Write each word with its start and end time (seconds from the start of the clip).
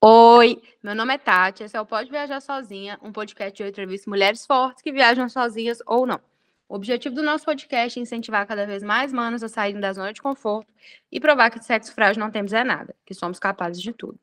Oi, 0.00 0.62
meu 0.80 0.94
nome 0.94 1.14
é 1.14 1.18
Tati, 1.18 1.64
esse 1.64 1.76
é 1.76 1.80
o 1.80 1.84
Pode 1.84 2.08
Viajar 2.08 2.40
Sozinha, 2.40 2.96
um 3.02 3.10
podcast 3.10 3.56
de 3.56 3.64
eu 3.64 3.68
entrevisto 3.68 4.08
mulheres 4.08 4.46
fortes 4.46 4.80
que 4.80 4.92
viajam 4.92 5.28
sozinhas 5.28 5.82
ou 5.84 6.06
não. 6.06 6.20
O 6.68 6.76
objetivo 6.76 7.16
do 7.16 7.22
nosso 7.22 7.44
podcast 7.44 7.98
é 7.98 8.02
incentivar 8.02 8.46
cada 8.46 8.64
vez 8.64 8.80
mais 8.80 9.12
manos 9.12 9.42
a 9.42 9.48
saírem 9.48 9.80
da 9.80 9.92
zona 9.92 10.12
de 10.12 10.22
conforto 10.22 10.72
e 11.10 11.18
provar 11.18 11.50
que 11.50 11.58
de 11.58 11.64
sexo 11.64 11.92
frágil 11.92 12.20
não 12.20 12.30
temos 12.30 12.52
é 12.52 12.62
nada, 12.62 12.94
que 13.04 13.12
somos 13.12 13.40
capazes 13.40 13.82
de 13.82 13.92
tudo. 13.92 14.16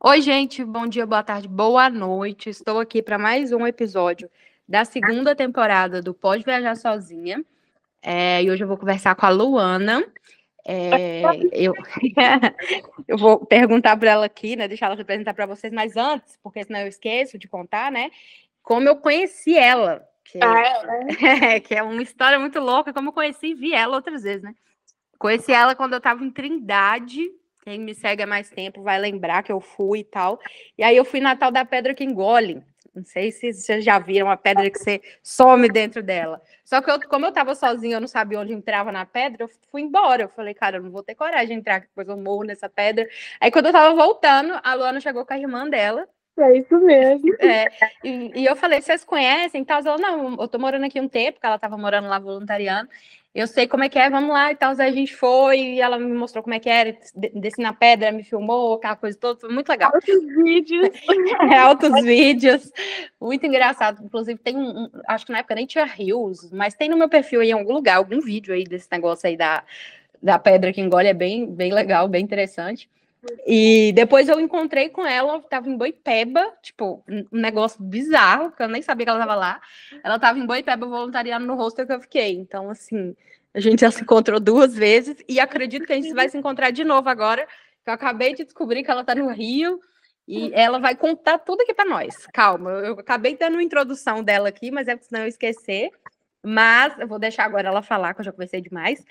Oi, 0.00 0.20
gente, 0.20 0.64
bom 0.64 0.84
dia, 0.88 1.06
boa 1.06 1.22
tarde, 1.22 1.46
boa 1.46 1.88
noite. 1.88 2.50
Estou 2.50 2.80
aqui 2.80 3.00
para 3.00 3.18
mais 3.18 3.52
um 3.52 3.64
episódio 3.68 4.28
da 4.68 4.84
segunda 4.84 5.32
temporada 5.32 6.02
do 6.02 6.12
Pode 6.12 6.42
Viajar 6.42 6.74
Sozinha. 6.74 7.44
É, 8.02 8.42
e 8.42 8.50
hoje 8.50 8.64
eu 8.64 8.68
vou 8.68 8.76
conversar 8.76 9.14
com 9.14 9.26
a 9.26 9.30
Luana. 9.30 10.04
É, 10.70 11.22
eu, 11.50 11.72
eu 13.08 13.16
vou 13.16 13.46
perguntar 13.46 13.96
para 13.96 14.10
ela 14.10 14.26
aqui, 14.26 14.54
né? 14.54 14.68
Deixar 14.68 14.86
ela 14.86 14.96
se 14.96 15.00
apresentar 15.00 15.32
para 15.32 15.46
vocês, 15.46 15.72
mas 15.72 15.96
antes, 15.96 16.38
porque 16.42 16.62
senão 16.62 16.80
eu 16.80 16.86
esqueço 16.86 17.38
de 17.38 17.48
contar, 17.48 17.90
né? 17.90 18.10
Como 18.62 18.86
eu 18.86 18.96
conheci 18.96 19.56
ela. 19.56 20.06
Que, 20.24 20.38
ah, 20.42 20.98
é, 21.22 21.58
que 21.60 21.74
é 21.74 21.82
uma 21.82 22.02
história 22.02 22.38
muito 22.38 22.60
louca, 22.60 22.92
como 22.92 23.08
eu 23.08 23.12
conheci 23.14 23.46
e 23.46 23.54
vi 23.54 23.72
ela 23.72 23.96
outras 23.96 24.22
vezes, 24.22 24.42
né? 24.42 24.54
Conheci 25.18 25.52
ela 25.52 25.74
quando 25.74 25.94
eu 25.94 25.98
estava 25.98 26.22
em 26.22 26.30
Trindade, 26.30 27.30
quem 27.64 27.80
me 27.80 27.94
segue 27.94 28.22
há 28.22 28.26
mais 28.26 28.50
tempo 28.50 28.82
vai 28.82 28.98
lembrar 28.98 29.42
que 29.42 29.50
eu 29.50 29.60
fui 29.62 30.00
e 30.00 30.04
tal. 30.04 30.38
E 30.76 30.82
aí 30.82 30.94
eu 30.94 31.04
fui 31.04 31.18
na 31.18 31.34
tal 31.34 31.50
da 31.50 31.64
Pedra 31.64 31.94
que 31.94 32.04
Engole. 32.04 32.62
Não 32.94 33.04
sei 33.04 33.30
se 33.30 33.52
vocês 33.52 33.84
já 33.84 33.98
viram 33.98 34.30
a 34.30 34.36
pedra 34.36 34.70
que 34.70 34.78
você 34.78 35.00
some 35.22 35.68
dentro 35.68 36.02
dela. 36.02 36.40
Só 36.64 36.80
que 36.80 36.90
eu, 36.90 37.00
como 37.08 37.26
eu 37.26 37.30
estava 37.30 37.54
sozinha, 37.54 37.96
eu 37.96 38.00
não 38.00 38.08
sabia 38.08 38.40
onde 38.40 38.52
entrava 38.52 38.90
na 38.90 39.06
pedra, 39.06 39.44
eu 39.44 39.50
fui 39.70 39.82
embora. 39.82 40.24
Eu 40.24 40.28
falei, 40.28 40.54
cara, 40.54 40.78
eu 40.78 40.82
não 40.82 40.90
vou 40.90 41.02
ter 41.02 41.14
coragem 41.14 41.48
de 41.48 41.54
entrar, 41.54 41.80
depois 41.80 42.08
eu 42.08 42.16
morro 42.16 42.44
nessa 42.44 42.68
pedra. 42.68 43.08
Aí 43.40 43.50
quando 43.50 43.66
eu 43.66 43.70
estava 43.70 43.94
voltando, 43.94 44.58
a 44.62 44.74
Luana 44.74 45.00
chegou 45.00 45.24
com 45.24 45.32
a 45.32 45.38
irmã 45.38 45.68
dela. 45.68 46.08
É 46.38 46.56
isso 46.56 46.78
mesmo. 46.78 47.34
É, 47.40 47.68
e, 48.04 48.42
e, 48.42 48.44
eu 48.44 48.54
falei, 48.54 48.80
vocês 48.80 49.04
conhecem? 49.04 49.64
Tal? 49.64 49.80
Ela, 49.80 49.98
não, 49.98 50.36
eu 50.40 50.46
tô 50.46 50.58
morando 50.58 50.84
aqui 50.84 51.00
um 51.00 51.08
tempo, 51.08 51.32
porque 51.32 51.46
ela 51.46 51.56
estava 51.56 51.76
morando 51.76 52.08
lá 52.08 52.18
voluntariando 52.18 52.88
eu 53.40 53.46
sei 53.46 53.68
como 53.68 53.84
é 53.84 53.88
que 53.88 53.98
é, 53.98 54.10
vamos 54.10 54.30
lá 54.30 54.50
e 54.50 54.56
tal. 54.56 54.72
Aí 54.72 54.88
a 54.88 54.92
gente 54.92 55.14
foi 55.14 55.58
e 55.58 55.80
ela 55.80 55.98
me 55.98 56.12
mostrou 56.12 56.42
como 56.42 56.54
é 56.54 56.58
que 56.58 56.68
era, 56.68 56.96
desci 57.34 57.60
na 57.60 57.72
pedra, 57.72 58.10
me 58.10 58.24
filmou, 58.24 58.74
aquela 58.74 58.96
coisa 58.96 59.16
toda, 59.16 59.38
foi 59.38 59.50
muito 59.50 59.68
legal. 59.68 59.92
Altos 59.94 60.26
vídeos. 60.42 60.88
é, 61.52 61.58
altos 61.58 62.02
vídeos, 62.02 62.72
muito 63.20 63.46
engraçado. 63.46 64.04
Inclusive, 64.04 64.38
tem 64.40 64.56
um, 64.56 64.90
acho 65.06 65.24
que 65.24 65.32
na 65.32 65.38
época 65.38 65.54
nem 65.54 65.66
tinha 65.66 65.84
rios, 65.84 66.50
mas 66.50 66.74
tem 66.74 66.88
no 66.88 66.96
meu 66.96 67.08
perfil 67.08 67.40
aí 67.40 67.50
em 67.50 67.52
algum 67.52 67.74
lugar, 67.74 67.98
algum 67.98 68.20
vídeo 68.20 68.52
aí 68.52 68.64
desse 68.64 68.88
negócio 68.90 69.28
aí 69.28 69.36
da, 69.36 69.62
da 70.20 70.38
pedra 70.38 70.72
que 70.72 70.80
engole, 70.80 71.06
é 71.06 71.14
bem, 71.14 71.46
bem 71.46 71.72
legal, 71.72 72.08
bem 72.08 72.24
interessante. 72.24 72.90
E 73.46 73.92
depois 73.92 74.28
eu 74.28 74.38
encontrei 74.38 74.88
com 74.88 75.04
ela, 75.04 75.40
tava 75.42 75.68
em 75.68 75.76
Boipeba, 75.76 76.52
tipo, 76.62 77.04
um 77.08 77.26
negócio 77.32 77.82
bizarro, 77.82 78.50
porque 78.50 78.62
eu 78.62 78.68
nem 78.68 78.82
sabia 78.82 79.06
que 79.06 79.10
ela 79.10 79.18
tava 79.18 79.34
lá. 79.34 79.60
Ela 80.04 80.18
tava 80.18 80.38
em 80.38 80.46
Boipeba 80.46 80.86
voluntariando 80.86 81.46
no 81.46 81.54
hostel 81.54 81.86
que 81.86 81.92
eu 81.92 82.00
fiquei. 82.00 82.32
Então, 82.32 82.70
assim, 82.70 83.16
a 83.52 83.60
gente 83.60 83.80
já 83.80 83.90
se 83.90 84.02
encontrou 84.02 84.38
duas 84.38 84.74
vezes 84.74 85.16
e 85.28 85.40
acredito 85.40 85.86
que 85.86 85.92
a 85.92 85.96
gente 85.96 86.12
vai 86.14 86.28
se 86.28 86.38
encontrar 86.38 86.70
de 86.70 86.84
novo 86.84 87.08
agora. 87.08 87.46
Que 87.84 87.90
eu 87.90 87.94
acabei 87.94 88.34
de 88.34 88.44
descobrir 88.44 88.82
que 88.82 88.90
ela 88.90 89.04
tá 89.04 89.14
no 89.14 89.30
Rio 89.30 89.80
e 90.26 90.52
ela 90.52 90.78
vai 90.78 90.94
contar 90.94 91.38
tudo 91.38 91.62
aqui 91.62 91.72
para 91.72 91.88
nós. 91.88 92.26
Calma, 92.32 92.70
eu 92.70 92.92
acabei 92.92 93.36
dando 93.36 93.54
uma 93.54 93.62
introdução 93.62 94.22
dela 94.22 94.48
aqui, 94.50 94.70
mas 94.70 94.86
é 94.86 94.96
senão 94.98 95.22
eu 95.22 95.28
esquecer. 95.28 95.90
Mas 96.44 96.98
eu 96.98 97.08
vou 97.08 97.18
deixar 97.18 97.44
agora 97.44 97.68
ela 97.68 97.82
falar, 97.82 98.14
que 98.14 98.20
eu 98.20 98.24
já 98.24 98.32
conversei 98.32 98.60
demais. 98.60 99.04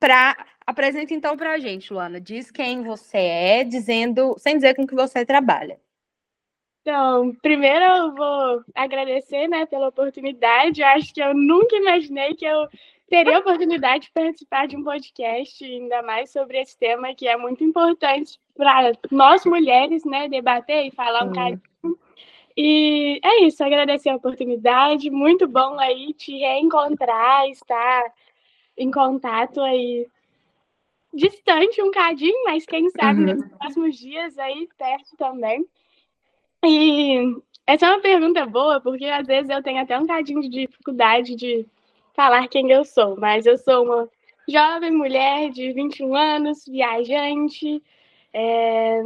Pra, 0.00 0.36
apresenta 0.66 1.14
então 1.14 1.36
para 1.36 1.52
a 1.52 1.58
gente, 1.58 1.92
Luana. 1.92 2.20
Diz 2.20 2.50
quem 2.50 2.82
você 2.82 3.18
é, 3.18 3.64
dizendo, 3.64 4.34
sem 4.38 4.56
dizer 4.56 4.74
com 4.74 4.86
que 4.86 4.94
você 4.94 5.24
trabalha. 5.24 5.78
Então, 6.82 7.34
primeiro 7.42 7.84
eu 7.84 8.14
vou 8.14 8.64
agradecer 8.74 9.48
né, 9.48 9.66
pela 9.66 9.88
oportunidade. 9.88 10.80
Eu 10.80 10.86
acho 10.88 11.12
que 11.12 11.20
eu 11.20 11.34
nunca 11.34 11.76
imaginei 11.76 12.34
que 12.34 12.44
eu 12.44 12.68
teria 13.08 13.36
a 13.36 13.40
oportunidade 13.40 14.04
de 14.04 14.12
participar 14.12 14.66
de 14.66 14.76
um 14.76 14.84
podcast, 14.84 15.64
ainda 15.64 16.02
mais 16.02 16.30
sobre 16.30 16.60
esse 16.60 16.78
tema 16.78 17.14
que 17.14 17.26
é 17.26 17.36
muito 17.36 17.62
importante 17.64 18.38
para 18.56 18.92
nós 19.10 19.44
mulheres, 19.44 20.04
né, 20.04 20.28
debater 20.28 20.86
e 20.86 20.90
falar 20.90 21.24
um 21.24 21.28
bocadinho. 21.28 21.62
E 22.56 23.20
é 23.22 23.42
isso, 23.44 23.62
agradecer 23.62 24.08
a 24.08 24.16
oportunidade, 24.16 25.10
muito 25.10 25.46
bom 25.46 25.78
aí 25.78 26.14
te 26.14 26.38
reencontrar, 26.38 27.48
estar 27.48 28.04
em 28.78 28.90
contato 28.90 29.60
aí 29.60 30.06
distante 31.16 31.82
um 31.82 31.90
cadinho, 31.90 32.44
mas 32.44 32.64
quem 32.64 32.88
sabe 32.90 33.20
uhum. 33.20 33.34
nos 33.34 33.48
próximos 33.48 33.98
dias 33.98 34.38
aí 34.38 34.68
perto 34.78 35.16
também. 35.16 35.64
E 36.64 37.36
essa 37.66 37.86
é 37.86 37.90
uma 37.90 38.00
pergunta 38.00 38.46
boa, 38.46 38.80
porque 38.80 39.06
às 39.06 39.26
vezes 39.26 39.50
eu 39.50 39.62
tenho 39.62 39.80
até 39.80 39.98
um 39.98 40.06
cadinho 40.06 40.40
de 40.42 40.48
dificuldade 40.48 41.34
de 41.34 41.66
falar 42.14 42.48
quem 42.48 42.70
eu 42.70 42.84
sou, 42.84 43.16
mas 43.16 43.46
eu 43.46 43.58
sou 43.58 43.84
uma 43.84 44.08
jovem 44.48 44.92
mulher 44.92 45.50
de 45.50 45.72
21 45.72 46.14
anos, 46.14 46.64
viajante, 46.66 47.82
é, 48.32 49.02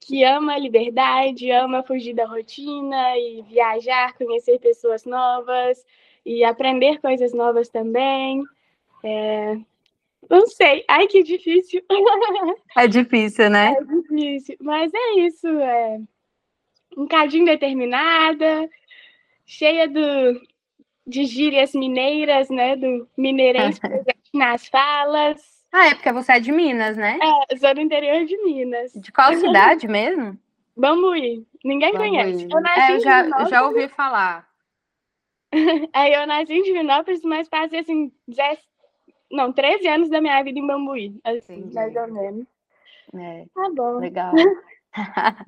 que 0.00 0.24
ama 0.24 0.54
a 0.54 0.58
liberdade, 0.58 1.50
ama 1.50 1.82
fugir 1.82 2.14
da 2.14 2.26
rotina 2.26 3.16
e 3.16 3.42
viajar, 3.42 4.14
conhecer 4.14 4.58
pessoas 4.58 5.04
novas 5.04 5.84
e 6.24 6.42
aprender 6.42 7.00
coisas 7.00 7.32
novas 7.32 7.68
também. 7.68 8.42
É... 9.04 9.58
Não 10.30 10.46
sei. 10.46 10.84
Ai, 10.88 11.08
que 11.08 11.22
difícil. 11.22 11.82
É 12.76 12.86
difícil, 12.86 13.50
né? 13.50 13.74
É 13.76 13.84
difícil. 13.84 14.56
Mas 14.60 14.92
é 14.94 15.20
isso. 15.20 15.48
É... 15.48 15.98
Um 16.96 17.06
cadinho 17.06 17.44
determinada, 17.44 18.70
cheia 19.44 19.88
do... 19.88 20.40
de 21.04 21.24
gírias 21.24 21.72
mineiras, 21.74 22.48
né? 22.48 22.76
Do 22.76 23.08
mineirês 23.16 23.78
presente 23.78 24.30
nas 24.32 24.68
falas. 24.68 25.60
Ah, 25.72 25.88
é 25.88 25.94
porque 25.94 26.12
você 26.12 26.32
é 26.32 26.40
de 26.40 26.50
Minas, 26.50 26.96
né? 26.96 27.18
É, 27.50 27.56
sou 27.56 27.74
do 27.74 27.80
interior 27.80 28.24
de 28.24 28.36
Minas. 28.42 28.92
De 28.94 29.12
qual 29.12 29.34
cidade 29.34 29.86
mesmo? 29.86 30.38
Bambuí. 30.76 31.46
Ninguém 31.64 31.92
Bambuí. 31.92 32.08
conhece. 32.10 32.48
Eu, 32.50 32.58
é, 32.58 32.96
eu 32.96 33.00
já, 33.00 33.24
eu 33.26 33.48
já 33.48 33.66
ouvi 33.66 33.88
falar. 33.88 34.48
Aí 35.92 36.12
eu 36.14 36.26
nasci 36.26 36.54
em 36.54 36.62
Divinópolis, 36.62 37.22
mas 37.22 37.48
passei 37.48 37.80
assim, 37.80 38.12
10, 38.26 38.58
não, 39.30 39.52
13 39.52 39.86
anos 39.86 40.10
da 40.10 40.20
minha 40.20 40.42
vida 40.42 40.58
em 40.58 40.66
Bambuí, 40.66 41.20
assim, 41.24 41.54
Entendi. 41.54 41.74
mais 41.74 41.96
ou 41.96 42.08
menos. 42.08 42.46
É, 43.14 43.44
tá 43.54 43.70
bom. 43.74 43.98
Legal. 43.98 44.34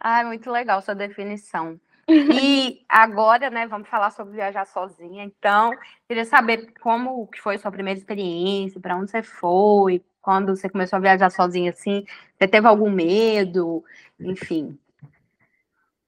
ah, 0.00 0.24
muito 0.24 0.50
legal 0.50 0.80
sua 0.82 0.94
definição. 0.94 1.78
E 2.10 2.84
agora, 2.88 3.50
né, 3.50 3.68
vamos 3.68 3.88
falar 3.88 4.10
sobre 4.10 4.34
viajar 4.34 4.66
sozinha. 4.66 5.22
Então, 5.22 5.70
queria 6.08 6.24
saber 6.24 6.72
como 6.80 7.28
que 7.28 7.40
foi 7.40 7.56
sua 7.56 7.70
primeira 7.70 7.96
experiência, 8.00 8.80
para 8.80 8.96
onde 8.96 9.12
você 9.12 9.22
foi, 9.22 10.04
quando 10.20 10.56
você 10.56 10.68
começou 10.68 10.96
a 10.96 11.00
viajar 11.00 11.30
sozinha 11.30 11.70
assim, 11.70 12.04
você 12.36 12.48
teve 12.48 12.66
algum 12.66 12.90
medo, 12.90 13.84
enfim. 14.18 14.76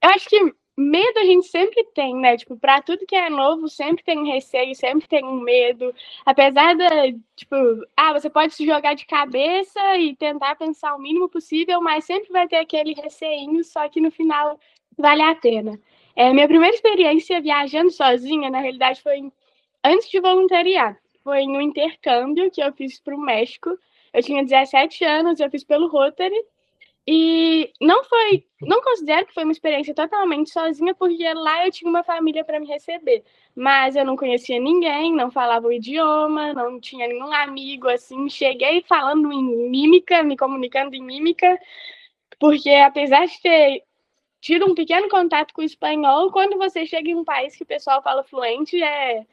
Eu 0.02 0.10
acho 0.10 0.28
que 0.28 0.52
medo 0.76 1.18
a 1.18 1.24
gente 1.24 1.46
sempre 1.48 1.84
tem, 1.94 2.14
né? 2.16 2.36
Tipo, 2.36 2.56
para 2.56 2.80
tudo 2.82 3.06
que 3.06 3.14
é 3.14 3.28
novo, 3.28 3.68
sempre 3.68 4.02
tem 4.04 4.18
um 4.18 4.26
receio, 4.26 4.74
sempre 4.74 5.06
tem 5.06 5.24
um 5.24 5.40
medo. 5.40 5.94
Apesar 6.24 6.74
da, 6.74 6.88
tipo, 7.36 7.56
ah, 7.96 8.12
você 8.12 8.30
pode 8.30 8.54
se 8.54 8.64
jogar 8.66 8.94
de 8.94 9.06
cabeça 9.06 9.80
e 9.98 10.16
tentar 10.16 10.56
pensar 10.56 10.94
o 10.94 11.00
mínimo 11.00 11.28
possível, 11.28 11.80
mas 11.80 12.04
sempre 12.04 12.32
vai 12.32 12.48
ter 12.48 12.56
aquele 12.56 12.94
receinho, 12.94 13.62
só 13.64 13.88
que 13.88 14.00
no 14.00 14.10
final 14.10 14.58
vale 14.96 15.22
a 15.22 15.34
pena. 15.34 15.78
É, 16.14 16.32
minha 16.32 16.48
primeira 16.48 16.74
experiência 16.74 17.40
viajando 17.40 17.90
sozinha, 17.90 18.50
na 18.50 18.60
realidade, 18.60 19.02
foi 19.02 19.30
antes 19.84 20.08
de 20.10 20.20
voluntariar. 20.20 20.98
Foi 21.22 21.40
em 21.40 21.56
um 21.56 21.60
intercâmbio 21.60 22.50
que 22.50 22.62
eu 22.62 22.72
fiz 22.72 22.98
para 23.00 23.14
o 23.14 23.20
México. 23.20 23.70
Eu 24.12 24.22
tinha 24.22 24.44
17 24.44 25.04
anos, 25.04 25.40
eu 25.40 25.50
fiz 25.50 25.64
pelo 25.64 25.88
Rotary. 25.88 26.36
E 27.06 27.72
não 27.80 28.04
foi, 28.04 28.44
não 28.60 28.80
considero 28.80 29.26
que 29.26 29.34
foi 29.34 29.42
uma 29.42 29.52
experiência 29.52 29.92
totalmente 29.92 30.50
sozinha, 30.50 30.94
porque 30.94 31.34
lá 31.34 31.66
eu 31.66 31.72
tinha 31.72 31.90
uma 31.90 32.04
família 32.04 32.44
para 32.44 32.60
me 32.60 32.66
receber. 32.66 33.24
Mas 33.56 33.96
eu 33.96 34.04
não 34.04 34.16
conhecia 34.16 34.60
ninguém, 34.60 35.12
não 35.12 35.30
falava 35.30 35.66
o 35.66 35.72
idioma, 35.72 36.54
não 36.54 36.80
tinha 36.80 37.08
nenhum 37.08 37.32
amigo 37.32 37.88
assim. 37.88 38.28
Cheguei 38.28 38.82
falando 38.82 39.32
em 39.32 39.68
mímica, 39.70 40.22
me 40.22 40.36
comunicando 40.36 40.94
em 40.94 41.02
mímica, 41.02 41.58
porque 42.38 42.70
apesar 42.70 43.26
de 43.26 43.40
ter 43.40 43.82
tido 44.40 44.66
um 44.66 44.74
pequeno 44.74 45.08
contato 45.08 45.54
com 45.54 45.62
o 45.62 45.64
espanhol, 45.64 46.30
quando 46.32 46.58
você 46.58 46.86
chega 46.86 47.10
em 47.10 47.16
um 47.16 47.24
país 47.24 47.56
que 47.56 47.64
o 47.64 47.66
pessoal 47.66 48.02
fala 48.02 48.24
fluente, 48.24 48.80
é, 48.82 49.26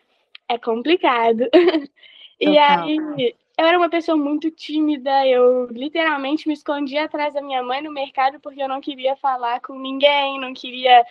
é 0.47 0.57
complicado. 0.57 1.47
e 2.39 2.57
aí 2.57 2.97
eu 3.59 3.65
era 3.65 3.77
uma 3.77 3.89
pessoa 3.89 4.15
muito 4.15 4.50
tímida, 4.50 5.27
eu 5.27 5.67
literalmente 5.67 6.47
me 6.47 6.53
escondia 6.53 7.03
atrás 7.03 7.33
da 7.33 7.41
minha 7.41 7.61
mãe 7.61 7.81
no 7.81 7.91
mercado 7.91 8.39
porque 8.39 8.63
eu 8.63 8.69
não 8.69 8.79
queria 8.79 9.17
falar 9.17 9.59
com 9.59 9.77
ninguém, 9.77 10.39
não 10.39 10.53
queria. 10.53 11.06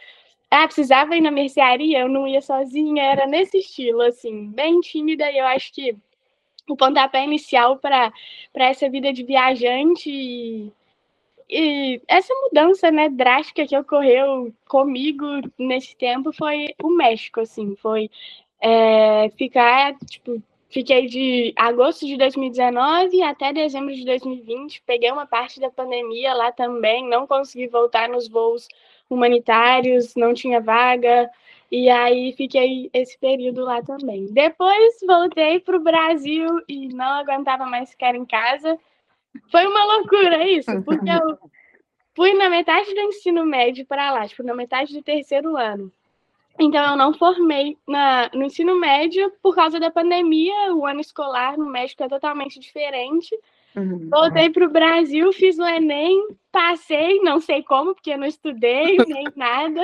Ah, 0.51 0.65
precisava 0.65 1.15
ir 1.15 1.21
na 1.21 1.31
mercearia, 1.31 2.01
eu 2.01 2.09
não 2.09 2.27
ia 2.27 2.41
sozinha, 2.41 3.03
era 3.03 3.27
nesse 3.27 3.59
estilo, 3.59 4.01
assim, 4.01 4.47
bem 4.51 4.81
tímida, 4.81 5.31
e 5.31 5.37
eu 5.37 5.47
acho 5.47 5.71
que 5.75 5.95
o 6.67 6.75
pontapé 6.75 7.23
inicial 7.23 7.79
para 7.79 8.11
essa 8.55 8.89
vida 8.89 9.13
de 9.13 9.25
viajante 9.25 10.11
e, 10.11 10.73
e 11.51 12.01
essa 12.09 12.33
mudança, 12.35 12.91
né, 12.91 13.11
drástica 13.11 13.67
que 13.67 13.77
ocorreu 13.77 14.55
comigo 14.67 15.27
nesse 15.59 15.95
tempo 15.97 16.33
foi 16.33 16.75
o 16.83 16.89
México, 16.89 17.41
assim, 17.41 17.77
foi 17.77 18.11
é, 18.59 19.29
ficar, 19.37 19.95
tipo, 20.07 20.43
fiquei 20.69 21.07
de 21.07 21.53
agosto 21.57 22.07
de 22.07 22.17
2019 22.17 23.23
até 23.23 23.53
dezembro 23.53 23.95
de 23.95 24.05
2020, 24.05 24.83
peguei 24.87 25.11
uma 25.11 25.27
parte 25.27 25.61
da 25.61 25.71
pandemia 25.71 26.35
lá 26.35 26.53
também, 26.53 27.09
não 27.09 27.27
consegui 27.27 27.67
voltar 27.67 28.09
nos 28.09 28.29
voos 28.29 28.69
humanitários, 29.09 30.15
não 30.15 30.35
tinha 30.35 30.61
vaga, 30.61 31.31
e 31.71 31.89
aí 31.89 32.33
fiquei 32.33 32.91
esse 32.93 33.19
período 33.19 33.63
lá 33.63 33.83
também. 33.83 34.27
Depois 34.27 34.99
voltei 35.07 35.61
para 35.61 35.77
o 35.77 35.83
Brasil 35.83 36.61
e 36.69 36.89
não 36.89 37.07
aguentava 37.07 37.67
mais 37.67 37.91
ficar 37.91 38.15
em 38.15 38.25
casa. 38.25 38.79
Foi 39.51 39.67
uma 39.67 39.85
loucura 39.85 40.47
isso, 40.49 40.83
porque 40.83 41.09
eu 41.09 41.39
fui 42.15 42.35
na 42.35 42.49
metade 42.49 42.93
do 42.95 43.01
ensino 43.01 43.45
médio 43.45 43.87
para 43.87 44.11
lá, 44.11 44.27
tipo, 44.27 44.43
na 44.43 44.55
metade 44.55 44.93
do 44.93 45.03
terceiro 45.03 45.57
ano. 45.57 45.93
Então, 46.59 46.91
eu 46.91 46.97
não 46.97 47.15
formei 47.15 47.79
na, 47.87 48.29
no 48.35 48.45
ensino 48.45 48.79
médio 48.79 49.33
por 49.43 49.55
causa 49.55 49.79
da 49.79 49.91
pandemia. 49.91 50.75
O 50.75 50.85
ano 50.87 51.01
escolar 51.01 51.57
no 51.57 51.67
México 51.67 52.03
é 52.03 52.09
totalmente 52.09 52.59
diferente. 52.59 53.35
Uhum. 53.77 54.09
Voltei 54.11 54.51
para 54.51 54.67
o 54.67 54.71
Brasil, 54.71 55.33
fiz 55.33 55.59
o 55.59 55.65
Enem, 55.65 56.27
passei, 56.51 57.21
não 57.21 57.41
sei 57.41 57.63
como, 57.63 57.95
porque 57.95 58.11
eu 58.11 58.19
não 58.19 58.27
estudei 58.27 58.97
nem 59.07 59.27
nada. 59.37 59.83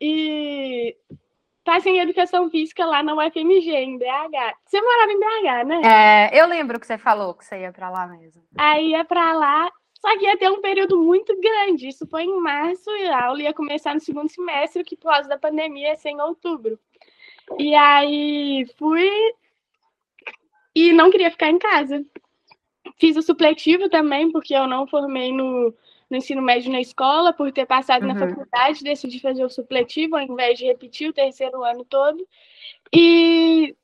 E 0.00 0.96
passei 1.64 1.92
em 1.92 2.00
Educação 2.00 2.50
Física 2.50 2.84
lá 2.84 3.02
na 3.02 3.14
UFMG, 3.14 3.70
em 3.70 3.98
BH. 3.98 4.56
Você 4.66 4.80
morava 4.80 5.12
em 5.12 5.20
BH, 5.20 5.66
né? 5.66 5.82
É, 5.84 6.40
eu 6.40 6.46
lembro 6.48 6.80
que 6.80 6.86
você 6.86 6.98
falou 6.98 7.34
que 7.34 7.44
você 7.44 7.60
ia 7.60 7.72
para 7.72 7.88
lá 7.90 8.06
mesmo. 8.08 8.42
Aí 8.58 8.90
ia 8.90 9.04
para 9.04 9.32
lá 9.32 9.70
só 10.02 10.18
que 10.18 10.24
ia 10.24 10.36
ter 10.36 10.50
um 10.50 10.60
período 10.60 11.00
muito 11.00 11.32
grande. 11.40 11.86
Isso 11.86 12.04
foi 12.08 12.24
em 12.24 12.40
março 12.40 12.90
e 12.90 13.06
a 13.06 13.26
aula 13.26 13.42
ia 13.42 13.54
começar 13.54 13.94
no 13.94 14.00
segundo 14.00 14.28
semestre, 14.28 14.82
que 14.82 14.96
por 14.96 15.12
causa 15.12 15.28
da 15.28 15.38
pandemia 15.38 15.90
ia 15.90 15.96
ser 15.96 16.10
em 16.10 16.20
outubro. 16.20 16.76
E 17.56 17.72
aí 17.72 18.66
fui 18.76 19.08
e 20.74 20.92
não 20.92 21.08
queria 21.08 21.30
ficar 21.30 21.50
em 21.50 21.58
casa. 21.58 22.04
Fiz 22.98 23.16
o 23.16 23.22
supletivo 23.22 23.88
também, 23.88 24.32
porque 24.32 24.52
eu 24.52 24.66
não 24.66 24.88
formei 24.88 25.30
no, 25.30 25.72
no 26.10 26.16
ensino 26.16 26.42
médio 26.42 26.72
na 26.72 26.80
escola, 26.80 27.32
por 27.32 27.52
ter 27.52 27.64
passado 27.64 28.02
uhum. 28.02 28.08
na 28.08 28.18
faculdade, 28.18 28.82
decidi 28.82 29.20
fazer 29.20 29.44
o 29.44 29.50
supletivo 29.50 30.16
ao 30.16 30.22
invés 30.22 30.58
de 30.58 30.64
repetir 30.64 31.10
o 31.10 31.12
terceiro 31.12 31.62
ano 31.62 31.84
todo. 31.84 32.26
E, 32.92 33.76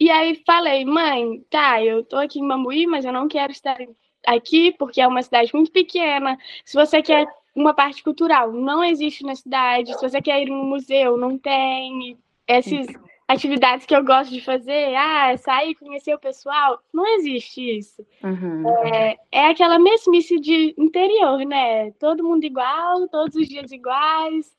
e 0.00 0.10
aí 0.10 0.42
falei, 0.44 0.84
mãe, 0.84 1.40
tá, 1.48 1.80
eu 1.84 2.02
tô 2.02 2.16
aqui 2.16 2.40
em 2.40 2.46
Mambuí, 2.46 2.84
mas 2.86 3.04
eu 3.04 3.12
não 3.12 3.28
quero 3.28 3.52
estar 3.52 3.78
aqui, 4.26 4.72
porque 4.72 5.00
é 5.00 5.06
uma 5.06 5.22
cidade 5.22 5.54
muito 5.54 5.70
pequena. 5.70 6.38
Se 6.64 6.74
você 6.74 7.02
quer 7.02 7.26
uma 7.54 7.72
parte 7.72 8.02
cultural, 8.02 8.52
não 8.52 8.84
existe 8.84 9.24
na 9.24 9.34
cidade. 9.34 9.94
Se 9.94 10.08
você 10.08 10.20
quer 10.20 10.42
ir 10.42 10.50
no 10.50 10.64
museu, 10.64 11.16
não 11.16 11.38
tem. 11.38 12.18
Essas 12.46 12.86
atividades 13.26 13.86
que 13.86 13.96
eu 13.96 14.04
gosto 14.04 14.30
de 14.32 14.40
fazer, 14.40 14.94
ah, 14.94 15.36
sair, 15.36 15.74
conhecer 15.74 16.14
o 16.14 16.18
pessoal, 16.18 16.80
não 16.92 17.04
existe 17.16 17.78
isso. 17.78 18.06
Uhum. 18.22 18.68
É, 18.94 19.18
é 19.32 19.46
aquela 19.46 19.78
mesmice 19.78 20.38
de 20.38 20.74
interior, 20.78 21.38
né? 21.44 21.90
Todo 21.92 22.22
mundo 22.22 22.44
igual, 22.44 23.08
todos 23.08 23.34
os 23.34 23.48
dias 23.48 23.72
iguais. 23.72 24.54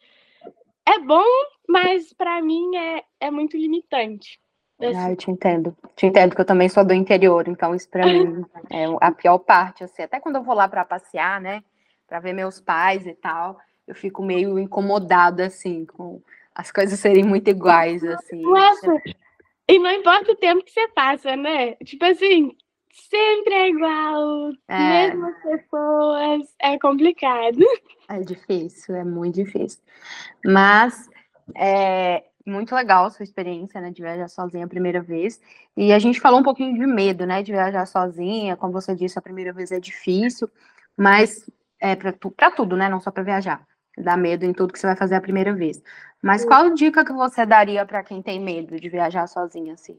É 0.85 0.99
bom, 0.99 1.23
mas 1.67 2.11
para 2.13 2.41
mim 2.41 2.75
é, 2.75 3.03
é 3.21 3.31
muito 3.31 3.55
limitante. 3.55 4.39
Ah, 4.79 5.09
eu 5.09 5.15
te 5.15 5.31
entendo. 5.31 5.75
Te 5.95 6.06
entendo 6.06 6.35
que 6.35 6.41
eu 6.41 6.45
também 6.45 6.69
sou 6.69 6.85
do 6.85 6.94
interior, 6.94 7.47
então 7.47 7.74
isso 7.74 7.89
para 7.89 8.06
mim 8.06 8.45
é 8.69 8.85
a 9.01 9.12
pior 9.12 9.39
parte, 9.39 9.83
assim. 9.83 10.03
Até 10.03 10.19
quando 10.19 10.35
eu 10.35 10.44
vou 10.44 10.53
lá 10.53 10.68
para 10.68 10.85
passear, 10.85 11.41
né, 11.41 11.63
para 12.07 12.19
ver 12.19 12.33
meus 12.33 12.59
pais 12.59 13.07
e 13.07 13.13
tal, 13.13 13.59
eu 13.88 13.95
fico 13.95 14.24
meio 14.24 14.59
incomodada 14.59 15.47
assim 15.47 15.85
com 15.85 16.21
as 16.53 16.71
coisas 16.71 17.00
serem 17.00 17.24
muito 17.24 17.50
iguais, 17.50 18.03
assim. 18.03 18.41
Nossa. 18.41 19.01
E 19.68 19.79
não 19.79 19.91
importa 19.91 20.31
o 20.31 20.35
tempo 20.35 20.63
que 20.63 20.71
você 20.71 20.88
passa, 20.89 21.35
né? 21.35 21.75
Tipo 21.83 22.06
assim, 22.06 22.56
sempre 23.09 23.53
é 23.53 23.69
igual, 23.69 24.51
é. 24.68 25.07
mesmas 25.07 25.35
pessoas, 25.41 26.56
é 26.59 26.79
complicado. 26.79 27.59
É 28.09 28.19
difícil, 28.19 28.95
é 28.95 29.03
muito 29.03 29.35
difícil. 29.35 29.81
Mas 30.45 31.09
é, 31.56 32.24
muito 32.47 32.73
legal 32.73 33.09
sua 33.11 33.23
experiência, 33.23 33.81
né, 33.81 33.91
de 33.91 34.01
viajar 34.01 34.27
sozinha 34.27 34.65
a 34.65 34.69
primeira 34.69 35.01
vez. 35.01 35.41
E 35.75 35.91
a 35.91 35.99
gente 35.99 36.19
falou 36.19 36.39
um 36.39 36.44
pouquinho 36.44 36.73
de 36.73 36.85
medo, 36.88 37.25
né, 37.25 37.44
de 37.44 37.51
viajar 37.51 37.85
sozinha. 37.85 38.55
Como 38.55 38.71
você 38.71 38.95
disse, 38.95 39.19
a 39.19 39.21
primeira 39.21 39.51
vez 39.51 39.71
é 39.71 39.79
difícil, 39.79 40.49
mas 40.95 41.49
é 41.79 41.95
para 41.95 42.13
tu, 42.13 42.33
tudo, 42.55 42.77
né, 42.77 42.89
não 42.89 42.99
só 42.99 43.11
para 43.11 43.23
viajar. 43.23 43.65
Dá 43.97 44.15
medo 44.15 44.45
em 44.45 44.53
tudo 44.53 44.71
que 44.71 44.79
você 44.79 44.88
vai 44.88 44.95
fazer 44.95 45.15
a 45.15 45.21
primeira 45.21 45.53
vez. 45.53 45.81
Mas 46.21 46.45
qual 46.45 46.73
dica 46.73 47.03
que 47.03 47.13
você 47.13 47.45
daria 47.45 47.85
para 47.85 48.03
quem 48.03 48.21
tem 48.21 48.39
medo 48.39 48.79
de 48.79 48.89
viajar 48.89 49.27
sozinha 49.27 49.73
assim? 49.73 49.97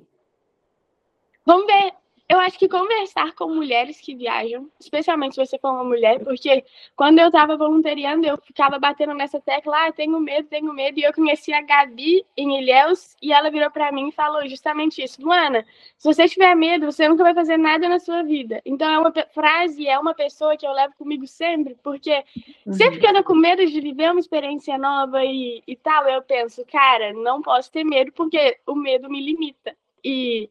Vamos 1.45 1.67
ver 1.67 1.93
eu 2.29 2.39
acho 2.41 2.59
que 2.59 2.69
conversar 2.69 3.35
com 3.35 3.55
mulheres 3.55 3.99
que 4.01 4.15
viajam, 4.15 4.71
especialmente 4.79 5.35
se 5.35 5.47
você 5.47 5.59
for 5.59 5.73
uma 5.73 5.85
mulher, 5.85 6.23
porque 6.23 6.63
quando 6.95 7.19
eu 7.21 7.29
estava 7.29 7.57
voluntariando, 7.57 8.27
eu 8.27 8.37
ficava 8.37 8.79
batendo 8.79 9.15
nessa 9.15 9.41
tecla, 9.41 9.87
ah, 9.87 9.93
tenho 9.93 10.21
medo, 10.21 10.47
tenho 10.47 10.75
medo, 10.75 10.99
e 11.01 11.05
eu 11.05 11.13
conheci 11.15 11.55
a 11.55 11.63
Gabi 11.63 12.23
em 12.37 12.59
Ilhéus, 12.59 13.17
e 13.23 13.33
ela 13.33 13.51
virou 13.51 13.71
para 13.71 13.91
mim 13.91 14.09
e 14.09 14.13
falou 14.13 14.47
justamente 14.47 15.03
isso, 15.03 15.23
Luana, 15.23 15.65
se 15.97 16.07
você 16.07 16.29
tiver 16.29 16.55
medo, 16.55 16.85
você 16.93 17.09
nunca 17.09 17.23
vai 17.23 17.33
fazer 17.33 17.57
nada 17.57 17.89
na 17.89 17.99
sua 17.99 18.23
vida. 18.23 18.61
Então 18.67 18.91
é 18.91 18.99
uma 18.99 19.13
frase, 19.33 19.89
é 19.89 19.99
uma 19.99 20.13
pessoa 20.13 20.55
que 20.55 20.67
eu 20.67 20.73
levo 20.73 20.95
comigo 20.99 21.27
sempre, 21.27 21.79
porque 21.83 22.23
uhum. 22.67 22.75
sempre 22.75 23.01
que 23.01 23.07
eu 23.07 23.15
tô 23.15 23.25
com 23.25 23.35
medo 23.35 23.65
de 23.65 23.81
viver 23.81 24.11
uma 24.11 24.21
experiência 24.21 24.77
nova 24.77 25.25
e, 25.25 25.63
e 25.67 25.75
tal, 25.75 26.07
eu 26.07 26.21
penso, 26.21 26.63
cara, 26.71 27.15
não 27.15 27.41
posso 27.41 27.73
ter 27.73 27.85
medo, 27.85 28.13
porque 28.13 28.59
o 28.67 28.75
medo 28.75 29.09
me 29.09 29.25
limita. 29.25 29.75
E 30.05 30.49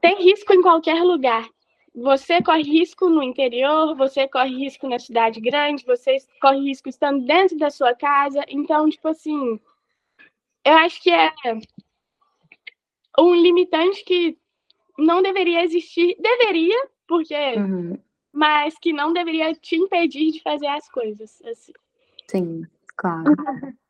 tem 0.00 0.22
risco 0.22 0.52
em 0.52 0.62
qualquer 0.62 1.02
lugar. 1.02 1.48
Você 1.94 2.42
corre 2.42 2.62
risco 2.62 3.08
no 3.08 3.22
interior, 3.22 3.96
você 3.96 4.28
corre 4.28 4.54
risco 4.54 4.88
na 4.88 4.98
cidade 4.98 5.40
grande, 5.40 5.84
você 5.84 6.18
corre 6.40 6.60
risco 6.60 6.88
estando 6.88 7.24
dentro 7.26 7.56
da 7.58 7.70
sua 7.70 7.94
casa. 7.94 8.44
Então, 8.48 8.88
tipo 8.88 9.08
assim, 9.08 9.58
eu 10.64 10.74
acho 10.74 11.02
que 11.02 11.10
é 11.10 11.32
um 13.18 13.34
limitante 13.34 14.04
que 14.04 14.38
não 14.98 15.22
deveria 15.22 15.64
existir. 15.64 16.16
Deveria, 16.20 16.88
porque. 17.06 17.34
Uhum. 17.56 17.98
Mas 18.30 18.78
que 18.78 18.92
não 18.92 19.12
deveria 19.12 19.52
te 19.54 19.74
impedir 19.74 20.30
de 20.30 20.42
fazer 20.42 20.66
as 20.66 20.88
coisas. 20.90 21.42
Assim. 21.42 21.72
Sim, 22.28 22.62
claro. 22.96 23.24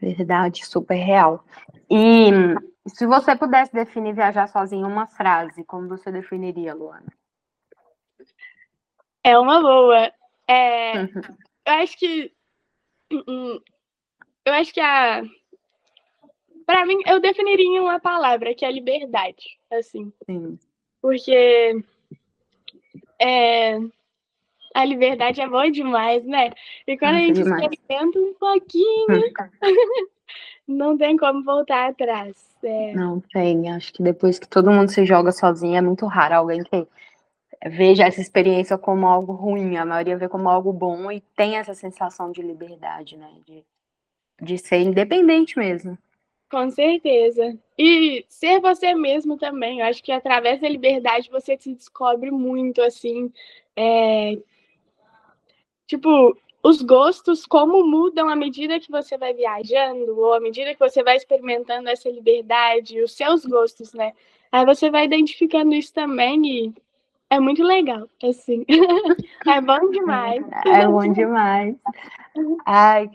Verdade, 0.00 0.64
super 0.64 0.94
real. 0.94 1.44
E 1.90 2.30
se 2.86 3.06
você 3.06 3.36
pudesse 3.36 3.72
definir 3.72 4.14
viajar 4.14 4.46
sozinho 4.48 4.86
uma 4.86 5.06
frase, 5.06 5.64
como 5.64 5.88
você 5.88 6.10
definiria, 6.12 6.74
Luana? 6.74 7.12
É 9.24 9.38
uma 9.38 9.60
boa. 9.60 10.12
É, 10.46 10.92
eu 11.66 11.72
acho 11.74 11.98
que. 11.98 12.32
Hum, 13.12 13.22
hum, 13.28 13.60
eu 14.44 14.54
acho 14.54 14.72
que 14.72 14.80
a. 14.80 15.22
Para 16.64 16.86
mim, 16.86 16.98
eu 17.06 17.20
definiria 17.20 17.64
em 17.64 17.80
uma 17.80 17.98
palavra, 17.98 18.54
que 18.54 18.64
é 18.64 18.70
liberdade. 18.70 19.58
Assim. 19.70 20.12
Sim. 20.24 20.58
Porque. 21.02 21.84
É, 23.20 23.78
a 24.78 24.84
liberdade 24.84 25.40
é 25.40 25.48
boa 25.48 25.68
demais, 25.70 26.24
né? 26.24 26.52
E 26.86 26.96
quando 26.96 27.16
a 27.16 27.18
gente 27.18 27.40
experimenta 27.40 28.18
um 28.18 28.32
pouquinho, 28.34 29.06
não 30.68 30.96
tem 30.96 31.16
como 31.16 31.42
voltar 31.42 31.90
atrás. 31.90 32.36
É. 32.62 32.92
Não 32.94 33.20
tem. 33.20 33.72
Acho 33.72 33.92
que 33.92 34.02
depois 34.02 34.38
que 34.38 34.48
todo 34.48 34.70
mundo 34.70 34.90
se 34.90 35.04
joga 35.04 35.32
sozinho, 35.32 35.76
é 35.76 35.80
muito 35.80 36.06
raro 36.06 36.36
alguém 36.36 36.62
que 36.62 36.86
veja 37.66 38.04
essa 38.04 38.20
experiência 38.20 38.78
como 38.78 39.08
algo 39.08 39.32
ruim. 39.32 39.76
A 39.76 39.84
maioria 39.84 40.16
vê 40.16 40.28
como 40.28 40.48
algo 40.48 40.72
bom 40.72 41.10
e 41.10 41.20
tem 41.34 41.56
essa 41.56 41.74
sensação 41.74 42.30
de 42.30 42.40
liberdade, 42.40 43.16
né? 43.16 43.30
De, 43.44 43.64
de 44.40 44.58
ser 44.58 44.78
independente 44.78 45.58
mesmo. 45.58 45.98
Com 46.48 46.70
certeza. 46.70 47.58
E 47.76 48.24
ser 48.28 48.60
você 48.60 48.94
mesmo 48.94 49.36
também. 49.36 49.80
Eu 49.80 49.86
acho 49.86 50.02
que 50.04 50.12
através 50.12 50.60
da 50.60 50.68
liberdade 50.68 51.28
você 51.30 51.56
se 51.58 51.74
descobre 51.74 52.30
muito, 52.30 52.80
assim. 52.80 53.32
É... 53.76 54.38
Tipo, 55.88 56.36
os 56.62 56.82
gostos, 56.82 57.46
como 57.46 57.84
mudam 57.84 58.28
à 58.28 58.36
medida 58.36 58.78
que 58.78 58.90
você 58.90 59.16
vai 59.16 59.32
viajando, 59.32 60.16
ou 60.18 60.34
à 60.34 60.40
medida 60.40 60.74
que 60.74 60.78
você 60.78 61.02
vai 61.02 61.16
experimentando 61.16 61.88
essa 61.88 62.10
liberdade, 62.10 63.02
os 63.02 63.16
seus 63.16 63.44
gostos, 63.46 63.94
né? 63.94 64.12
Aí 64.52 64.64
você 64.66 64.90
vai 64.90 65.06
identificando 65.06 65.74
isso 65.74 65.92
também 65.92 66.46
e 66.46 66.74
é 67.30 67.40
muito 67.40 67.62
legal, 67.62 68.06
assim. 68.22 68.66
é 69.48 69.60
bom 69.62 69.90
demais. 69.90 70.44
É 70.66 70.86
bom 70.86 71.10
demais. 71.10 71.74
Ai, 72.66 73.10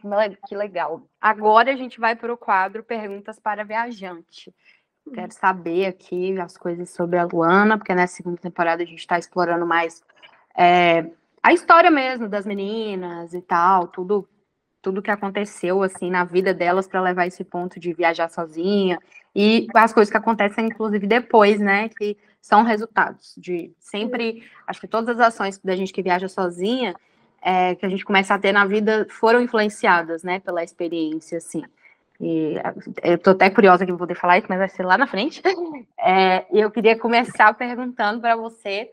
que 0.48 0.56
legal. 0.56 1.04
Agora 1.22 1.72
a 1.72 1.76
gente 1.76 2.00
vai 2.00 2.16
para 2.16 2.34
o 2.34 2.38
quadro 2.38 2.84
Perguntas 2.84 3.40
para 3.40 3.64
Viajante. 3.64 4.54
Quero 5.14 5.32
saber 5.32 5.86
aqui 5.86 6.40
as 6.40 6.58
coisas 6.58 6.90
sobre 6.90 7.20
a 7.20 7.26
Luana, 7.26 7.78
porque 7.78 7.94
na 7.94 8.08
segunda 8.08 8.38
temporada 8.38 8.82
a 8.82 8.86
gente 8.86 9.00
está 9.00 9.20
explorando 9.20 9.66
mais 9.66 10.02
é, 10.56 11.06
a 11.44 11.54
história 11.54 11.92
mesmo 11.92 12.30
das 12.30 12.46
meninas 12.46 13.34
e 13.34 13.42
tal, 13.42 13.88
tudo 13.88 14.28
tudo 14.82 15.02
que 15.02 15.12
aconteceu 15.12 15.82
assim 15.82 16.12
na 16.12 16.26
vida 16.26 16.54
delas 16.54 16.88
para 16.88 17.02
levar 17.02 17.26
esse 17.26 17.42
ponto 17.44 17.80
de 17.80 17.94
viajar 17.94 18.30
sozinha 18.30 19.00
e 19.34 19.66
as 19.74 19.94
coisas 19.94 20.12
que 20.12 20.18
acontecem 20.18 20.66
inclusive 20.66 21.08
depois, 21.08 21.60
né, 21.60 21.90
que 21.90 22.18
são 22.42 22.64
resultados 22.64 23.34
de 23.38 23.72
sempre, 23.80 24.44
acho 24.68 24.82
que 24.82 24.88
todas 24.88 25.18
as 25.18 25.28
ações 25.28 25.58
da 25.60 25.76
gente 25.76 25.94
que 25.94 26.02
viaja 26.02 26.28
sozinha, 26.28 26.94
é, 27.42 27.76
que 27.76 27.86
a 27.86 27.90
gente 27.90 28.04
começa 28.04 28.34
a 28.34 28.40
ter 28.40 28.52
na 28.52 28.66
vida 28.66 29.08
foram 29.10 29.42
influenciadas, 29.42 30.24
né, 30.24 30.40
pela 30.42 30.62
experiência, 30.62 31.38
assim. 31.38 31.64
E 32.20 32.56
eu 33.02 33.18
tô 33.18 33.32
até 33.32 33.50
curiosa 33.50 33.86
que 33.86 33.92
vou 33.92 34.00
poder 34.00 34.16
falar 34.16 34.38
isso, 34.38 34.48
mas 34.50 34.60
vai 34.60 34.70
ser 34.70 34.84
lá 34.84 34.98
na 34.98 35.08
frente. 35.08 35.42
É, 36.06 36.46
eu 36.52 36.70
queria 36.70 37.00
começar 37.00 37.54
perguntando 37.54 38.20
para 38.20 38.36
você, 38.36 38.92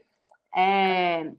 é, 0.55 1.33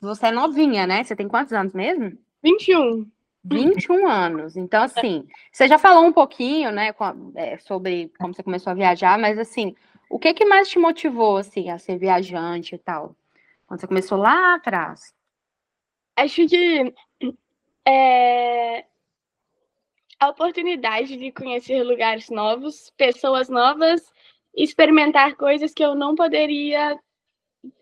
você 0.00 0.26
é 0.26 0.32
novinha, 0.32 0.86
né? 0.86 1.04
Você 1.04 1.16
tem 1.16 1.28
quantos 1.28 1.52
anos 1.52 1.72
mesmo? 1.72 2.16
21. 2.42 3.06
21 3.44 4.08
anos. 4.08 4.56
Então, 4.56 4.82
assim, 4.82 5.26
você 5.50 5.66
já 5.66 5.78
falou 5.78 6.04
um 6.04 6.12
pouquinho, 6.12 6.70
né, 6.70 6.94
é, 7.34 7.58
sobre 7.58 8.12
como 8.18 8.32
você 8.34 8.42
começou 8.42 8.70
a 8.70 8.74
viajar, 8.74 9.18
mas 9.18 9.38
assim, 9.38 9.74
o 10.08 10.18
que 10.18 10.32
que 10.32 10.44
mais 10.44 10.68
te 10.68 10.78
motivou, 10.78 11.36
assim, 11.36 11.70
a 11.70 11.78
ser 11.78 11.98
viajante 11.98 12.74
e 12.74 12.78
tal? 12.78 13.16
Quando 13.66 13.80
você 13.80 13.86
começou 13.86 14.18
lá 14.18 14.54
atrás? 14.54 15.14
Acho 16.16 16.46
que 16.46 16.94
é, 17.84 18.84
a 20.20 20.28
oportunidade 20.28 21.16
de 21.16 21.32
conhecer 21.32 21.82
lugares 21.82 22.30
novos, 22.30 22.92
pessoas 22.96 23.48
novas, 23.48 24.12
experimentar 24.54 25.34
coisas 25.34 25.72
que 25.72 25.84
eu 25.84 25.94
não 25.94 26.14
poderia 26.14 26.98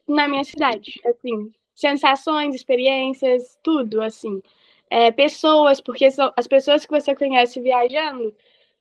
na 0.06 0.28
minha 0.28 0.44
cidade, 0.44 1.00
assim, 1.04 1.52
sensações, 1.80 2.54
experiências, 2.54 3.58
tudo, 3.62 4.02
assim. 4.02 4.42
É, 4.88 5.10
pessoas, 5.10 5.80
porque 5.80 6.08
as 6.36 6.46
pessoas 6.46 6.84
que 6.84 6.90
você 6.90 7.14
conhece 7.14 7.60
viajando, 7.60 8.34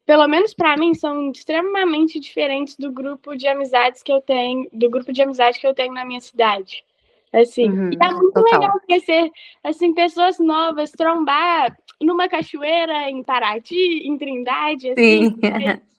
pelo 0.06 0.27
menos 0.27 0.53
para 0.53 0.75
mim, 0.75 0.94
são 0.94 1.32
extremamente 1.32 2.20
diferentes 2.20 2.75
do 2.75 2.91
grupo 2.91 3.36
de 3.36 3.48
amizades 3.48 4.01
que 4.01 4.12
eu 4.12 4.22
tenho, 4.22 4.68
do 4.74 4.89
grupo 4.89 5.13
de 5.13 5.22
amizade 5.22 5.60
que 5.60 5.68
eu 5.68 5.74
tenho 5.74 5.94
na 5.94 6.03
minha 6.03 6.20
cidade. 6.20 6.84
Assim, 7.32 7.70
uhum, 7.70 7.91
e 7.91 7.98
é 8.03 8.12
muito 8.12 8.34
total. 8.34 8.60
legal 8.60 8.79
conhecer 8.88 9.32
assim, 9.63 9.94
pessoas 9.94 10.39
novas, 10.39 10.91
trombar 10.91 11.77
numa 12.01 12.27
cachoeira 12.27 13.08
em 13.10 13.22
Paraty, 13.24 14.08
em 14.08 14.18
Trindade, 14.18 14.89
assim, 14.89 15.29
Sim. 15.29 15.39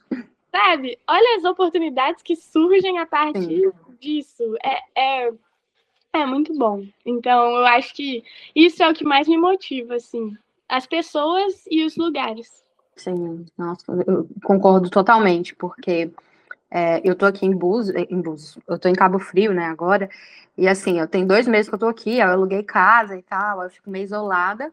sabe? 0.50 0.98
Olha 1.08 1.36
as 1.36 1.44
oportunidades 1.44 2.20
que 2.22 2.34
surgem 2.34 2.98
a 2.98 3.06
partir 3.06 3.42
Sim. 3.44 3.72
disso. 4.00 4.56
É, 4.64 5.26
é, 5.26 5.32
é 6.12 6.26
muito 6.26 6.56
bom. 6.56 6.84
Então, 7.04 7.50
eu 7.56 7.66
acho 7.66 7.94
que 7.94 8.24
isso 8.54 8.82
é 8.82 8.88
o 8.88 8.94
que 8.94 9.04
mais 9.04 9.28
me 9.28 9.36
motiva, 9.36 9.94
assim, 9.94 10.36
as 10.68 10.86
pessoas 10.86 11.64
e 11.70 11.84
os 11.84 11.96
lugares. 11.96 12.64
Sim, 12.96 13.46
nossa, 13.56 13.84
eu 14.06 14.28
concordo 14.44 14.90
totalmente, 14.90 15.54
porque 15.54 16.10
é, 16.70 17.00
eu 17.08 17.14
tô 17.14 17.24
aqui 17.26 17.46
em 17.46 17.56
Búzios, 17.56 17.96
em 18.10 18.20
Búzios, 18.20 18.58
eu 18.68 18.78
tô 18.78 18.88
em 18.88 18.94
Cabo 18.94 19.18
Frio, 19.18 19.54
né, 19.54 19.64
agora, 19.64 20.10
e 20.56 20.68
assim, 20.68 20.98
eu 20.98 21.08
tenho 21.08 21.26
dois 21.26 21.48
meses 21.48 21.68
que 21.68 21.74
eu 21.74 21.78
tô 21.78 21.88
aqui, 21.88 22.18
eu 22.18 22.28
aluguei 22.28 22.62
casa 22.62 23.16
e 23.16 23.22
tal, 23.22 23.62
eu 23.62 23.70
fico 23.70 23.90
meio 23.90 24.04
isolada, 24.04 24.70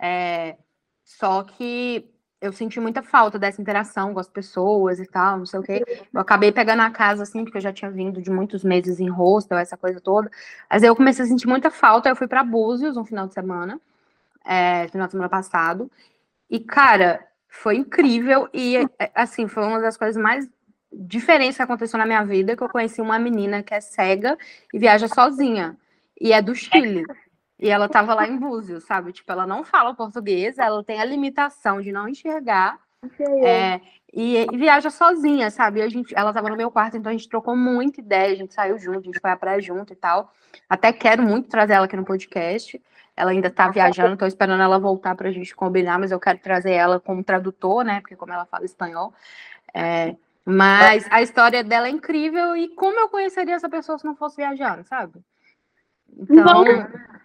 é, 0.00 0.56
só 1.04 1.42
que 1.42 2.08
eu 2.46 2.52
senti 2.52 2.80
muita 2.80 3.02
falta 3.02 3.38
dessa 3.38 3.60
interação 3.60 4.14
com 4.14 4.20
as 4.20 4.28
pessoas 4.28 4.98
e 5.00 5.06
tal, 5.06 5.38
não 5.38 5.46
sei 5.46 5.60
o 5.60 5.62
quê. 5.62 5.84
Eu 6.12 6.20
acabei 6.20 6.52
pegando 6.52 6.82
a 6.82 6.90
casa, 6.90 7.22
assim, 7.22 7.44
porque 7.44 7.58
eu 7.58 7.62
já 7.62 7.72
tinha 7.72 7.90
vindo 7.90 8.22
de 8.22 8.30
muitos 8.30 8.64
meses 8.64 9.00
em 9.00 9.08
hostel, 9.08 9.58
essa 9.58 9.76
coisa 9.76 10.00
toda. 10.00 10.30
Mas 10.70 10.82
aí 10.82 10.88
eu 10.88 10.96
comecei 10.96 11.24
a 11.24 11.28
sentir 11.28 11.46
muita 11.46 11.70
falta, 11.70 12.08
eu 12.08 12.16
fui 12.16 12.26
para 12.26 12.42
Búzios 12.42 12.96
um 12.96 13.04
final 13.04 13.26
de 13.26 13.34
semana, 13.34 13.80
é, 14.44 14.88
final 14.88 15.06
de 15.06 15.12
semana 15.12 15.28
passado, 15.28 15.90
e, 16.48 16.60
cara, 16.60 17.26
foi 17.48 17.76
incrível 17.76 18.48
e, 18.52 18.88
assim, 19.14 19.48
foi 19.48 19.64
uma 19.64 19.80
das 19.80 19.96
coisas 19.96 20.16
mais 20.16 20.48
diferentes 20.92 21.56
que 21.56 21.62
aconteceu 21.62 21.98
na 21.98 22.06
minha 22.06 22.24
vida, 22.24 22.56
que 22.56 22.62
eu 22.62 22.68
conheci 22.68 23.00
uma 23.00 23.18
menina 23.18 23.62
que 23.62 23.74
é 23.74 23.80
cega 23.80 24.38
e 24.72 24.78
viaja 24.78 25.08
sozinha, 25.08 25.76
e 26.20 26.32
é 26.32 26.40
do 26.40 26.54
Chile. 26.54 27.04
E 27.58 27.70
ela 27.70 27.88
tava 27.88 28.14
lá 28.14 28.26
em 28.28 28.36
Búzios, 28.36 28.84
sabe? 28.84 29.12
Tipo, 29.12 29.32
ela 29.32 29.46
não 29.46 29.64
fala 29.64 29.94
português, 29.94 30.58
ela 30.58 30.84
tem 30.84 31.00
a 31.00 31.04
limitação 31.04 31.80
de 31.80 31.90
não 31.90 32.08
enxergar. 32.08 32.78
É, 33.42 33.80
e, 34.12 34.38
e, 34.38 34.56
viaja 34.56 34.90
sozinha, 34.90 35.50
sabe? 35.50 35.80
A 35.80 35.88
gente, 35.88 36.14
ela 36.14 36.32
tava 36.32 36.50
no 36.50 36.56
meu 36.56 36.70
quarto, 36.70 36.96
então 36.96 37.10
a 37.10 37.14
gente 37.14 37.28
trocou 37.28 37.56
muita 37.56 38.00
ideia, 38.00 38.32
a 38.32 38.36
gente 38.36 38.52
saiu 38.52 38.78
junto, 38.78 38.98
a 38.98 39.02
gente 39.02 39.20
foi 39.20 39.30
à 39.30 39.36
praia 39.36 39.60
junto 39.60 39.92
e 39.92 39.96
tal. 39.96 40.32
Até 40.68 40.92
quero 40.92 41.22
muito 41.22 41.48
trazer 41.48 41.74
ela 41.74 41.86
aqui 41.86 41.96
no 41.96 42.04
podcast. 42.04 42.80
Ela 43.16 43.30
ainda 43.30 43.50
tá 43.50 43.70
viajando, 43.70 44.16
tô 44.16 44.26
esperando 44.26 44.62
ela 44.62 44.78
voltar 44.78 45.14
pra 45.14 45.30
gente 45.30 45.54
combinar, 45.54 45.98
mas 45.98 46.12
eu 46.12 46.20
quero 46.20 46.38
trazer 46.38 46.72
ela 46.72 47.00
como 47.00 47.24
tradutor, 47.24 47.82
né? 47.82 48.00
Porque 48.00 48.16
como 48.16 48.32
ela 48.32 48.44
fala 48.44 48.66
espanhol. 48.66 49.14
É, 49.72 50.14
mas 50.44 51.06
a 51.10 51.22
história 51.22 51.64
dela 51.64 51.86
é 51.88 51.90
incrível 51.90 52.54
e 52.54 52.68
como 52.68 53.00
eu 53.00 53.08
conheceria 53.08 53.54
essa 53.54 53.68
pessoa 53.68 53.98
se 53.98 54.04
não 54.04 54.14
fosse 54.14 54.36
viajando, 54.36 54.84
sabe? 54.84 55.20
Então. 56.18 56.64
Não 56.64 57.16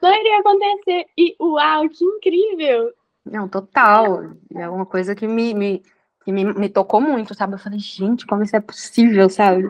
não 0.00 0.14
iria 0.14 0.40
acontecer. 0.40 1.06
E 1.16 1.36
uau, 1.40 1.88
que 1.88 2.04
incrível! 2.04 2.92
Não, 3.24 3.48
total. 3.48 4.30
É 4.54 4.68
uma 4.68 4.86
coisa 4.86 5.14
que 5.14 5.26
me, 5.26 5.54
me, 5.54 5.82
que 6.24 6.32
me, 6.32 6.44
me 6.44 6.68
tocou 6.68 7.00
muito, 7.00 7.34
sabe? 7.34 7.54
Eu 7.54 7.58
falei, 7.58 7.78
gente, 7.78 8.26
como 8.26 8.42
isso 8.42 8.56
é 8.56 8.60
possível, 8.60 9.28
sabe? 9.28 9.68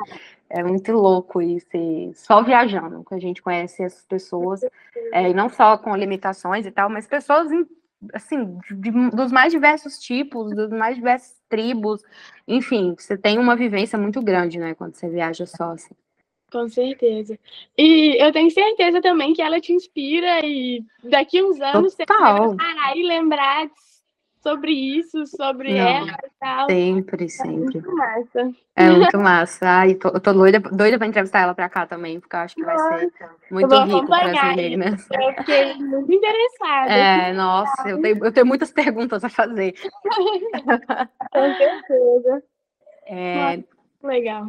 É 0.50 0.62
muito 0.62 0.92
louco 0.92 1.42
isso. 1.42 1.68
E 1.74 2.12
só 2.14 2.42
viajando 2.42 3.04
que 3.04 3.14
a 3.14 3.18
gente 3.18 3.42
conhece 3.42 3.82
essas 3.82 4.04
pessoas, 4.04 4.62
é, 5.12 5.30
e 5.30 5.34
não 5.34 5.48
só 5.48 5.76
com 5.76 5.96
limitações 5.96 6.64
e 6.66 6.70
tal, 6.70 6.88
mas 6.88 7.06
pessoas 7.06 7.50
assim, 8.12 8.58
de, 8.70 8.90
dos 9.10 9.32
mais 9.32 9.52
diversos 9.52 9.98
tipos, 9.98 10.54
dos 10.54 10.70
mais 10.70 10.96
diversas 10.96 11.36
tribos, 11.48 12.02
enfim, 12.46 12.94
você 12.96 13.16
tem 13.16 13.38
uma 13.38 13.56
vivência 13.56 13.98
muito 13.98 14.22
grande, 14.22 14.58
né, 14.58 14.74
quando 14.74 14.94
você 14.94 15.08
viaja 15.08 15.46
só, 15.46 15.72
assim. 15.72 15.94
Com 16.50 16.68
certeza. 16.68 17.38
E 17.76 18.16
eu 18.22 18.32
tenho 18.32 18.50
certeza 18.50 19.02
também 19.02 19.34
que 19.34 19.42
ela 19.42 19.60
te 19.60 19.72
inspira 19.72 20.44
e 20.44 20.82
daqui 21.04 21.42
uns 21.42 21.60
anos 21.60 21.94
Total. 21.94 22.50
você 22.50 22.56
vai 22.56 22.74
parar 22.74 22.96
e 22.96 23.02
lembrar 23.02 23.68
sobre 24.40 24.72
isso, 24.72 25.26
sobre 25.26 25.74
Não, 25.74 25.86
ela 25.86 26.06
e 26.06 26.30
tal. 26.40 26.70
Sempre, 26.70 27.28
sempre. 27.28 27.78
É 27.78 27.82
muito 27.82 27.96
massa. 27.96 28.52
É 28.74 28.90
muito 28.90 29.18
massa. 29.18 29.68
Ai, 29.68 29.94
tô, 29.94 30.08
eu 30.08 30.20
tô 30.20 30.32
doida, 30.32 30.60
doida 30.60 30.96
pra 30.96 31.06
entrevistar 31.06 31.40
ela 31.40 31.54
pra 31.54 31.68
cá 31.68 31.86
também, 31.86 32.18
porque 32.20 32.34
eu 32.34 32.40
acho 32.40 32.54
que 32.54 32.64
vai 32.64 32.78
ser 32.78 33.10
muito 33.50 33.76
rico 33.84 34.06
para 34.06 34.30
as 34.30 34.56
meninas. 34.56 35.08
Eu 35.10 35.34
fiquei 35.34 35.74
muito 35.74 36.12
interessada. 36.12 36.92
É, 36.92 37.32
nossa, 37.32 37.88
eu 37.88 38.00
tenho, 38.00 38.24
eu 38.24 38.32
tenho 38.32 38.46
muitas 38.46 38.70
perguntas 38.70 39.22
a 39.22 39.28
fazer. 39.28 39.74
Com 41.32 41.54
certeza. 41.56 42.42
É... 43.06 43.56
Nossa, 43.56 43.64
legal. 44.02 44.46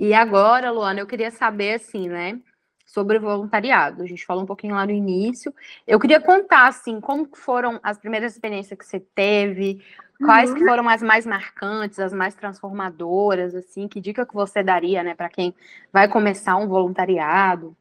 E 0.00 0.14
agora, 0.14 0.70
Luana, 0.70 0.98
eu 0.98 1.06
queria 1.06 1.30
saber, 1.30 1.74
assim, 1.74 2.08
né, 2.08 2.40
sobre 2.86 3.18
o 3.18 3.20
voluntariado. 3.20 4.02
A 4.02 4.06
gente 4.06 4.24
falou 4.24 4.42
um 4.42 4.46
pouquinho 4.46 4.74
lá 4.74 4.86
no 4.86 4.92
início. 4.92 5.54
Eu 5.86 6.00
queria 6.00 6.18
contar, 6.18 6.68
assim, 6.68 6.98
como 7.02 7.28
foram 7.36 7.78
as 7.82 7.98
primeiras 7.98 8.32
experiências 8.32 8.78
que 8.78 8.86
você 8.86 8.98
teve, 8.98 9.84
quais 10.24 10.48
uhum. 10.48 10.56
que 10.56 10.64
foram 10.64 10.88
as 10.88 11.02
mais 11.02 11.26
marcantes, 11.26 11.98
as 11.98 12.14
mais 12.14 12.34
transformadoras, 12.34 13.54
assim, 13.54 13.86
que 13.86 14.00
dica 14.00 14.24
que 14.24 14.32
você 14.32 14.62
daria, 14.62 15.02
né, 15.02 15.14
para 15.14 15.28
quem 15.28 15.54
vai 15.92 16.08
começar 16.08 16.56
um 16.56 16.66
voluntariado? 16.66 17.76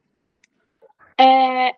É, 1.18 1.70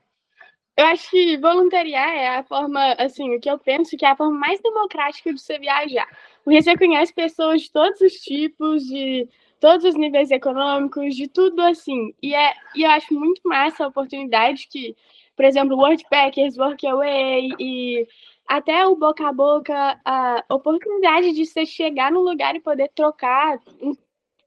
eu 0.76 0.86
acho 0.88 1.08
que 1.12 1.38
voluntariar 1.38 2.10
é 2.10 2.38
a 2.40 2.44
forma, 2.44 2.94
assim, 2.94 3.36
o 3.36 3.40
que 3.40 3.50
eu 3.50 3.60
penso 3.60 3.96
que 3.96 4.06
é 4.06 4.10
a 4.10 4.16
forma 4.16 4.40
mais 4.40 4.60
democrática 4.60 5.32
de 5.32 5.40
você 5.40 5.60
viajar. 5.60 6.08
Porque 6.44 6.64
você 6.64 6.76
conhece 6.76 7.14
pessoas 7.14 7.62
de 7.62 7.72
todos 7.72 8.02
os 8.02 8.14
tipos, 8.14 8.84
de 8.88 9.30
todos 9.62 9.86
os 9.86 9.96
níveis 9.96 10.32
econômicos, 10.32 11.16
de 11.16 11.28
tudo 11.28 11.62
assim. 11.62 12.14
E, 12.22 12.34
é, 12.34 12.54
e 12.76 12.84
eu 12.84 12.90
acho 12.90 13.14
muito 13.14 13.42
massa 13.46 13.86
a 13.86 13.88
oportunidade 13.88 14.68
que, 14.68 14.96
por 15.36 15.46
exemplo, 15.46 15.78
Wordpackers, 15.78 16.58
Workaway 16.58 17.52
e 17.60 18.08
até 18.48 18.86
o 18.88 18.96
boca 18.96 19.30
a 19.30 19.32
boca, 19.32 20.02
a 20.04 20.44
oportunidade 20.50 21.32
de 21.32 21.46
você 21.46 21.66
chegar 21.66 22.12
no 22.12 22.22
lugar 22.22 22.56
e 22.56 22.60
poder 22.60 22.90
trocar 22.96 23.60
um, 23.80 23.94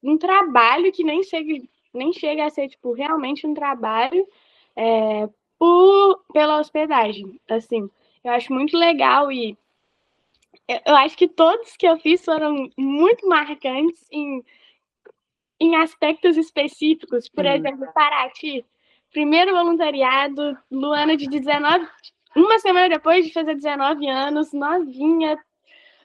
um 0.02 0.18
trabalho 0.18 0.92
que 0.92 1.04
nem 1.04 1.22
chega, 1.22 1.62
nem 1.94 2.12
chega 2.12 2.44
a 2.44 2.50
ser 2.50 2.68
tipo, 2.68 2.92
realmente 2.92 3.46
um 3.46 3.54
trabalho 3.54 4.26
é, 4.76 5.28
por, 5.56 6.24
pela 6.32 6.58
hospedagem. 6.58 7.40
Assim, 7.48 7.88
eu 8.24 8.32
acho 8.32 8.52
muito 8.52 8.76
legal 8.76 9.30
e 9.30 9.56
eu 10.68 10.96
acho 10.96 11.16
que 11.16 11.28
todos 11.28 11.76
que 11.76 11.86
eu 11.86 11.96
fiz 11.98 12.24
foram 12.24 12.68
muito 12.76 13.28
marcantes 13.28 14.04
em 14.10 14.44
em 15.60 15.76
aspectos 15.76 16.36
específicos. 16.36 17.28
Por 17.28 17.46
exemplo, 17.46 17.86
Paraty, 17.92 18.64
primeiro 19.12 19.52
voluntariado, 19.52 20.56
Luana 20.70 21.16
de 21.16 21.28
19, 21.28 21.86
uma 22.36 22.58
semana 22.58 22.88
depois 22.88 23.24
de 23.24 23.32
fazer 23.32 23.54
19 23.54 24.08
anos, 24.08 24.52
novinha, 24.52 25.38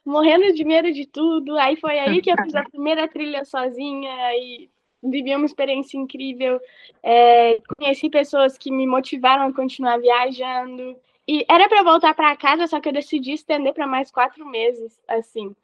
morrendo 0.05 0.53
de 0.53 0.63
medo 0.63 0.91
de 0.91 1.05
tudo. 1.05 1.57
Aí 1.57 1.75
foi 1.75 1.99
aí 1.99 2.21
que 2.21 2.31
eu 2.31 2.37
fiz 2.43 2.55
a 2.55 2.63
primeira 2.63 3.07
trilha 3.07 3.43
sozinha 3.45 4.13
e 4.35 4.69
vivi 5.01 5.33
uma 5.35 5.45
experiência 5.45 5.97
incrível, 5.97 6.59
é, 7.01 7.59
conheci 7.77 8.09
pessoas 8.09 8.57
que 8.57 8.71
me 8.71 8.85
motivaram 8.85 9.47
a 9.47 9.53
continuar 9.53 9.97
viajando. 9.97 10.95
E 11.27 11.45
era 11.47 11.69
para 11.69 11.83
voltar 11.83 12.13
para 12.13 12.35
casa, 12.35 12.67
só 12.67 12.79
que 12.79 12.89
eu 12.89 12.93
decidi 12.93 13.33
estender 13.33 13.73
para 13.73 13.87
mais 13.87 14.11
quatro 14.11 14.45
meses, 14.45 14.99
assim. 15.07 15.55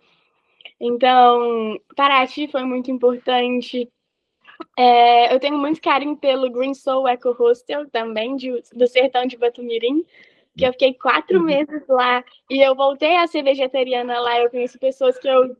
Então, 0.79 1.79
Paraty 1.95 2.47
foi 2.47 2.63
muito 2.63 2.91
importante. 2.91 3.89
É, 4.77 5.33
eu 5.33 5.39
tenho 5.39 5.57
muito 5.57 5.81
carinho 5.81 6.15
pelo 6.17 6.49
Green 6.49 6.73
Soul 6.73 7.07
Eco 7.07 7.31
Hostel 7.31 7.89
também, 7.89 8.35
de, 8.35 8.61
do 8.73 8.87
sertão 8.87 9.25
de 9.25 9.37
Batumirim, 9.37 10.05
que 10.57 10.65
eu 10.65 10.71
fiquei 10.71 10.93
quatro 10.93 11.39
uhum. 11.39 11.45
meses 11.45 11.83
lá 11.87 12.23
e 12.49 12.61
eu 12.61 12.75
voltei 12.75 13.17
a 13.17 13.27
ser 13.27 13.43
vegetariana 13.43 14.19
lá. 14.19 14.39
Eu 14.39 14.49
conheci 14.49 14.77
pessoas 14.77 15.17
que 15.17 15.27
eu 15.27 15.55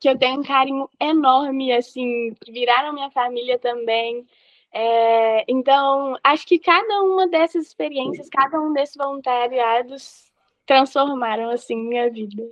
que 0.00 0.08
eu 0.08 0.18
tenho 0.18 0.40
um 0.40 0.42
carinho 0.42 0.88
enorme, 0.98 1.72
assim, 1.72 2.34
que 2.40 2.50
viraram 2.50 2.94
minha 2.94 3.10
família 3.10 3.58
também. 3.58 4.26
É, 4.72 5.44
então, 5.46 6.16
acho 6.24 6.46
que 6.46 6.58
cada 6.58 7.02
uma 7.02 7.28
dessas 7.28 7.66
experiências, 7.66 8.28
cada 8.30 8.58
um 8.60 8.72
desses 8.72 8.96
voluntariados 8.96 10.32
transformaram, 10.64 11.50
assim, 11.50 11.76
minha 11.76 12.08
vida. 12.10 12.42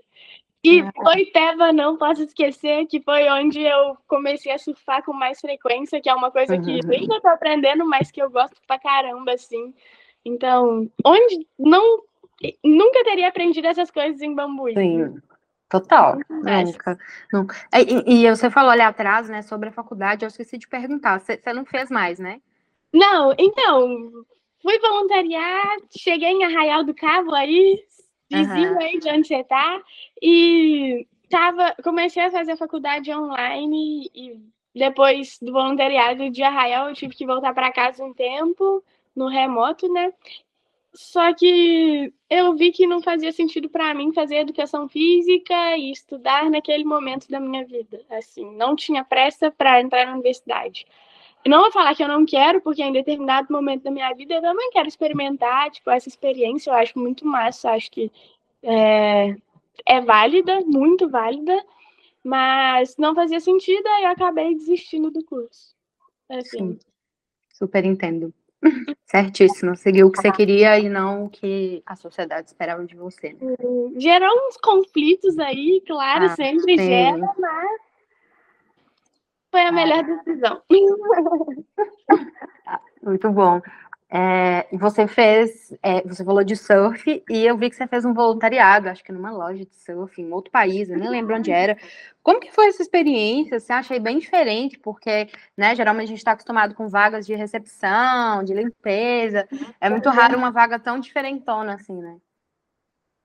E 0.69 0.85
foi 0.93 1.27
Teva, 1.27 1.73
não 1.73 1.97
posso 1.97 2.23
esquecer, 2.23 2.87
que 2.87 3.01
foi 3.01 3.29
onde 3.31 3.61
eu 3.61 3.97
comecei 4.07 4.53
a 4.53 4.59
surfar 4.59 5.03
com 5.05 5.13
mais 5.13 5.41
frequência, 5.41 6.01
que 6.01 6.09
é 6.09 6.15
uma 6.15 6.31
coisa 6.31 6.59
que 6.59 6.71
eu 6.71 6.91
ainda 6.91 7.21
tô 7.21 7.29
aprendendo, 7.29 7.87
mas 7.87 8.11
que 8.11 8.21
eu 8.21 8.31
gosto 8.31 8.57
pra 8.67 8.79
caramba, 8.79 9.33
assim. 9.33 9.75
Então, 10.25 10.91
onde 11.05 11.47
não 11.59 12.03
nunca 12.65 13.03
teria 13.05 13.29
aprendido 13.29 13.67
essas 13.67 13.91
coisas 13.91 14.21
em 14.21 14.35
Bambuí. 14.35 14.75
Sim. 14.75 15.21
Total, 15.69 16.19
nunca. 16.31 16.99
nunca. 17.31 17.57
E, 17.75 18.25
e, 18.25 18.31
você 18.31 18.49
falou 18.49 18.71
ali 18.71 18.81
atrás, 18.81 19.29
né, 19.29 19.43
sobre 19.43 19.69
a 19.69 19.73
faculdade, 19.73 20.25
eu 20.25 20.29
esqueci 20.29 20.57
de 20.57 20.67
perguntar, 20.67 21.21
você 21.21 21.53
não 21.53 21.67
fez 21.67 21.91
mais, 21.91 22.19
né? 22.19 22.41
Não, 22.91 23.35
então, 23.39 24.11
fui 24.63 24.79
voluntariar, 24.79 25.77
cheguei 25.95 26.31
em 26.31 26.45
Arraial 26.45 26.85
do 26.85 26.95
Cabo 26.95 27.35
aí, 27.35 27.85
vizinho 28.31 28.73
uhum. 28.73 28.81
aí 28.81 28.99
de 28.99 29.09
onde 29.09 29.27
você 29.27 29.45
tá, 29.45 29.83
e 30.21 31.07
tava, 31.29 31.75
comecei 31.83 32.23
a 32.23 32.31
fazer 32.31 32.53
a 32.53 32.57
faculdade 32.57 33.13
online 33.13 34.11
e 34.15 34.41
depois 34.75 35.39
do 35.41 35.53
voluntariado 35.53 36.31
de 36.31 36.43
Arraial 36.43 36.89
eu 36.89 36.95
tive 36.95 37.15
que 37.15 37.27
voltar 37.27 37.53
para 37.55 37.73
casa 37.73 38.05
um 38.05 38.15
tempo, 38.15 38.83
no 39.15 39.29
remoto, 39.29 39.93
né? 39.93 40.13
Só 40.95 41.35
que 41.35 42.13
eu 42.31 42.55
vi 42.55 42.73
que 42.73 42.87
não 42.87 43.03
fazia 43.03 43.31
sentido 43.31 43.69
para 43.69 43.93
mim 43.95 44.13
fazer 44.13 44.37
educação 44.37 44.89
física 44.89 45.77
e 45.77 45.93
estudar 45.93 46.51
naquele 46.51 46.85
momento 46.85 47.29
da 47.29 47.39
minha 47.39 47.65
vida. 47.65 48.01
Assim, 48.11 48.51
não 48.57 48.75
tinha 48.75 49.05
pressa 49.05 49.51
para 49.51 49.81
entrar 49.81 50.07
na 50.07 50.15
universidade. 50.15 50.87
Não 51.47 51.63
vou 51.63 51.73
falar 51.73 51.95
que 51.95 52.03
eu 52.03 52.09
não 52.09 52.27
quero, 52.27 52.61
porque 52.61 52.83
em 52.83 52.93
determinado 52.93 53.49
momento 53.51 53.85
da 53.85 53.91
minha 53.91 54.13
vida 54.13 54.35
eu 54.35 54.43
também 54.43 54.71
quero 54.71 54.89
experimentar, 54.89 55.71
tipo, 55.71 55.91
essa 55.91 56.09
experiência 56.09 56.71
eu 56.71 56.75
acho 56.75 56.99
muito 56.99 57.27
massa, 57.27 57.71
acho 57.71 57.91
que 57.91 58.13
é, 58.63 59.37
é 59.87 60.01
válida, 60.01 60.61
muito 60.61 61.09
válida, 61.09 61.65
mas 62.25 62.97
não 62.97 63.15
fazia 63.15 63.41
sentido, 63.41 63.87
aí 63.87 64.05
eu 64.05 64.11
acabei 64.11 64.55
desistindo 64.55 65.11
do 65.11 65.25
curso. 65.25 65.75
Assim. 66.29 66.73
Sim, 66.73 66.79
super 67.55 67.85
entendo. 67.85 68.35
Certíssimo. 69.07 69.77
Seguiu 69.77 70.09
o 70.09 70.13
que 70.13 70.21
você 70.21 70.33
queria 70.33 70.79
e 70.79 70.89
não 70.89 71.25
o 71.25 71.31
que 71.31 71.83
a 71.87 71.97
sociedade 71.97 72.49
esperava 72.49 72.85
de 72.85 72.97
você. 72.97 73.33
Né? 73.33 73.55
Gerou 73.97 74.31
uns 74.49 74.57
conflitos 74.57 75.39
aí, 75.39 75.83
claro, 75.87 76.27
ah, 76.27 76.37
sempre 76.37 76.77
sim. 76.77 76.85
gera, 76.85 77.35
mas 77.39 77.88
foi 79.51 79.63
a 79.63 79.73
melhor 79.73 80.01
ah. 80.01 80.03
decisão. 80.03 80.63
Muito 83.03 83.31
bom. 83.31 83.63
É, 84.11 84.67
você 84.75 85.07
fez, 85.07 85.77
é, 85.83 86.01
você 86.03 86.25
falou 86.25 86.43
de 86.43 86.57
surf 86.57 87.23
e 87.29 87.45
eu 87.45 87.59
vi 87.59 87.69
que 87.69 87.77
você 87.77 87.87
fez 87.87 88.07
um 88.07 88.15
voluntariado, 88.15 88.89
acho 88.89 89.05
que 89.05 89.13
numa 89.13 89.31
loja 89.31 89.67
de 89.67 89.77
surf 89.77 90.21
em 90.21 90.33
outro 90.33 90.51
país, 90.51 90.89
eu 90.89 90.99
nem 90.99 91.11
lembro 91.11 91.37
onde 91.37 91.51
era. 91.51 91.77
Como 92.23 92.41
que 92.41 92.51
foi 92.51 92.69
essa 92.69 92.83
experiência? 92.83 93.61
Você 93.61 93.71
achei 93.71 94.01
bem 94.01 94.19
diferente, 94.19 94.79
porque, 94.79 95.29
né, 95.55 95.75
geralmente 95.75 96.07
a 96.07 96.09
gente 96.09 96.19
está 96.19 96.33
acostumado 96.33 96.75
com 96.75 96.89
vagas 96.89 97.27
de 97.27 97.35
recepção, 97.35 98.43
de 98.45 98.55
limpeza. 98.55 99.47
É 99.79 99.91
muito 99.91 100.09
raro 100.09 100.39
uma 100.39 100.51
vaga 100.51 100.79
tão 100.79 100.99
diferentona 100.99 101.75
assim, 101.75 102.01
né? 102.01 102.17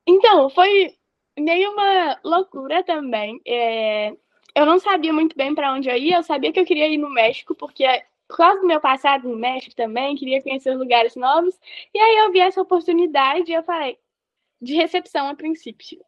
Então, 0.06 0.50
foi 0.50 0.94
meio 1.40 1.72
uma 1.72 2.20
loucura 2.24 2.84
também. 2.84 3.40
É, 3.48 4.14
eu 4.56 4.66
não 4.66 4.80
sabia 4.80 5.13
muito 5.13 5.36
bem 5.36 5.54
para 5.56 5.74
onde 5.74 5.89
eu 5.89 5.98
ia, 5.98 6.18
eu 6.18 6.24
sabia 6.24 6.52
que 6.52 6.60
eu 6.60 6.66
queria 6.66 6.88
ir 6.88 6.98
no 6.98 7.10
México, 7.10 7.56
porque 7.56 7.86
por 8.28 8.38
causa 8.38 8.62
do 8.62 8.68
meu 8.68 8.80
passado 8.80 9.28
no 9.28 9.36
México 9.36 9.76
também, 9.76 10.16
queria 10.16 10.42
conhecer 10.42 10.76
lugares 10.76 11.16
novos. 11.16 11.60
E 11.94 12.00
aí 12.00 12.18
eu 12.18 12.32
vi 12.32 12.39
essa 12.39 12.62
oportunidade 12.62 13.52
e 13.52 13.54
eu 13.54 13.63
falei, 13.63 13.98
de 14.62 14.74
recepção 14.74 15.28
a 15.28 15.36
princípio. 15.36 16.04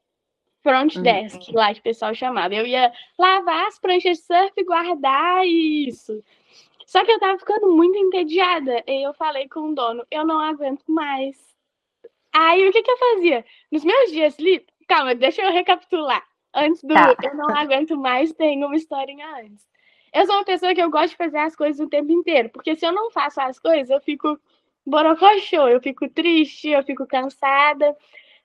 Front 0.64 0.96
uhum. 0.96 1.04
desk, 1.04 1.50
uhum. 1.50 1.56
lá 1.56 1.74
que 1.74 1.80
o 1.80 1.84
pessoal 1.84 2.16
chamava. 2.16 2.56
Eu 2.56 2.66
ia 2.66 2.92
lavar 3.20 3.68
as 3.68 3.78
pranchas 3.78 4.18
de 4.18 4.24
surf, 4.24 4.64
guardar 4.64 5.46
isso. 5.46 6.24
Só 6.88 7.06
que 7.06 7.12
eu 7.12 7.20
tava 7.20 7.38
ficando 7.38 7.76
muito 7.76 7.98
entediada. 7.98 8.84
E 8.88 9.06
eu 9.06 9.14
falei 9.14 9.48
com 9.48 9.70
o 9.70 9.76
dono, 9.76 10.04
eu 10.10 10.26
não 10.26 10.40
aguento 10.40 10.84
mais. 10.88 11.38
Aí 12.34 12.68
o 12.68 12.72
que, 12.72 12.82
que 12.82 12.90
eu 12.90 12.98
fazia? 12.98 13.46
Nos 13.72 13.84
meus 13.84 14.12
dias 14.12 14.40
livres. 14.40 14.68
Calma, 14.88 15.14
deixa 15.14 15.44
eu 15.44 15.52
recapitular. 15.52 16.26
Antes 16.56 16.82
do 16.82 16.94
tá. 16.94 17.16
eu 17.22 17.36
não 17.36 17.50
aguento 17.50 17.98
mais, 17.98 18.32
tem 18.32 18.64
uma 18.64 18.76
historinha 18.76 19.28
antes. 19.42 19.68
Eu 20.14 20.26
sou 20.26 20.36
uma 20.36 20.46
pessoa 20.46 20.74
que 20.74 20.82
eu 20.82 20.90
gosto 20.90 21.10
de 21.10 21.18
fazer 21.18 21.40
as 21.40 21.56
coisas 21.56 21.86
o 21.86 21.90
tempo 21.90 22.12
inteiro, 22.12 22.50
porque 22.50 22.76
se 22.76 22.86
eu 22.86 22.94
não 22.94 23.12
faço 23.12 23.42
as 23.42 23.60
coisas, 23.60 23.90
eu 23.90 24.00
fico 24.00 24.40
borocochô, 24.86 25.68
eu 25.68 25.82
fico 25.82 26.10
triste, 26.10 26.70
eu 26.70 26.82
fico 26.84 27.06
cansada. 27.06 27.96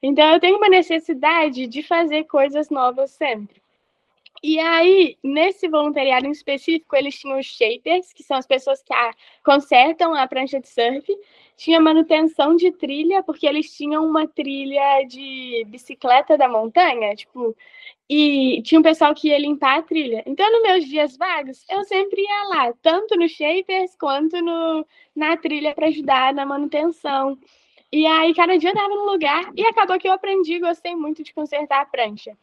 Então 0.03 0.33
eu 0.33 0.41
tenho 0.41 0.57
uma 0.57 0.69
necessidade 0.69 1.69
de 1.69 1.83
fazer 1.85 2.25
coisas 2.25 2.71
novas 2.71 3.13
sempre. 3.13 3.63
E 4.43 4.59
aí, 4.59 5.19
nesse 5.23 5.69
voluntariado 5.69 6.27
em 6.27 6.31
específico, 6.31 6.97
eles 6.97 7.19
tinham 7.19 7.39
os 7.39 7.47
shapers, 7.47 8.13
que 8.13 8.23
são 8.23 8.39
as 8.39 8.47
pessoas 8.47 8.83
que 8.83 8.93
a, 8.93 9.13
consertam 9.45 10.15
a 10.15 10.27
prancha 10.27 10.59
de 10.59 10.69
surf, 10.69 11.07
tinha 11.61 11.79
manutenção 11.79 12.57
de 12.57 12.73
trilha, 12.73 13.23
porque 13.23 13.47
eles 13.47 13.71
tinham 13.71 14.07
uma 14.07 14.27
trilha 14.27 15.05
de 15.07 15.63
bicicleta 15.69 16.39
da 16.39 16.49
montanha, 16.49 17.15
tipo, 17.15 17.55
e 18.09 18.63
tinha 18.63 18.81
um 18.81 18.83
pessoal 18.83 19.15
que 19.15 19.29
ia 19.29 19.39
limpar 19.39 19.79
a 19.79 19.83
trilha. 19.83 20.23
Então, 20.25 20.51
nos 20.51 20.63
meus 20.63 20.87
dias 20.87 21.19
vagos, 21.19 21.63
eu 21.69 21.85
sempre 21.85 22.23
ia 22.23 22.45
lá, 22.49 22.73
tanto 22.81 23.15
no 23.15 23.29
Shapers 23.29 23.95
quanto 23.97 24.41
no, 24.41 24.87
na 25.15 25.37
trilha 25.37 25.75
para 25.75 25.89
ajudar 25.89 26.33
na 26.33 26.47
manutenção. 26.47 27.39
E 27.93 28.07
aí, 28.07 28.35
cada 28.35 28.57
dia 28.57 28.73
eu 28.75 28.89
num 28.89 29.05
lugar 29.05 29.53
e 29.55 29.63
acabou 29.67 29.99
que 29.99 30.09
eu 30.09 30.13
aprendi, 30.13 30.59
gostei 30.61 30.97
muito 30.97 31.23
de 31.23 31.35
consertar 31.35 31.83
a 31.83 31.85
prancha. 31.85 32.35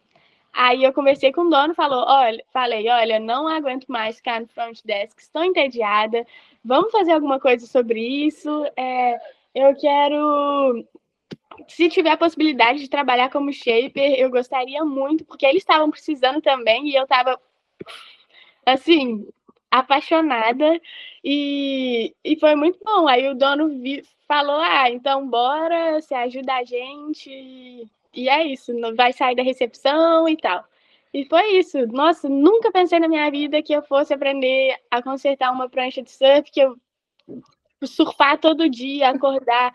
Aí 0.54 0.84
eu 0.84 0.94
conversei 0.94 1.32
com 1.32 1.42
o 1.42 1.50
dono, 1.50 1.76
falou, 1.76 2.04
olha, 2.08 2.44
falei, 2.52 2.90
olha, 2.90 3.20
não 3.20 3.48
aguento 3.48 3.86
mais 3.88 4.18
ficar 4.18 4.42
no 4.42 4.48
front 4.48 4.80
desk, 4.84 5.20
estou 5.20 5.44
entediada, 5.44 6.26
vamos 6.68 6.92
fazer 6.92 7.14
alguma 7.14 7.40
coisa 7.40 7.66
sobre 7.66 8.00
isso. 8.02 8.50
É, 8.76 9.20
eu 9.56 9.76
quero 9.76 10.86
se 11.68 11.90
tiver 11.90 12.12
a 12.12 12.18
possibilidade 12.18 12.80
de 12.80 12.90
trabalhar 12.90 13.32
como 13.32 13.52
shaper, 13.52 14.20
eu 14.20 14.30
gostaria 14.30 14.84
muito, 14.86 15.26
porque 15.26 15.46
eles 15.46 15.64
estavam 15.64 15.90
precisando 15.90 16.42
também 16.42 16.88
e 16.90 16.96
eu 16.96 17.04
estava 17.04 17.40
assim, 18.66 19.28
apaixonada 19.72 20.80
e, 21.24 22.14
e 22.24 22.40
foi 22.40 22.56
muito 22.56 22.80
bom. 22.84 23.08
Aí 23.08 23.28
o 23.30 23.36
dono 23.36 23.70
vi, 23.70 24.04
falou: 24.28 24.60
"Ah, 24.60 24.90
então 24.92 25.28
bora, 25.28 26.00
você 26.02 26.14
ajuda 26.16 26.54
a 26.56 26.64
gente". 26.64 27.30
E 28.14 28.30
é 28.30 28.46
isso, 28.48 28.74
vai 28.96 29.14
sair 29.14 29.36
da 29.36 29.44
recepção 29.44 30.28
e 30.28 30.38
tal. 30.38 30.66
E 31.14 31.26
foi 31.26 31.58
isso. 31.58 31.86
Nossa, 31.88 32.28
nunca 32.30 32.72
pensei 32.72 33.00
na 33.00 33.08
minha 33.08 33.30
vida 33.32 33.62
que 33.62 33.74
eu 33.74 33.82
fosse 33.84 34.14
aprender 34.14 34.76
a 34.92 35.02
consertar 35.02 35.52
uma 35.52 35.70
prancha 35.70 36.02
de 36.02 36.12
surf, 36.12 36.52
que 36.52 36.62
eu 36.62 36.76
surfar 37.84 38.38
todo 38.40 38.70
dia, 38.70 39.10
acordar 39.10 39.74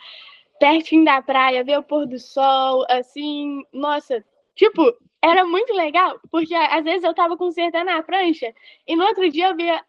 pertinho 0.59 1.05
da 1.05 1.21
praia, 1.21 1.64
ver 1.64 1.79
o 1.79 1.83
pôr 1.83 2.07
do 2.07 2.18
sol, 2.18 2.85
assim, 2.88 3.62
nossa, 3.73 4.25
tipo, 4.55 4.95
era 5.21 5.45
muito 5.45 5.73
legal, 5.73 6.21
porque 6.31 6.55
às 6.55 6.85
vezes 6.85 7.05
eu 7.05 7.14
tava 7.14 7.37
consertando 7.37 7.90
a 7.90 8.03
prancha 8.03 8.53
e 8.87 8.95
no 8.95 9.05
outro 9.05 9.29
dia 9.31 9.49
eu 9.49 9.57
via, 9.57 9.81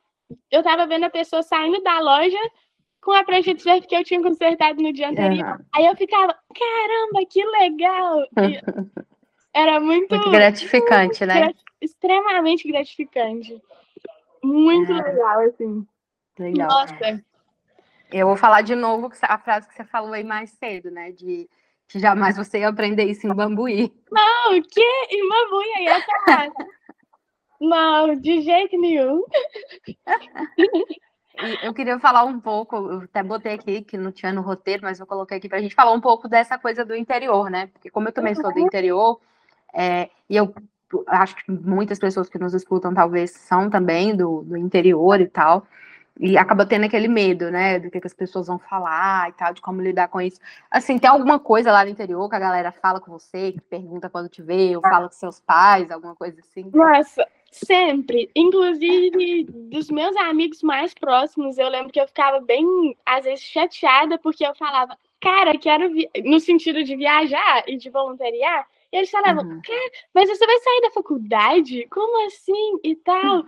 eu 0.51 0.63
tava 0.63 0.88
vendo 0.88 1.03
a 1.03 1.10
pessoa 1.10 1.43
saindo 1.43 1.82
da 1.84 1.99
loja 1.99 2.39
com 3.01 3.12
a 3.12 3.23
prancha 3.23 3.53
de 3.53 3.62
surf 3.62 3.86
que 3.88 3.95
eu 3.95 4.03
tinha 4.03 4.21
consertado 4.21 4.82
no 4.82 4.93
dia 4.93 5.10
anterior. 5.10 5.45
Uhum. 5.45 5.65
Aí 5.75 5.86
eu 5.86 5.95
ficava, 5.95 6.36
caramba, 6.56 7.25
que 7.29 7.45
legal! 7.45 8.21
E 8.21 9.03
era 9.53 9.79
muito, 9.79 10.09
muito 10.09 10.31
gratificante, 10.31 11.25
muito, 11.25 11.25
né? 11.25 11.53
extremamente 11.81 12.67
gratificante. 12.67 13.61
Muito 14.43 14.91
é. 14.91 15.01
legal, 15.01 15.39
assim. 15.41 15.87
Legal. 16.39 16.67
Nossa. 16.67 17.23
Eu 18.11 18.27
vou 18.27 18.37
falar 18.37 18.61
de 18.61 18.75
novo 18.75 19.11
a 19.21 19.37
frase 19.37 19.67
que 19.67 19.73
você 19.73 19.83
falou 19.83 20.13
aí 20.13 20.23
mais 20.23 20.51
cedo, 20.51 20.91
né? 20.91 21.11
De 21.11 21.49
que 21.87 21.99
jamais 21.99 22.35
você 22.37 22.59
ia 22.59 22.69
aprender 22.69 23.05
isso 23.05 23.27
em 23.27 23.33
Bambuí. 23.33 23.93
Não, 24.11 24.57
o 24.57 24.61
quê? 24.63 25.07
Em 25.11 25.29
Bambuí 25.29 25.73
aí 25.77 25.85
eu 25.85 26.01
Não, 27.61 28.15
de 28.15 28.41
jeito 28.41 28.77
nenhum. 28.79 29.23
eu 31.63 31.73
queria 31.73 31.97
falar 31.97 32.25
um 32.25 32.39
pouco, 32.39 32.75
eu 32.75 33.01
até 33.01 33.23
botei 33.23 33.53
aqui 33.53 33.81
que 33.81 33.97
não 33.97 34.11
tinha 34.11 34.33
no 34.33 34.41
roteiro, 34.41 34.83
mas 34.83 34.99
eu 34.99 35.07
coloquei 35.07 35.37
aqui 35.37 35.47
para 35.47 35.59
a 35.59 35.61
gente 35.61 35.73
falar 35.73 35.93
um 35.93 36.01
pouco 36.01 36.27
dessa 36.27 36.57
coisa 36.57 36.83
do 36.83 36.95
interior, 36.95 37.49
né? 37.49 37.67
Porque 37.67 37.89
como 37.89 38.09
eu 38.09 38.11
também 38.11 38.35
sou 38.35 38.51
do 38.53 38.59
interior, 38.59 39.19
é, 39.73 40.09
e 40.29 40.36
eu 40.36 40.53
acho 41.07 41.36
que 41.36 41.51
muitas 41.51 41.99
pessoas 41.99 42.29
que 42.29 42.38
nos 42.38 42.53
escutam 42.53 42.93
talvez 42.93 43.31
são 43.31 43.69
também 43.69 44.15
do, 44.15 44.43
do 44.43 44.57
interior 44.57 45.19
e 45.19 45.27
tal, 45.27 45.67
e 46.19 46.38
acaba 46.38 46.65
tendo 46.65 46.86
aquele 46.86 47.07
medo, 47.07 47.49
né, 47.49 47.79
do 47.79 47.89
que, 47.89 47.99
que, 47.99 48.07
as 48.07 48.13
pessoas 48.13 48.47
vão 48.47 48.59
falar 48.59 49.29
e 49.29 49.33
tal, 49.33 49.53
de 49.53 49.62
como 49.62 49.81
lidar 49.81 50.07
com 50.07 50.21
isso. 50.21 50.39
Assim, 50.69 50.99
tem 50.99 51.09
alguma 51.09 51.39
coisa 51.39 51.71
lá 51.71 51.83
no 51.83 51.89
interior 51.89 52.29
que 52.29 52.36
a 52.36 52.39
galera 52.39 52.71
fala 52.71 52.99
com 52.99 53.12
você, 53.12 53.51
que 53.51 53.62
pergunta 53.62 54.09
quando 54.09 54.29
te 54.29 54.41
vê, 54.41 54.75
ou 54.75 54.81
fala 54.81 55.07
com 55.07 55.15
seus 55.15 55.39
pais, 55.39 55.89
alguma 55.89 56.15
coisa 56.15 56.39
assim? 56.39 56.69
Nossa, 56.71 57.27
sempre. 57.51 58.29
Inclusive, 58.36 59.45
dos 59.45 59.89
meus 59.89 60.15
amigos 60.17 60.62
mais 60.62 60.93
próximos, 60.93 61.57
eu 61.57 61.67
lembro 61.67 61.91
que 61.91 61.99
eu 61.99 62.07
ficava 62.07 62.39
bem, 62.39 62.95
às 63.03 63.25
vezes, 63.25 63.43
chateada, 63.43 64.19
porque 64.19 64.45
eu 64.45 64.53
falava, 64.53 64.95
cara, 65.19 65.57
quero, 65.57 65.89
no 66.23 66.39
sentido 66.39 66.83
de 66.83 66.95
viajar 66.95 67.63
e 67.67 67.75
de 67.75 67.89
voluntariar, 67.89 68.67
e 68.93 68.97
eles 68.97 69.10
falavam, 69.10 69.43
uhum. 69.43 69.62
mas 70.13 70.29
você 70.29 70.45
vai 70.45 70.60
sair 70.60 70.82
da 70.82 70.91
faculdade? 70.91 71.88
Como 71.89 72.27
assim? 72.27 72.79
E 72.84 72.95
tal. 72.95 73.43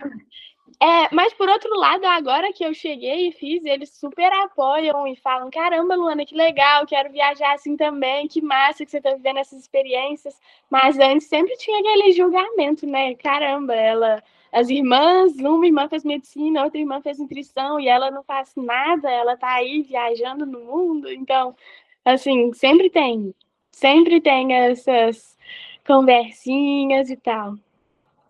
É, 0.82 1.14
mas 1.14 1.32
por 1.34 1.48
outro 1.48 1.70
lado, 1.78 2.04
agora 2.04 2.52
que 2.52 2.64
eu 2.64 2.74
cheguei 2.74 3.28
e 3.28 3.32
fiz, 3.32 3.64
eles 3.64 3.90
super 3.90 4.30
apoiam 4.42 5.06
e 5.06 5.14
falam: 5.14 5.48
caramba, 5.48 5.94
Luana, 5.94 6.26
que 6.26 6.34
legal, 6.34 6.84
quero 6.84 7.12
viajar 7.12 7.54
assim 7.54 7.76
também, 7.76 8.26
que 8.26 8.42
massa 8.42 8.84
que 8.84 8.90
você 8.90 8.98
está 8.98 9.14
vivendo 9.14 9.38
essas 9.38 9.60
experiências. 9.60 10.38
Mas 10.68 10.98
antes 10.98 11.28
sempre 11.28 11.56
tinha 11.58 11.78
aquele 11.78 12.10
julgamento, 12.10 12.84
né? 12.84 13.14
Caramba, 13.14 13.74
ela. 13.74 14.22
As 14.52 14.68
irmãs, 14.68 15.36
uma 15.38 15.66
irmã 15.66 15.88
fez 15.88 16.02
medicina, 16.04 16.64
outra 16.64 16.80
irmã 16.80 17.00
fez 17.00 17.18
nutrição 17.18 17.78
e 17.78 17.88
ela 17.88 18.10
não 18.10 18.22
faz 18.24 18.52
nada, 18.56 19.10
ela 19.10 19.36
tá 19.36 19.52
aí 19.54 19.82
viajando 19.82 20.44
no 20.46 20.60
mundo. 20.60 21.10
Então, 21.12 21.54
assim, 22.04 22.52
sempre 22.54 22.88
tem, 22.90 23.34
sempre 23.76 24.22
tem 24.22 24.54
essas 24.54 25.36
conversinhas 25.86 27.10
e 27.10 27.16
tal. 27.16 27.54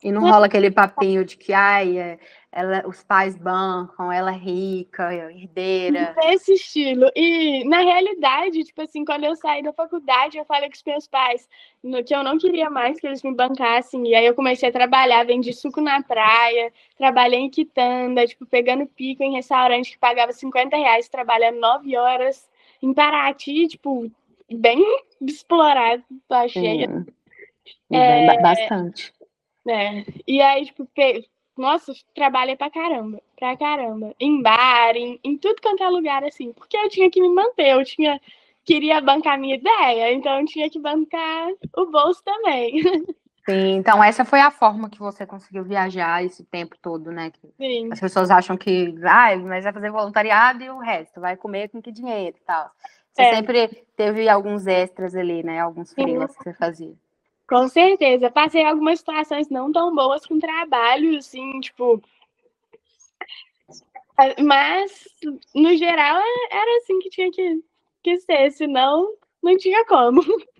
E 0.02 0.10
não 0.12 0.22
rola 0.22 0.46
aquele 0.46 0.70
papinho 0.70 1.24
de 1.24 1.36
que, 1.36 1.52
ai, 1.52 1.98
é, 1.98 2.18
ela, 2.52 2.86
os 2.86 3.02
pais 3.02 3.36
bancam, 3.36 4.12
ela 4.12 4.32
é 4.32 4.36
rica, 4.36 5.12
é 5.12 5.32
herdeira. 5.32 6.14
Esse 6.24 6.54
estilo. 6.54 7.10
E, 7.14 7.64
na 7.64 7.80
realidade, 7.80 8.64
tipo 8.64 8.82
assim, 8.82 9.04
quando 9.04 9.24
eu 9.24 9.34
saí 9.36 9.62
da 9.62 9.72
faculdade, 9.72 10.36
eu 10.36 10.44
falei 10.44 10.68
com 10.68 10.74
os 10.74 10.82
meus 10.84 11.06
pais 11.06 11.48
que 12.04 12.14
eu 12.14 12.24
não 12.24 12.38
queria 12.38 12.68
mais 12.68 13.00
que 13.00 13.06
eles 13.06 13.22
me 13.22 13.34
bancassem. 13.34 14.06
E 14.08 14.14
aí 14.14 14.26
eu 14.26 14.34
comecei 14.34 14.68
a 14.68 14.72
trabalhar, 14.72 15.24
vendi 15.24 15.52
suco 15.52 15.80
na 15.80 16.02
praia, 16.02 16.72
trabalhei 16.98 17.40
em 17.40 17.50
quitanda, 17.50 18.26
tipo, 18.26 18.44
pegando 18.46 18.86
pico 18.86 19.22
em 19.22 19.34
restaurante 19.34 19.92
que 19.92 19.98
pagava 19.98 20.32
50 20.32 20.76
reais, 20.76 21.08
trabalhando 21.08 21.60
nove 21.60 21.96
horas 21.96 22.48
em 22.82 22.92
Paraty, 22.92 23.68
tipo, 23.68 24.10
bem 24.50 24.82
explorado, 25.20 26.02
tá 26.28 26.46
cheia. 26.48 27.06
É, 27.90 28.40
bastante. 28.40 29.12
É. 29.68 30.04
E 30.26 30.40
aí, 30.40 30.66
tipo, 30.66 30.88
nossa, 31.56 31.92
trabalhei 32.14 32.56
pra 32.56 32.70
caramba, 32.70 33.20
pra 33.36 33.56
caramba. 33.56 34.14
Em 34.20 34.42
bar, 34.42 34.94
em, 34.94 35.18
em 35.24 35.36
tudo 35.36 35.60
quanto 35.60 35.82
é 35.82 35.88
lugar, 35.88 36.22
assim. 36.24 36.52
Porque 36.52 36.76
eu 36.76 36.88
tinha 36.88 37.10
que 37.10 37.20
me 37.20 37.28
manter, 37.28 37.72
eu 37.72 37.84
tinha. 37.84 38.20
Queria 38.64 39.00
bancar 39.00 39.34
a 39.34 39.38
minha 39.38 39.54
ideia, 39.54 40.12
então 40.12 40.40
eu 40.40 40.46
tinha 40.46 40.68
que 40.68 40.80
bancar 40.80 41.48
o 41.76 41.86
bolso 41.86 42.20
também. 42.24 42.82
Sim, 43.48 43.76
então 43.76 44.02
essa 44.02 44.24
foi 44.24 44.40
a 44.40 44.50
forma 44.50 44.90
que 44.90 44.98
você 44.98 45.24
conseguiu 45.24 45.62
viajar 45.62 46.24
esse 46.24 46.44
tempo 46.44 46.74
todo, 46.82 47.12
né? 47.12 47.30
Sim. 47.56 47.88
As 47.92 48.00
pessoas 48.00 48.28
acham 48.28 48.56
que, 48.56 48.92
ah, 49.04 49.36
mas 49.36 49.62
vai 49.62 49.72
fazer 49.72 49.92
voluntariado 49.92 50.64
e 50.64 50.68
o 50.68 50.80
resto, 50.80 51.20
vai 51.20 51.36
comer 51.36 51.68
com 51.68 51.80
que 51.80 51.92
dinheiro 51.92 52.36
e 52.36 52.44
tal. 52.44 52.68
Você 53.16 53.22
é. 53.22 53.34
sempre 53.34 53.68
teve 53.96 54.28
alguns 54.28 54.66
extras 54.66 55.16
ali, 55.16 55.42
né? 55.42 55.60
Alguns 55.60 55.94
freelas 55.94 56.36
que 56.36 56.44
você 56.44 56.52
fazia. 56.52 56.92
Com 57.48 57.66
certeza. 57.66 58.30
Passei 58.30 58.62
algumas 58.62 58.98
situações 58.98 59.48
não 59.48 59.72
tão 59.72 59.94
boas 59.94 60.26
com 60.26 60.38
trabalho, 60.38 61.16
assim, 61.16 61.58
tipo. 61.60 62.02
Mas, 64.44 65.08
no 65.54 65.74
geral, 65.76 66.20
era 66.50 66.76
assim 66.78 66.98
que 66.98 67.08
tinha 67.08 67.30
que, 67.30 67.62
que 68.02 68.18
ser, 68.18 68.50
senão 68.50 69.14
não 69.42 69.56
tinha 69.56 69.82
como. 69.86 70.20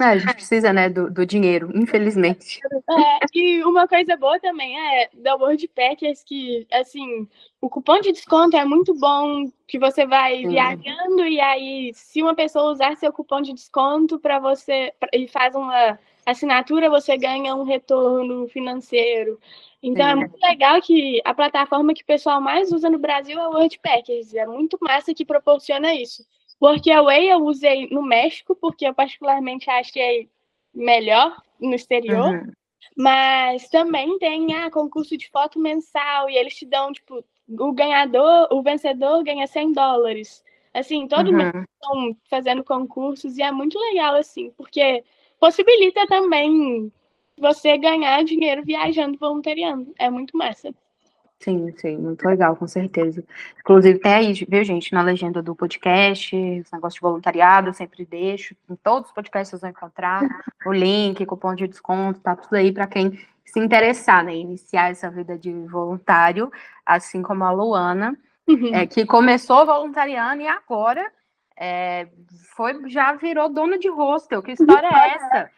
É, 0.00 0.04
a 0.04 0.18
gente 0.18 0.34
precisa, 0.34 0.72
né, 0.72 0.88
do, 0.88 1.08
do 1.08 1.24
dinheiro, 1.24 1.70
infelizmente. 1.72 2.60
É, 2.90 3.26
e 3.32 3.62
uma 3.62 3.86
coisa 3.86 4.16
boa 4.16 4.40
também 4.40 4.76
é 4.76 5.08
da 5.14 5.36
WordPackers 5.36 6.24
que, 6.24 6.66
assim, 6.72 7.28
o 7.60 7.70
cupom 7.70 8.00
de 8.00 8.10
desconto 8.10 8.56
é 8.56 8.64
muito 8.64 8.92
bom, 8.98 9.48
que 9.68 9.78
você 9.78 10.04
vai 10.04 10.38
Sim. 10.38 10.48
viajando 10.48 11.24
e 11.26 11.40
aí, 11.40 11.92
se 11.94 12.22
uma 12.22 12.34
pessoa 12.34 12.72
usar 12.72 12.96
seu 12.96 13.12
cupom 13.12 13.40
de 13.40 13.52
desconto 13.52 14.18
para 14.18 14.40
você 14.40 14.92
e 15.12 15.28
faz 15.28 15.54
uma 15.54 15.96
assinatura, 16.26 16.90
você 16.90 17.16
ganha 17.16 17.54
um 17.54 17.62
retorno 17.62 18.48
financeiro. 18.48 19.38
Então, 19.80 20.06
é 20.06 20.12
é 20.12 20.14
muito 20.14 20.38
legal 20.42 20.80
que 20.80 21.20
a 21.24 21.34
plataforma 21.34 21.94
que 21.94 22.02
o 22.02 22.06
pessoal 22.06 22.40
mais 22.40 22.72
usa 22.72 22.90
no 22.90 22.98
Brasil 22.98 23.38
é 23.38 23.46
o 23.46 23.52
WordPackers. 23.52 24.34
É 24.34 24.46
muito 24.46 24.76
massa 24.80 25.14
que 25.14 25.24
proporciona 25.24 25.94
isso. 25.94 26.24
Workaway 26.64 27.30
eu 27.30 27.44
usei 27.44 27.88
no 27.90 28.02
México, 28.02 28.54
porque 28.54 28.86
eu 28.86 28.94
particularmente 28.94 29.68
achei 29.68 30.30
melhor 30.72 31.40
no 31.60 31.74
exterior. 31.74 32.34
Uhum. 32.34 32.52
Mas 32.96 33.68
também 33.68 34.18
tem 34.18 34.54
ah, 34.54 34.70
concurso 34.70 35.16
de 35.16 35.28
foto 35.30 35.58
mensal 35.58 36.30
e 36.30 36.36
eles 36.36 36.54
te 36.54 36.64
dão, 36.64 36.92
tipo, 36.92 37.24
o 37.48 37.72
ganhador, 37.72 38.48
o 38.50 38.62
vencedor 38.62 39.22
ganha 39.24 39.46
100 39.46 39.72
dólares. 39.72 40.44
Assim, 40.72 41.06
todo 41.06 41.30
uhum. 41.30 41.38
mundo 41.38 41.64
estão 41.72 42.16
fazendo 42.30 42.64
concursos 42.64 43.36
e 43.36 43.42
é 43.42 43.52
muito 43.52 43.78
legal, 43.78 44.14
assim, 44.14 44.50
porque 44.56 45.04
possibilita 45.38 46.06
também 46.06 46.90
você 47.36 47.76
ganhar 47.76 48.24
dinheiro 48.24 48.62
viajando, 48.64 49.18
voluntariando. 49.18 49.92
É 49.98 50.08
muito 50.08 50.36
massa. 50.36 50.74
Sim, 51.44 51.74
sim, 51.76 51.98
muito 51.98 52.26
legal, 52.26 52.56
com 52.56 52.66
certeza. 52.66 53.22
Inclusive, 53.60 53.98
tem 53.98 54.14
aí, 54.14 54.32
viu, 54.48 54.64
gente, 54.64 54.94
na 54.94 55.02
legenda 55.02 55.42
do 55.42 55.54
podcast, 55.54 56.34
os 56.34 56.72
negócios 56.72 56.94
de 56.94 57.00
voluntariado, 57.02 57.68
eu 57.68 57.74
sempre 57.74 58.02
deixo. 58.06 58.56
Em 58.68 58.74
todos 58.76 59.10
os 59.10 59.14
podcasts 59.14 59.50
vocês 59.50 59.60
vão 59.60 59.68
encontrar 59.68 60.22
o 60.64 60.72
link, 60.72 61.26
cupom 61.26 61.54
de 61.54 61.68
desconto, 61.68 62.18
tá 62.20 62.34
tudo 62.34 62.54
aí 62.54 62.72
para 62.72 62.86
quem 62.86 63.18
se 63.44 63.60
interessar, 63.60 64.24
né? 64.24 64.34
Iniciar 64.34 64.90
essa 64.90 65.10
vida 65.10 65.36
de 65.36 65.52
voluntário, 65.66 66.50
assim 66.86 67.20
como 67.20 67.44
a 67.44 67.50
Luana, 67.50 68.16
uhum. 68.48 68.74
é, 68.74 68.86
que 68.86 69.04
começou 69.04 69.66
voluntariando 69.66 70.40
e 70.40 70.48
agora 70.48 71.12
é, 71.58 72.08
foi, 72.56 72.88
já 72.88 73.12
virou 73.12 73.50
dona 73.50 73.78
de 73.78 73.90
hostel. 73.90 74.42
Que 74.42 74.52
história 74.52 74.88
é 74.88 75.14
essa? 75.14 75.50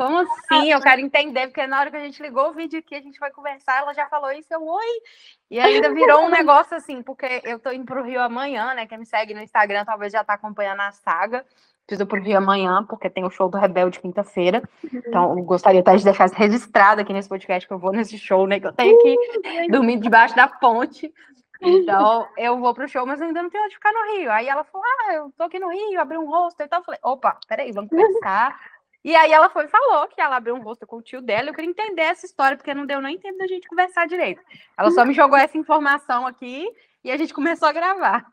Como 0.00 0.18
assim? 0.18 0.72
Eu 0.72 0.80
quero 0.80 1.02
entender, 1.02 1.48
porque 1.48 1.66
na 1.66 1.78
hora 1.78 1.90
que 1.90 1.96
a 1.98 2.00
gente 2.00 2.22
ligou 2.22 2.48
o 2.48 2.54
vídeo 2.54 2.78
aqui, 2.78 2.94
a 2.94 3.02
gente 3.02 3.20
vai 3.20 3.30
conversar, 3.30 3.82
ela 3.82 3.92
já 3.92 4.06
falou 4.06 4.32
isso, 4.32 4.48
eu, 4.50 4.66
oi! 4.66 5.02
E 5.50 5.60
ainda 5.60 5.92
virou 5.92 6.22
um 6.22 6.30
negócio 6.30 6.74
assim, 6.74 7.02
porque 7.02 7.42
eu 7.44 7.58
tô 7.58 7.70
indo 7.70 7.84
pro 7.84 8.02
Rio 8.02 8.22
amanhã, 8.22 8.72
né? 8.72 8.86
Quem 8.86 8.96
me 8.96 9.04
segue 9.04 9.34
no 9.34 9.42
Instagram 9.42 9.84
talvez 9.84 10.10
já 10.10 10.24
tá 10.24 10.32
acompanhando 10.32 10.80
a 10.80 10.90
saga. 10.90 11.44
Preciso 11.86 12.06
pro 12.06 12.18
Rio 12.18 12.38
amanhã, 12.38 12.82
porque 12.88 13.10
tem 13.10 13.26
o 13.26 13.30
show 13.30 13.50
do 13.50 13.58
Rebelde 13.58 14.00
quinta-feira. 14.00 14.62
Então, 14.90 15.36
eu 15.36 15.44
gostaria 15.44 15.80
até 15.80 15.94
de 15.94 16.04
deixar 16.04 16.30
registrado 16.30 17.02
aqui 17.02 17.12
nesse 17.12 17.28
podcast 17.28 17.68
que 17.68 17.74
eu 17.74 17.78
vou 17.78 17.92
nesse 17.92 18.16
show, 18.16 18.46
né? 18.46 18.58
Que 18.58 18.68
eu 18.68 18.72
tenho 18.72 18.96
que 19.02 19.68
dormir 19.68 19.98
debaixo 19.98 20.34
da 20.34 20.48
ponte. 20.48 21.12
Então, 21.60 22.26
eu 22.38 22.58
vou 22.58 22.72
pro 22.72 22.88
show, 22.88 23.04
mas 23.04 23.20
ainda 23.20 23.42
não 23.42 23.50
tenho 23.50 23.64
onde 23.64 23.74
ficar 23.74 23.92
no 23.92 24.16
Rio. 24.16 24.32
Aí 24.32 24.48
ela 24.48 24.64
falou: 24.64 24.86
Ah, 24.86 25.12
eu 25.12 25.32
tô 25.36 25.42
aqui 25.42 25.58
no 25.58 25.68
Rio, 25.68 26.00
abri 26.00 26.16
um 26.16 26.26
rosto 26.26 26.62
e 26.62 26.68
tal. 26.68 26.80
Eu 26.80 26.84
falei: 26.84 27.00
opa, 27.02 27.36
peraí, 27.46 27.70
vamos 27.70 27.90
conversar. 27.90 28.58
E 29.02 29.14
aí 29.14 29.32
ela 29.32 29.48
foi 29.48 29.66
falou 29.68 30.06
que 30.08 30.20
ela 30.20 30.36
abriu 30.36 30.54
um 30.54 30.62
rosto 30.62 30.86
com 30.86 30.96
o 30.96 31.02
tio 31.02 31.22
dela. 31.22 31.48
Eu 31.48 31.54
queria 31.54 31.70
entender 31.70 32.02
essa 32.02 32.26
história, 32.26 32.56
porque 32.56 32.74
não 32.74 32.84
deu 32.84 33.00
nem 33.00 33.18
tempo 33.18 33.38
da 33.38 33.46
gente 33.46 33.68
conversar 33.68 34.06
direito. 34.06 34.42
Ela 34.76 34.90
só 34.90 35.04
me 35.04 35.14
jogou 35.14 35.38
essa 35.38 35.56
informação 35.56 36.26
aqui 36.26 36.68
e 37.02 37.10
a 37.10 37.16
gente 37.16 37.32
começou 37.32 37.68
a 37.68 37.72
gravar. 37.72 38.26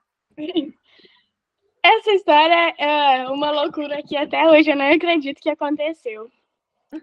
Essa 1.81 2.11
história 2.11 2.75
é 2.77 3.27
uma 3.29 3.49
loucura 3.49 4.03
que 4.03 4.17
até 4.17 4.45
hoje 4.49 4.69
eu 4.69 4.75
não 4.75 4.91
acredito 4.91 5.41
que 5.41 5.49
aconteceu. 5.49 6.29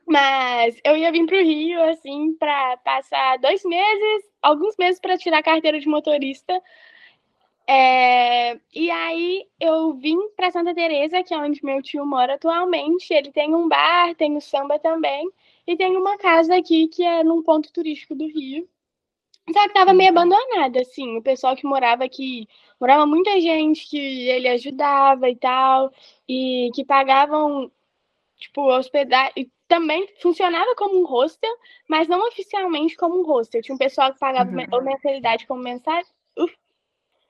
Mas 0.06 0.78
eu 0.84 0.96
ia 0.96 1.12
vir 1.12 1.26
para 1.26 1.36
o 1.36 1.42
Rio, 1.42 1.82
assim, 1.90 2.34
para 2.34 2.76
passar 2.78 3.38
dois 3.38 3.64
meses, 3.64 4.24
alguns 4.42 4.76
meses 4.78 5.00
para 5.00 5.18
tirar 5.18 5.38
a 5.38 5.42
carteira 5.42 5.78
de 5.78 5.88
motorista. 5.88 6.60
É, 7.66 8.60
e 8.74 8.90
aí 8.90 9.46
eu 9.58 9.94
vim 9.94 10.18
para 10.36 10.50
Santa 10.50 10.74
Teresa, 10.74 11.22
que 11.22 11.32
é 11.32 11.38
onde 11.38 11.64
meu 11.64 11.82
tio 11.82 12.04
mora 12.04 12.34
atualmente. 12.34 13.12
Ele 13.12 13.32
tem 13.32 13.54
um 13.54 13.68
bar, 13.68 14.14
tem 14.16 14.36
o 14.36 14.40
samba 14.40 14.78
também, 14.78 15.30
e 15.66 15.76
tem 15.76 15.96
uma 15.96 16.18
casa 16.18 16.56
aqui 16.56 16.88
que 16.88 17.02
é 17.02 17.24
num 17.24 17.42
ponto 17.42 17.72
turístico 17.72 18.14
do 18.14 18.26
Rio. 18.26 18.68
Só 19.52 19.60
que 19.62 19.68
estava 19.68 19.92
meio 19.92 20.10
abandonada, 20.10 20.80
assim. 20.80 21.16
O 21.18 21.22
pessoal 21.22 21.56
que 21.56 21.66
morava 21.66 22.04
aqui, 22.04 22.48
morava 22.80 23.06
muita 23.06 23.40
gente 23.40 23.88
que 23.88 23.98
ele 24.28 24.48
ajudava 24.48 25.28
e 25.28 25.36
tal, 25.36 25.92
e 26.28 26.70
que 26.74 26.84
pagavam, 26.84 27.70
tipo, 28.38 28.62
hospedagem 28.62 29.50
também 29.68 30.06
funcionava 30.20 30.74
como 30.76 31.00
um 31.00 31.06
hostel, 31.06 31.50
mas 31.88 32.08
não 32.08 32.26
oficialmente 32.28 32.96
como 32.96 33.20
um 33.20 33.24
hostel. 33.24 33.62
Tinha 33.62 33.74
um 33.74 33.78
pessoal 33.78 34.12
que 34.12 34.18
pagava 34.18 34.50
uhum. 34.50 34.84
mensalidade 34.84 35.46
como 35.46 35.62
mensal. 35.62 36.02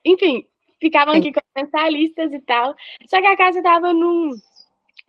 Enfim, 0.05 0.45
ficavam 0.79 1.15
aqui 1.15 1.33
como 1.33 1.45
mensalistas 1.55 2.31
e 2.31 2.39
tal. 2.39 2.75
Só 3.07 3.19
que 3.19 3.27
a 3.27 3.35
casa 3.35 3.57
estava 3.57 3.91
num 3.91 4.31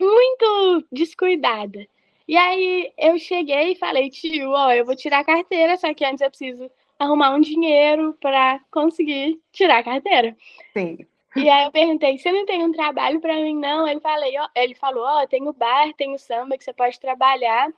muito 0.00 0.84
descuidada. 0.90 1.86
E 2.28 2.36
aí 2.36 2.92
eu 2.98 3.18
cheguei 3.18 3.72
e 3.72 3.78
falei, 3.78 4.10
tio, 4.10 4.50
ó, 4.50 4.72
eu 4.72 4.84
vou 4.84 4.96
tirar 4.96 5.20
a 5.20 5.24
carteira, 5.24 5.76
só 5.76 5.94
que 5.94 6.04
antes 6.04 6.20
eu 6.20 6.28
preciso 6.28 6.70
arrumar 6.98 7.34
um 7.34 7.40
dinheiro 7.40 8.16
para 8.20 8.60
conseguir 8.70 9.40
tirar 9.52 9.78
a 9.78 9.84
carteira. 9.84 10.36
Sim. 10.72 10.98
E 11.36 11.48
aí 11.48 11.66
eu 11.66 11.70
perguntei, 11.70 12.18
você 12.18 12.32
não 12.32 12.46
tem 12.46 12.64
um 12.64 12.72
trabalho 12.72 13.20
para 13.20 13.34
mim, 13.34 13.56
não? 13.56 13.86
Ele, 13.86 14.00
falei, 14.00 14.36
ó, 14.38 14.48
ele 14.56 14.74
falou, 14.74 15.04
ó, 15.04 15.26
tem 15.26 15.46
o 15.46 15.52
bar, 15.52 15.92
tem 15.92 16.14
o 16.14 16.18
samba 16.18 16.56
que 16.56 16.64
você 16.64 16.72
pode 16.72 16.98
trabalhar, 16.98 17.70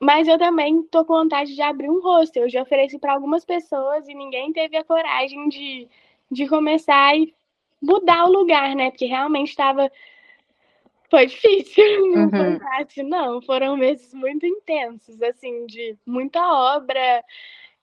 mas 0.00 0.28
eu 0.28 0.38
também 0.38 0.82
tô 0.84 1.04
com 1.04 1.14
vontade 1.14 1.54
de 1.54 1.60
abrir 1.60 1.90
um 1.90 2.00
hostel. 2.00 2.44
Eu 2.44 2.48
já 2.48 2.62
ofereci 2.62 2.98
para 2.98 3.12
algumas 3.12 3.44
pessoas 3.44 4.08
e 4.08 4.14
ninguém 4.14 4.52
teve 4.52 4.76
a 4.76 4.84
coragem 4.84 5.48
de, 5.48 5.88
de 6.30 6.46
começar 6.48 7.16
e 7.16 7.34
mudar 7.80 8.24
o 8.24 8.32
lugar, 8.32 8.74
né? 8.74 8.90
Porque 8.90 9.06
realmente 9.06 9.48
estava 9.48 9.90
foi 11.10 11.26
difícil, 11.26 11.84
não 12.14 12.24
uhum. 12.24 12.30
foi 12.30 12.58
fácil, 12.60 13.04
não. 13.04 13.42
Foram 13.42 13.76
meses 13.76 14.14
muito 14.14 14.46
intensos, 14.46 15.20
assim, 15.22 15.66
de 15.66 15.96
muita 16.06 16.40
obra. 16.40 17.24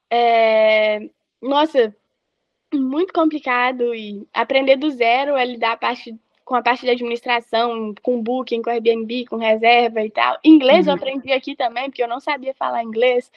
É... 0.09 1.09
Nossa, 1.41 1.93
muito 2.73 3.13
complicado 3.13 3.93
e 3.93 4.25
aprender 4.33 4.77
do 4.77 4.89
zero 4.89 5.35
a 5.35 5.43
lidar 5.43 5.73
a 5.73 5.77
parte, 5.77 6.17
com 6.45 6.55
a 6.55 6.61
parte 6.61 6.81
de 6.81 6.91
administração, 6.91 7.93
com 8.01 8.23
booking, 8.23 8.61
com 8.61 8.69
Airbnb, 8.69 9.25
com 9.25 9.35
reserva 9.35 10.01
e 10.01 10.09
tal. 10.09 10.39
Inglês 10.43 10.87
uhum. 10.87 10.93
eu 10.93 10.95
aprendi 10.95 11.31
aqui 11.33 11.55
também, 11.55 11.85
porque 11.89 12.01
eu 12.01 12.07
não 12.07 12.21
sabia 12.21 12.53
falar 12.53 12.83
inglês. 12.83 13.29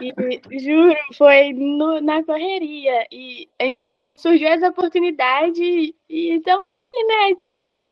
E 0.00 0.58
juro, 0.58 0.96
foi 1.12 1.52
no, 1.52 2.00
na 2.00 2.24
correria. 2.24 3.06
E, 3.12 3.48
e 3.60 3.76
surgiu 4.16 4.48
essa 4.48 4.68
oportunidade, 4.68 5.94
e 6.08 6.30
então, 6.30 6.64
né, 6.94 7.36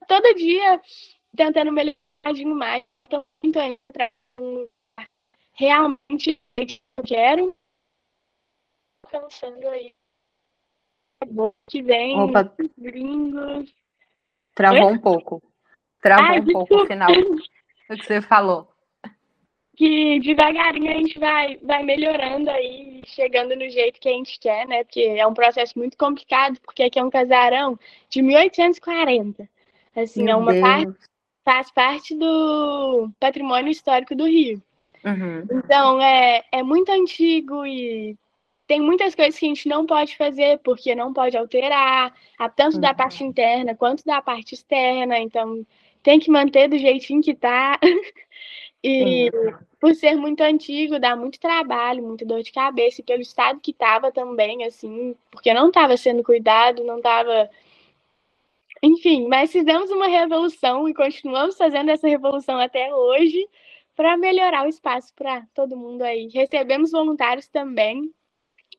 todo 0.06 0.34
dia 0.34 0.80
tentando 1.36 1.72
melhorar 1.72 1.96
mais. 2.46 2.84
Estou 3.04 3.24
muito 3.42 3.58
entrar 3.58 4.10
realmente 5.52 6.40
que 6.56 6.80
eu 6.96 7.04
quero. 7.04 7.56
Pensando 9.10 9.68
aí. 9.68 9.94
Que 11.68 11.82
vem, 11.82 12.20
Opa. 12.20 12.54
gringos. 12.76 13.72
Travou 14.54 14.90
um 14.90 14.98
pouco. 14.98 15.42
Travou 16.00 16.36
ah, 16.36 16.40
um 16.40 16.52
pouco 16.52 16.82
o 16.82 16.86
final 16.86 17.08
do 17.08 17.96
que 17.96 18.04
você 18.04 18.20
falou. 18.20 18.73
Que 19.76 20.20
devagarinho 20.20 20.90
a 20.90 20.94
gente 20.94 21.18
vai, 21.18 21.58
vai 21.62 21.82
melhorando 21.82 22.48
aí, 22.48 23.02
chegando 23.06 23.56
no 23.56 23.68
jeito 23.68 24.00
que 24.00 24.08
a 24.08 24.12
gente 24.12 24.38
quer, 24.38 24.66
né? 24.68 24.84
Porque 24.84 25.00
é 25.00 25.26
um 25.26 25.34
processo 25.34 25.76
muito 25.76 25.96
complicado, 25.96 26.58
porque 26.60 26.84
aqui 26.84 26.98
é 26.98 27.04
um 27.04 27.10
casarão 27.10 27.78
de 28.08 28.22
1840. 28.22 29.48
Assim, 29.96 30.24
Meu 30.24 30.34
é 30.34 30.36
uma 30.36 30.52
Deus. 30.52 30.62
parte 30.62 30.94
faz 31.44 31.70
parte 31.70 32.14
do 32.14 33.10
patrimônio 33.20 33.70
histórico 33.70 34.14
do 34.14 34.24
Rio. 34.24 34.62
Uhum. 35.04 35.46
Então, 35.58 36.00
é, 36.00 36.42
é 36.50 36.62
muito 36.62 36.90
antigo 36.90 37.66
e 37.66 38.16
tem 38.66 38.80
muitas 38.80 39.14
coisas 39.14 39.38
que 39.38 39.44
a 39.44 39.48
gente 39.48 39.68
não 39.68 39.84
pode 39.84 40.16
fazer, 40.16 40.58
porque 40.64 40.94
não 40.94 41.12
pode 41.12 41.36
alterar, 41.36 42.14
tanto 42.56 42.76
uhum. 42.76 42.80
da 42.80 42.94
parte 42.94 43.22
interna 43.22 43.74
quanto 43.76 44.02
da 44.04 44.22
parte 44.22 44.54
externa. 44.54 45.18
Então, 45.18 45.66
tem 46.02 46.18
que 46.18 46.30
manter 46.30 46.68
do 46.68 46.78
jeitinho 46.78 47.22
que 47.22 47.34
tá. 47.34 47.78
e 48.84 49.30
uhum. 49.30 49.54
por 49.80 49.94
ser 49.94 50.14
muito 50.14 50.42
antigo, 50.42 50.98
dá 50.98 51.16
muito 51.16 51.40
trabalho, 51.40 52.02
muita 52.02 52.26
dor 52.26 52.42
de 52.42 52.52
cabeça, 52.52 53.00
e 53.00 53.04
pelo 53.04 53.22
estado 53.22 53.58
que 53.60 53.72
tava 53.72 54.12
também, 54.12 54.62
assim, 54.64 55.16
porque 55.30 55.54
não 55.54 55.68
estava 55.68 55.96
sendo 55.96 56.22
cuidado, 56.22 56.84
não 56.84 56.98
estava 56.98 57.48
enfim, 58.82 59.26
mas 59.28 59.50
fizemos 59.50 59.90
uma 59.90 60.06
revolução 60.06 60.86
e 60.86 60.92
continuamos 60.92 61.56
fazendo 61.56 61.90
essa 61.90 62.06
revolução 62.06 62.60
até 62.60 62.94
hoje 62.94 63.48
para 63.96 64.14
melhorar 64.18 64.66
o 64.66 64.68
espaço 64.68 65.14
para 65.14 65.42
todo 65.54 65.76
mundo 65.76 66.02
aí. 66.02 66.28
Recebemos 66.28 66.90
voluntários 66.90 67.48
também, 67.48 68.12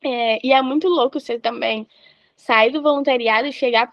é, 0.04 0.46
e 0.46 0.54
é 0.54 0.62
muito 0.62 0.88
louco 0.88 1.20
você 1.20 1.40
também 1.40 1.88
sair 2.36 2.72
do 2.72 2.84
voluntariado 2.84 3.48
e 3.48 3.52
chegar 3.52 3.92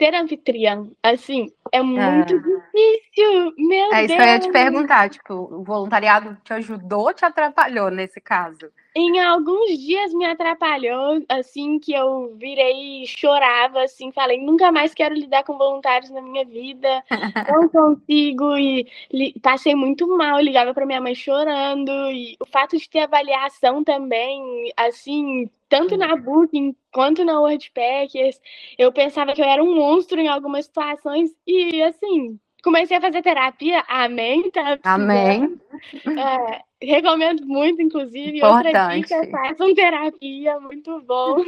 ser 0.00 0.14
anfitriã, 0.14 0.88
assim, 1.02 1.52
é 1.70 1.82
muito 1.82 2.34
ah. 2.34 2.38
difícil, 2.38 3.54
meu 3.58 3.86
é, 3.86 3.90
Deus. 3.90 3.92
É 3.92 4.04
isso 4.04 4.16
que 4.16 4.22
eu 4.22 4.26
ia 4.26 4.40
te 4.40 4.50
perguntar, 4.50 5.10
tipo, 5.10 5.34
o 5.34 5.62
voluntariado 5.62 6.38
te 6.42 6.54
ajudou 6.54 7.02
ou 7.02 7.12
te 7.12 7.22
atrapalhou 7.22 7.90
nesse 7.90 8.18
caso? 8.18 8.70
Em 8.94 9.20
alguns 9.20 9.78
dias 9.78 10.12
me 10.12 10.24
atrapalhou, 10.24 11.24
assim, 11.28 11.78
que 11.78 11.92
eu 11.92 12.34
virei 12.36 13.06
chorava, 13.06 13.82
assim, 13.84 14.10
falei, 14.10 14.38
nunca 14.40 14.72
mais 14.72 14.92
quero 14.92 15.14
lidar 15.14 15.44
com 15.44 15.56
voluntários 15.56 16.10
na 16.10 16.20
minha 16.20 16.44
vida, 16.44 17.04
não 17.48 17.68
consigo, 17.68 18.56
e 18.56 18.88
li, 19.12 19.32
passei 19.40 19.76
muito 19.76 20.08
mal, 20.16 20.40
ligava 20.40 20.74
para 20.74 20.86
minha 20.86 21.00
mãe 21.00 21.14
chorando, 21.14 21.92
e 22.10 22.36
o 22.40 22.46
fato 22.46 22.76
de 22.76 22.88
ter 22.90 23.00
avaliação 23.00 23.84
também, 23.84 24.72
assim, 24.76 25.48
tanto 25.68 25.96
na 25.96 26.16
Booking 26.16 26.74
quanto 26.92 27.24
na 27.24 27.40
WordPackers, 27.40 28.40
eu 28.76 28.92
pensava 28.92 29.32
que 29.34 29.40
eu 29.40 29.46
era 29.46 29.62
um 29.62 29.76
monstro 29.76 30.20
em 30.20 30.26
algumas 30.26 30.64
situações, 30.64 31.30
e, 31.46 31.80
assim, 31.82 32.40
comecei 32.62 32.96
a 32.96 33.00
fazer 33.00 33.22
terapia, 33.22 33.84
amém, 33.88 34.50
tá? 34.50 34.78
Amém. 34.84 35.60
É, 36.04 36.62
recomendo 36.82 37.46
muito, 37.46 37.80
inclusive. 37.82 38.38
Importante. 38.38 38.66
Outra 38.66 38.96
dica, 38.96 39.30
façam 39.30 39.74
terapia, 39.74 40.60
muito 40.60 41.00
bom. 41.02 41.44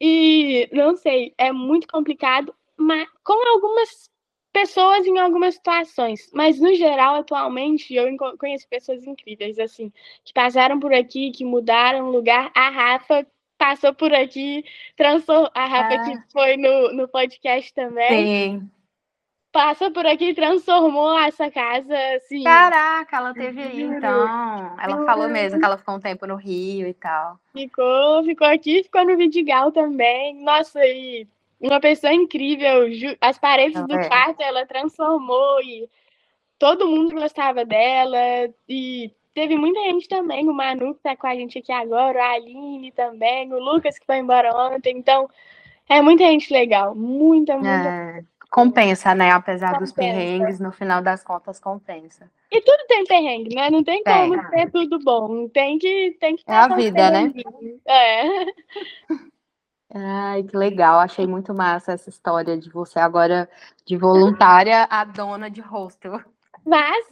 E, 0.00 0.68
não 0.72 0.96
sei, 0.96 1.34
é 1.36 1.50
muito 1.52 1.88
complicado, 1.88 2.54
mas 2.76 3.08
com 3.24 3.48
algumas 3.48 4.08
pessoas 4.52 5.06
em 5.06 5.18
algumas 5.18 5.54
situações. 5.54 6.30
Mas, 6.32 6.60
no 6.60 6.74
geral, 6.74 7.16
atualmente, 7.16 7.94
eu 7.94 8.06
conheço 8.38 8.68
pessoas 8.68 9.04
incríveis, 9.04 9.58
assim, 9.58 9.92
que 10.24 10.32
passaram 10.32 10.78
por 10.80 10.92
aqui, 10.92 11.30
que 11.30 11.44
mudaram 11.44 12.10
lugar. 12.10 12.50
A 12.54 12.68
Rafa 12.70 13.26
passou 13.56 13.92
por 13.92 14.12
aqui, 14.14 14.64
transformou... 14.96 15.50
A 15.54 15.64
Rafa 15.66 15.94
ah. 15.94 16.04
que 16.04 16.32
foi 16.32 16.56
no, 16.56 16.92
no 16.92 17.08
podcast 17.08 17.74
também. 17.74 18.60
Sim 18.60 18.70
passa 19.52 19.90
por 19.90 20.06
aqui 20.06 20.30
e 20.30 20.34
transformou 20.34 21.18
essa 21.18 21.50
casa, 21.50 21.94
assim. 22.16 22.42
Caraca, 22.44 23.16
ela 23.16 23.34
teve 23.34 23.62
aí, 23.62 23.82
então. 23.82 24.26
Ela 24.80 25.04
falou 25.04 25.28
mesmo 25.28 25.58
que 25.58 25.64
ela 25.64 25.78
ficou 25.78 25.96
um 25.96 26.00
tempo 26.00 26.26
no 26.26 26.36
Rio 26.36 26.86
e 26.86 26.94
tal. 26.94 27.38
Ficou, 27.52 28.24
ficou 28.24 28.46
aqui, 28.46 28.82
ficou 28.82 29.04
no 29.04 29.16
Vidigal 29.16 29.72
também. 29.72 30.34
Nossa, 30.42 30.84
e 30.84 31.26
uma 31.60 31.80
pessoa 31.80 32.12
incrível. 32.12 32.86
As 33.20 33.38
paredes 33.38 33.82
do 33.86 33.94
é. 33.94 34.08
quarto 34.08 34.40
ela 34.42 34.66
transformou 34.66 35.60
e 35.62 35.88
todo 36.58 36.86
mundo 36.86 37.14
gostava 37.14 37.64
dela. 37.64 38.18
E 38.68 39.10
teve 39.34 39.56
muita 39.56 39.80
gente 39.80 40.08
também, 40.08 40.48
o 40.48 40.52
Manu 40.52 40.94
que 40.94 41.02
tá 41.02 41.16
com 41.16 41.26
a 41.26 41.34
gente 41.34 41.58
aqui 41.58 41.72
agora, 41.72 42.22
a 42.22 42.32
Aline 42.32 42.92
também, 42.92 43.52
o 43.52 43.58
Lucas 43.58 43.98
que 43.98 44.06
foi 44.06 44.18
embora 44.18 44.54
ontem. 44.54 44.96
Então, 44.96 45.28
é 45.88 46.02
muita 46.02 46.24
gente 46.24 46.52
legal. 46.52 46.94
Muita, 46.94 47.54
muita. 47.54 47.68
É. 47.70 48.24
Compensa, 48.50 49.14
né? 49.14 49.30
Apesar 49.30 49.72
compensa. 49.72 49.84
dos 49.84 49.92
perrengues, 49.92 50.60
no 50.60 50.72
final 50.72 51.02
das 51.02 51.22
contas 51.22 51.60
compensa. 51.60 52.30
E 52.50 52.60
tudo 52.62 52.86
tem 52.86 53.04
perrengue, 53.04 53.54
né? 53.54 53.70
Não 53.70 53.84
tem 53.84 54.02
como 54.02 54.34
é. 54.34 54.48
ser 54.50 54.70
tudo 54.70 54.98
bom. 55.00 55.48
Tem 55.48 55.78
que, 55.78 56.16
tem 56.18 56.36
que 56.36 56.44
É 56.46 56.56
a 56.56 56.68
vida, 56.68 57.10
né? 57.10 57.32
É. 57.86 58.22
Ai, 59.94 60.42
que 60.42 60.56
legal. 60.56 60.98
Achei 60.98 61.26
muito 61.26 61.54
massa 61.54 61.92
essa 61.92 62.08
história 62.08 62.56
de 62.56 62.70
você 62.70 62.98
agora 62.98 63.48
de 63.84 63.96
voluntária 63.96 64.86
a 64.90 65.04
dona 65.04 65.50
de 65.50 65.60
hostel. 65.60 66.20
Mas, 66.64 67.06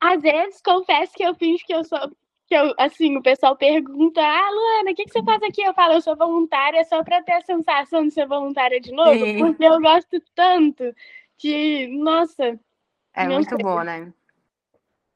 às 0.00 0.20
vezes, 0.20 0.60
confesso 0.62 1.12
que 1.14 1.22
eu 1.22 1.34
finjo 1.34 1.64
que 1.64 1.74
eu 1.74 1.84
sou 1.84 2.10
que 2.50 2.56
eu, 2.56 2.74
assim, 2.76 3.16
o 3.16 3.22
pessoal 3.22 3.54
pergunta, 3.54 4.20
ah, 4.20 4.50
Luana, 4.50 4.90
o 4.90 4.94
que, 4.96 5.04
que 5.04 5.12
você 5.12 5.22
faz 5.22 5.40
aqui? 5.40 5.62
Eu 5.62 5.72
falo, 5.72 5.94
eu 5.94 6.00
sou 6.00 6.16
voluntária 6.16 6.84
só 6.84 7.00
para 7.04 7.22
ter 7.22 7.34
a 7.34 7.42
sensação 7.42 8.04
de 8.04 8.12
ser 8.12 8.26
voluntária 8.26 8.80
de 8.80 8.90
novo, 8.90 9.24
Sim. 9.24 9.38
porque 9.38 9.62
eu 9.62 9.80
gosto 9.80 10.20
tanto 10.34 10.92
que, 11.38 11.86
nossa. 11.86 12.58
É 13.14 13.28
muito 13.28 13.54
sei. 13.54 13.58
bom, 13.58 13.84
né? 13.84 14.12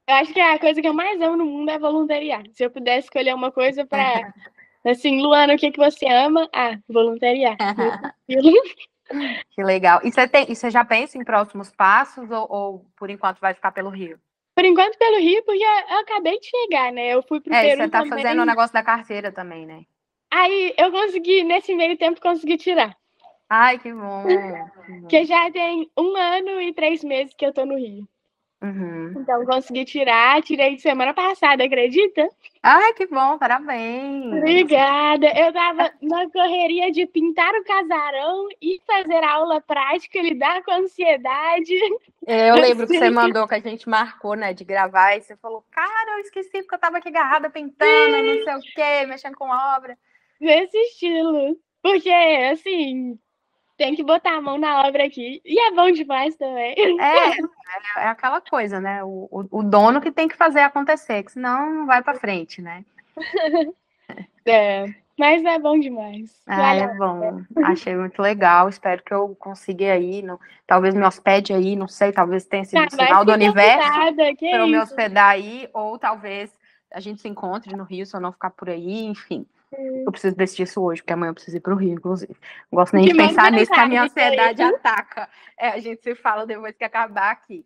Eu 0.07 0.15
acho 0.15 0.31
que 0.31 0.39
a 0.39 0.57
coisa 0.57 0.81
que 0.81 0.87
eu 0.87 0.93
mais 0.93 1.19
amo 1.19 1.35
no 1.35 1.45
mundo 1.45 1.69
é 1.69 1.77
voluntariar. 1.77 2.43
Se 2.53 2.63
eu 2.63 2.71
pudesse 2.71 3.07
escolher 3.07 3.35
uma 3.35 3.51
coisa 3.51 3.85
para. 3.85 4.33
assim, 4.85 5.21
Luana, 5.21 5.55
o 5.55 5.57
que, 5.57 5.71
que 5.71 5.77
você 5.77 6.07
ama? 6.07 6.47
Ah, 6.53 6.79
voluntariar. 6.87 7.57
que 9.51 9.61
legal. 9.61 9.99
E 10.05 10.11
você, 10.11 10.25
tem, 10.25 10.49
e 10.49 10.55
você 10.55 10.71
já 10.71 10.85
pensa 10.85 11.17
em 11.17 11.23
próximos 11.25 11.69
passos 11.69 12.31
ou, 12.31 12.47
ou 12.49 12.85
por 12.95 13.09
enquanto 13.09 13.41
vai 13.41 13.53
ficar 13.53 13.73
pelo 13.73 13.89
Rio? 13.89 14.17
Por 14.55 14.63
enquanto 14.63 14.97
pelo 14.97 15.17
Rio, 15.17 15.43
porque 15.43 15.61
eu 15.63 15.99
acabei 15.99 16.39
de 16.39 16.47
chegar, 16.47 16.91
né? 16.93 17.13
Eu 17.13 17.21
fui 17.21 17.41
pro 17.41 17.53
é, 17.53 17.61
Peru 17.61 17.83
você 17.83 17.89
tá 17.89 18.01
também. 18.03 18.23
fazendo 18.23 18.41
o 18.41 18.45
negócio 18.45 18.73
da 18.73 18.81
carteira 18.81 19.29
também, 19.31 19.65
né? 19.65 19.83
Aí 20.31 20.73
eu 20.77 20.91
consegui, 20.91 21.43
nesse 21.43 21.75
meio 21.75 21.97
tempo, 21.97 22.21
consegui 22.21 22.57
tirar. 22.57 22.95
Ai, 23.49 23.77
que 23.77 23.93
bom. 23.93 24.23
que 25.09 25.25
já 25.25 25.51
tem 25.51 25.89
um 25.97 26.15
ano 26.15 26.61
e 26.61 26.73
três 26.73 27.03
meses 27.03 27.33
que 27.37 27.45
eu 27.45 27.53
tô 27.53 27.65
no 27.65 27.77
Rio. 27.77 28.07
Uhum. 28.61 29.13
Então 29.17 29.45
consegui 29.45 29.85
tirar, 29.85 30.41
tirei 30.41 30.75
de 30.75 30.81
semana 30.81 31.13
passada, 31.13 31.63
acredita? 31.63 32.27
Ai, 32.63 32.93
que 32.93 33.05
bom, 33.05 33.37
parabéns. 33.37 34.33
Obrigada. 34.33 35.27
Eu 35.37 35.53
tava 35.53 35.91
na 36.01 36.29
correria 36.31 36.91
de 36.91 37.05
pintar 37.05 37.53
o 37.53 37.63
casarão 37.63 38.47
e 38.61 38.81
fazer 38.87 39.23
aula 39.23 39.61
prática, 39.61 40.19
lidar 40.19 40.63
com 40.63 40.71
a 40.71 40.77
ansiedade. 40.77 41.75
É, 42.25 42.49
eu 42.49 42.55
lembro 42.55 42.87
que 42.87 42.97
você 42.97 43.09
mandou 43.09 43.47
que 43.47 43.55
a 43.55 43.59
gente 43.59 43.87
marcou, 43.87 44.35
né, 44.35 44.53
de 44.53 44.63
gravar, 44.63 45.15
e 45.15 45.21
você 45.21 45.35
falou, 45.37 45.63
cara, 45.69 46.17
eu 46.17 46.19
esqueci 46.21 46.61
porque 46.61 46.75
eu 46.75 46.79
tava 46.79 46.97
aqui 46.97 47.09
agarrada 47.09 47.49
pintando, 47.49 48.23
não 48.23 48.43
sei 48.43 48.55
o 48.55 48.73
quê, 48.73 49.05
mexendo 49.05 49.35
com 49.35 49.49
obra. 49.49 49.95
Nesse 50.41 50.75
estilo. 50.75 51.55
Porque, 51.83 52.09
assim, 52.51 53.19
tem 53.77 53.95
que 53.95 54.03
botar 54.03 54.37
a 54.37 54.41
mão 54.41 54.57
na 54.57 54.87
obra 54.87 55.05
aqui. 55.05 55.41
E 55.43 55.59
é 55.59 55.71
bom 55.71 55.91
demais 55.91 56.35
também. 56.35 56.75
É, 56.99 58.01
é 58.03 58.07
aquela 58.07 58.41
coisa, 58.41 58.79
né? 58.79 59.03
O, 59.03 59.27
o, 59.31 59.59
o 59.59 59.63
dono 59.63 60.01
que 60.01 60.11
tem 60.11 60.27
que 60.27 60.37
fazer 60.37 60.61
acontecer, 60.61 61.23
que 61.23 61.33
senão 61.33 61.71
não 61.71 61.85
vai 61.85 62.01
para 62.01 62.19
frente, 62.19 62.61
né? 62.61 62.85
É, 64.47 64.85
mas 65.17 65.43
é 65.43 65.57
bom 65.57 65.79
demais. 65.79 66.39
Ah, 66.45 66.75
é 66.75 66.87
bom. 66.93 67.41
Achei 67.65 67.95
muito 67.95 68.21
legal. 68.21 68.69
Espero 68.69 69.01
que 69.01 69.11
eu 69.11 69.35
consiga 69.35 69.93
aí. 69.93 70.21
No, 70.21 70.39
talvez 70.67 70.93
me 70.93 71.03
hospede 71.03 71.51
aí, 71.51 71.75
não 71.75 71.87
sei, 71.87 72.11
talvez 72.11 72.45
tenha 72.45 72.63
sido 72.63 72.79
Ah, 72.79 72.85
um 72.85 72.89
sinal 72.91 73.25
do 73.25 73.31
universo 73.31 73.91
para 73.91 74.57
eu 74.59 74.67
me 74.67 74.77
hospedar 74.77 75.29
aí, 75.29 75.67
ou 75.73 75.97
talvez 75.97 76.53
a 76.93 76.99
gente 76.99 77.21
se 77.21 77.27
encontre 77.27 77.75
no 77.75 77.83
Rio 77.83 78.05
se 78.05 78.15
eu 78.15 78.21
não 78.21 78.31
ficar 78.31 78.51
por 78.51 78.69
aí, 78.69 79.05
enfim. 79.05 79.47
Eu 79.71 80.11
preciso 80.11 80.35
decidir 80.35 80.63
isso 80.63 80.81
hoje, 80.81 81.01
porque 81.01 81.13
amanhã 81.13 81.31
eu 81.31 81.33
preciso 81.33 81.57
ir 81.57 81.59
para 81.59 81.73
o 81.73 81.77
Rio, 81.77 81.93
inclusive. 81.93 82.35
Não 82.71 82.77
gosto 82.77 82.95
nem 82.95 83.05
Que 83.05 83.11
de 83.11 83.17
pensar 83.17 83.51
nisso, 83.51 83.71
que 83.71 83.79
a 83.79 83.87
minha 83.87 84.03
ansiedade 84.03 84.61
ataca. 84.61 85.29
É, 85.57 85.69
a 85.69 85.79
gente 85.79 86.01
se 86.01 86.15
fala 86.15 86.45
depois 86.45 86.75
que 86.75 86.83
acabar 86.83 87.31
aqui. 87.31 87.65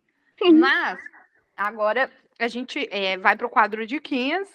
Mas, 0.52 0.98
agora, 1.56 2.10
a 2.38 2.48
gente 2.48 2.88
é, 2.90 3.16
vai 3.18 3.36
para 3.36 3.46
o 3.46 3.50
quadro 3.50 3.86
de 3.86 3.96
Diquinhas, 3.96 4.48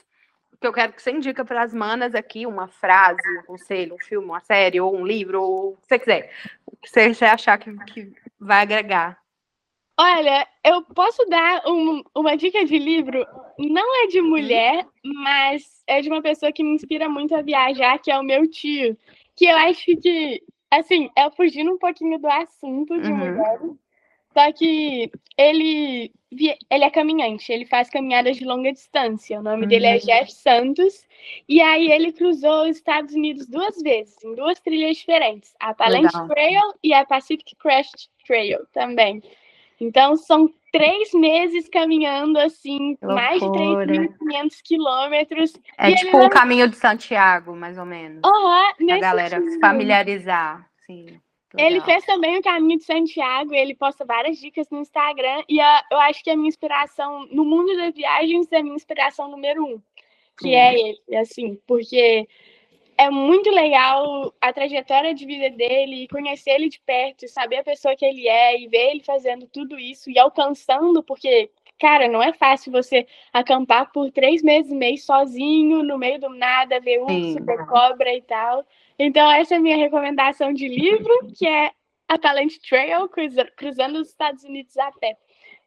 que 0.59 0.67
eu 0.67 0.73
quero 0.73 0.93
que 0.93 1.01
você 1.01 1.11
indica 1.11 1.45
para 1.45 1.61
as 1.61 1.73
manas 1.73 2.15
aqui 2.15 2.45
uma 2.45 2.67
frase, 2.67 3.21
um 3.39 3.43
conselho, 3.43 3.95
um 3.95 3.99
filme, 3.99 4.27
uma 4.27 4.39
série, 4.39 4.81
ou 4.81 4.95
um 4.95 5.05
livro, 5.05 5.41
ou 5.41 5.73
o 5.73 5.77
que 5.77 5.87
você 5.87 5.99
quiser. 5.99 6.31
O 6.65 6.75
que 6.77 6.89
você 6.89 7.25
achar 7.25 7.57
que, 7.57 7.71
que 7.85 8.13
vai 8.39 8.61
agregar. 8.61 9.17
Olha, 9.97 10.45
eu 10.63 10.81
posso 10.83 11.25
dar 11.25 11.63
um- 11.67 12.03
uma 12.13 12.35
dica 12.35 12.65
de 12.65 12.77
livro, 12.77 13.25
não 13.57 14.03
é 14.03 14.07
de 14.07 14.21
mulher, 14.21 14.85
mas 15.03 15.81
é 15.87 16.01
de 16.01 16.09
uma 16.09 16.21
pessoa 16.21 16.51
que 16.51 16.63
me 16.63 16.75
inspira 16.75 17.07
muito 17.07 17.33
a 17.33 17.41
viajar, 17.41 17.97
que 17.99 18.11
é 18.11 18.19
o 18.19 18.23
meu 18.23 18.49
tio. 18.49 18.97
Que 19.37 19.45
eu 19.45 19.55
acho 19.57 19.85
que, 19.97 20.43
assim, 20.69 21.09
é 21.15 21.29
fugindo 21.31 21.71
um 21.71 21.77
pouquinho 21.77 22.19
do 22.19 22.27
assunto 22.27 22.99
de 23.01 23.09
Uhum. 23.09 23.17
mulheres, 23.17 23.71
só 24.33 24.51
que 24.51 25.09
ele, 25.37 26.11
ele 26.69 26.83
é 26.83 26.89
caminhante, 26.89 27.49
ele 27.53 27.65
faz 27.65 27.89
caminhadas 27.89 28.35
de 28.35 28.43
longa 28.43 28.73
distância. 28.73 29.39
O 29.39 29.43
nome 29.43 29.65
dele 29.65 29.85
é 29.85 29.93
Uhum. 29.93 29.99
Jeff 29.99 30.31
Santos. 30.33 31.05
E 31.47 31.61
aí 31.61 31.89
ele 31.89 32.11
cruzou 32.11 32.63
os 32.63 32.75
Estados 32.75 33.15
Unidos 33.15 33.47
duas 33.47 33.81
vezes, 33.81 34.21
em 34.25 34.35
duas 34.35 34.59
trilhas 34.59 34.97
diferentes, 34.97 35.53
a 35.57 35.73
Legal. 35.87 36.27
Trail 36.27 36.73
e 36.83 36.93
a 36.93 37.05
Pacific 37.05 37.55
Crest 37.55 38.09
Trail 38.27 38.65
também. 38.73 39.21
Então, 39.79 40.15
são 40.15 40.51
três 40.71 41.13
meses 41.13 41.67
caminhando, 41.69 42.37
assim, 42.37 42.97
mais 43.01 43.39
de 43.39 43.45
loucura. 43.47 43.85
3.500 43.85 44.61
quilômetros. 44.61 45.53
É 45.77 45.89
E 45.89 45.91
ele 45.93 45.99
tipo 45.99 46.17
o 46.17 46.29
caminho 46.29 46.67
de 46.67 46.75
Santiago, 46.75 47.55
mais 47.55 47.77
ou 47.77 47.85
menos. 47.85 48.21
Aham, 48.23 48.73
a 48.91 48.97
galera 48.99 49.41
se 49.41 49.59
familiarizar. 49.59 50.69
Sim. 50.85 51.19
Ele 51.57 51.79
fez 51.81 52.03
também 52.05 52.37
o 52.37 52.41
Caminho 52.43 52.77
de 52.79 52.83
Santiago, 52.83 53.53
ele 53.53 53.73
posta 53.73 54.03
várias 54.03 54.37
dicas 54.37 54.67
no 54.69 54.79
Instagram, 54.81 55.41
e 55.47 55.61
a- 55.61 55.83
eu 55.89 55.97
acho 55.99 56.21
que 56.21 56.29
a 56.29 56.35
minha 56.35 56.49
inspiração, 56.49 57.25
no 57.31 57.45
mundo 57.45 57.73
das 57.77 57.95
viagens, 57.95 58.51
é 58.51 58.57
a 58.57 58.63
minha 58.63 58.75
inspiração 58.75 59.31
número 59.31 59.63
um, 59.63 59.77
que 60.37 60.49
Sim. 60.49 60.55
é 60.55 60.73
ele, 60.77 61.15
assim, 61.17 61.57
porque 61.65 62.27
é 62.97 63.09
muito 63.09 63.49
legal 63.51 64.33
a 64.39 64.53
trajetória 64.53 65.13
de 65.13 65.25
vida 65.25 65.49
dele, 65.49 66.07
conhecer 66.07 66.51
ele 66.51 66.69
de 66.69 66.79
perto, 66.79 67.27
saber 67.27 67.57
a 67.57 67.63
pessoa 67.63 67.95
que 67.95 68.05
ele 68.05 68.27
é, 68.27 68.59
e 68.59 68.67
ver 68.67 68.91
ele 68.91 69.03
fazendo 69.03 69.47
tudo 69.47 69.77
isso, 69.77 70.09
e 70.09 70.17
alcançando, 70.17 71.03
porque, 71.03 71.49
cara, 71.79 72.07
não 72.07 72.23
é 72.23 72.31
fácil 72.33 72.71
você 72.71 73.05
acampar 73.33 73.91
por 73.91 74.11
três 74.11 74.41
meses 74.41 74.71
e 74.71 74.75
meio 74.75 74.97
sozinho, 74.97 75.83
no 75.83 75.97
meio 75.97 76.19
do 76.19 76.29
nada, 76.29 76.79
ver 76.79 76.99
urso, 76.99 77.33
Sim. 77.33 77.43
ver 77.45 77.65
cobra 77.65 78.13
e 78.13 78.21
tal. 78.21 78.65
Então, 78.97 79.29
essa 79.29 79.55
é 79.55 79.57
a 79.57 79.61
minha 79.61 79.77
recomendação 79.77 80.53
de 80.53 80.67
livro, 80.67 81.13
que 81.37 81.45
é 81.47 81.71
A 82.07 82.17
Talent 82.17 82.53
Trail, 82.67 83.09
cruza- 83.09 83.51
cruzando 83.57 83.99
os 83.99 84.07
Estados 84.07 84.43
Unidos 84.43 84.77
a 84.77 84.91
pé. 84.93 85.17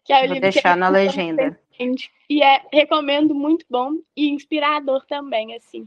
Que 0.03 0.15
é 0.15 0.17
o 0.17 0.21
Vou 0.21 0.29
livro 0.29 0.49
que 0.49 0.53
deixar 0.53 0.73
eu 0.73 0.77
na 0.77 0.89
recomendo 0.89 1.37
legenda. 1.37 1.61
E 2.31 2.43
é, 2.43 2.63
recomendo, 2.73 3.35
muito 3.35 3.67
bom 3.69 3.93
e 4.17 4.31
inspirador 4.31 5.05
também, 5.07 5.55
assim. 5.55 5.87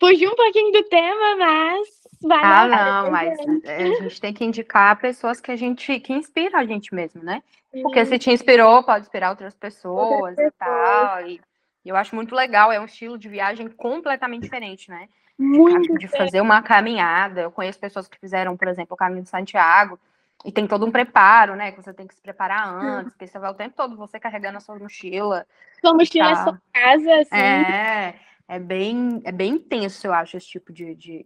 Fugi 0.00 0.26
um 0.26 0.34
pouquinho 0.34 0.72
do 0.72 0.82
tema, 0.84 1.36
mas 1.36 1.88
vale 2.22 2.74
Ah, 2.74 3.02
não, 3.02 3.10
mas 3.10 3.38
é, 3.64 3.82
a 3.82 3.94
gente 4.02 4.20
tem 4.20 4.32
que 4.32 4.44
indicar 4.44 4.98
pessoas 4.98 5.40
que 5.40 5.52
a 5.52 5.56
gente 5.56 6.00
que 6.00 6.12
inspira 6.12 6.58
a 6.58 6.64
gente 6.64 6.94
mesmo, 6.94 7.22
né? 7.22 7.42
Porque 7.82 8.04
se 8.06 8.18
te 8.18 8.30
inspirou, 8.30 8.82
pode 8.82 9.02
inspirar 9.02 9.30
outras 9.30 9.54
pessoas 9.54 10.36
e 10.38 10.50
tal. 10.58 11.28
E 11.28 11.40
eu 11.84 11.96
acho 11.96 12.16
muito 12.16 12.34
legal, 12.34 12.72
é 12.72 12.80
um 12.80 12.84
estilo 12.86 13.16
de 13.16 13.28
viagem 13.28 13.68
completamente 13.68 14.42
diferente, 14.42 14.90
né? 14.90 15.08
muito 15.40 15.98
de 15.98 16.06
fazer 16.06 16.40
uma 16.42 16.62
caminhada. 16.62 17.40
Eu 17.40 17.50
conheço 17.50 17.80
pessoas 17.80 18.06
que 18.06 18.18
fizeram, 18.18 18.56
por 18.56 18.68
exemplo, 18.68 18.92
o 18.94 18.96
caminho 18.96 19.22
de 19.22 19.30
Santiago, 19.30 19.98
e 20.44 20.52
tem 20.52 20.66
todo 20.66 20.84
um 20.84 20.90
preparo, 20.90 21.56
né? 21.56 21.72
Que 21.72 21.82
você 21.82 21.94
tem 21.94 22.06
que 22.06 22.14
se 22.14 22.20
preparar 22.20 22.68
antes, 22.68 23.12
porque 23.12 23.26
você 23.26 23.38
vai 23.38 23.50
o 23.50 23.54
tempo 23.54 23.74
todo 23.74 23.96
você 23.96 24.20
carregando 24.20 24.58
a 24.58 24.60
sua 24.60 24.78
mochila. 24.78 25.46
Sua 25.80 25.94
mochila 25.94 26.30
é 26.30 26.34
sua 26.36 26.62
casa, 26.72 27.14
assim. 27.14 27.36
É, 27.36 28.14
é 28.50 28.58
bem, 28.58 29.20
é 29.24 29.30
bem 29.30 29.52
intenso, 29.54 30.08
eu 30.08 30.12
acho, 30.12 30.36
esse 30.36 30.48
tipo 30.48 30.72
de, 30.72 30.92
de, 30.96 31.24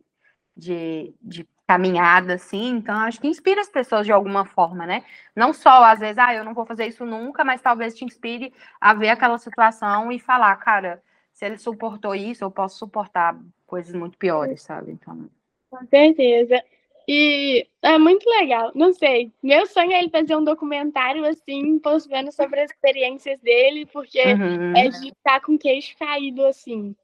de, 0.55 1.15
de 1.23 1.49
caminhada, 1.67 2.35
assim. 2.35 2.77
Então, 2.77 2.95
acho 2.97 3.19
que 3.19 3.27
inspira 3.27 3.63
as 3.63 3.69
pessoas 3.71 4.05
de 4.05 4.13
alguma 4.13 4.45
forma, 4.45 4.85
né? 4.85 5.03
Não 5.35 5.55
só, 5.55 5.85
às 5.85 6.01
vezes, 6.01 6.19
ah, 6.19 6.35
eu 6.35 6.45
não 6.45 6.53
vou 6.53 6.67
fazer 6.67 6.87
isso 6.87 7.07
nunca, 7.07 7.43
mas 7.43 7.63
talvez 7.63 7.95
te 7.95 8.05
inspire 8.05 8.53
a 8.79 8.93
ver 8.93 9.09
aquela 9.09 9.39
situação 9.39 10.13
e 10.13 10.19
falar, 10.19 10.55
cara, 10.57 11.03
se 11.33 11.47
ele 11.47 11.57
suportou 11.57 12.15
isso, 12.15 12.45
eu 12.45 12.51
posso 12.51 12.77
suportar 12.77 13.35
coisas 13.67 13.95
muito 13.95 14.19
piores, 14.19 14.61
sabe? 14.61 14.93
Então, 14.93 15.27
Com 15.71 15.87
certeza. 15.87 16.63
E 17.09 17.67
é 17.81 17.97
muito 17.97 18.29
legal. 18.29 18.71
Não 18.75 18.93
sei. 18.93 19.33
Meu 19.43 19.67
sonho 19.67 19.93
é 19.93 20.01
ele 20.01 20.11
fazer 20.11 20.37
um 20.37 20.45
documentário 20.45 21.25
assim, 21.25 21.79
postando 21.79 22.31
sobre 22.33 22.61
as 22.61 22.71
experiências 22.71 23.41
dele, 23.41 23.87
porque 23.87 24.23
uhum. 24.23 24.77
é 24.77 24.89
de 24.89 25.09
estar 25.09 25.41
com 25.41 25.55
o 25.55 25.59
queixo 25.59 25.97
caído 25.99 26.45
assim. 26.45 26.95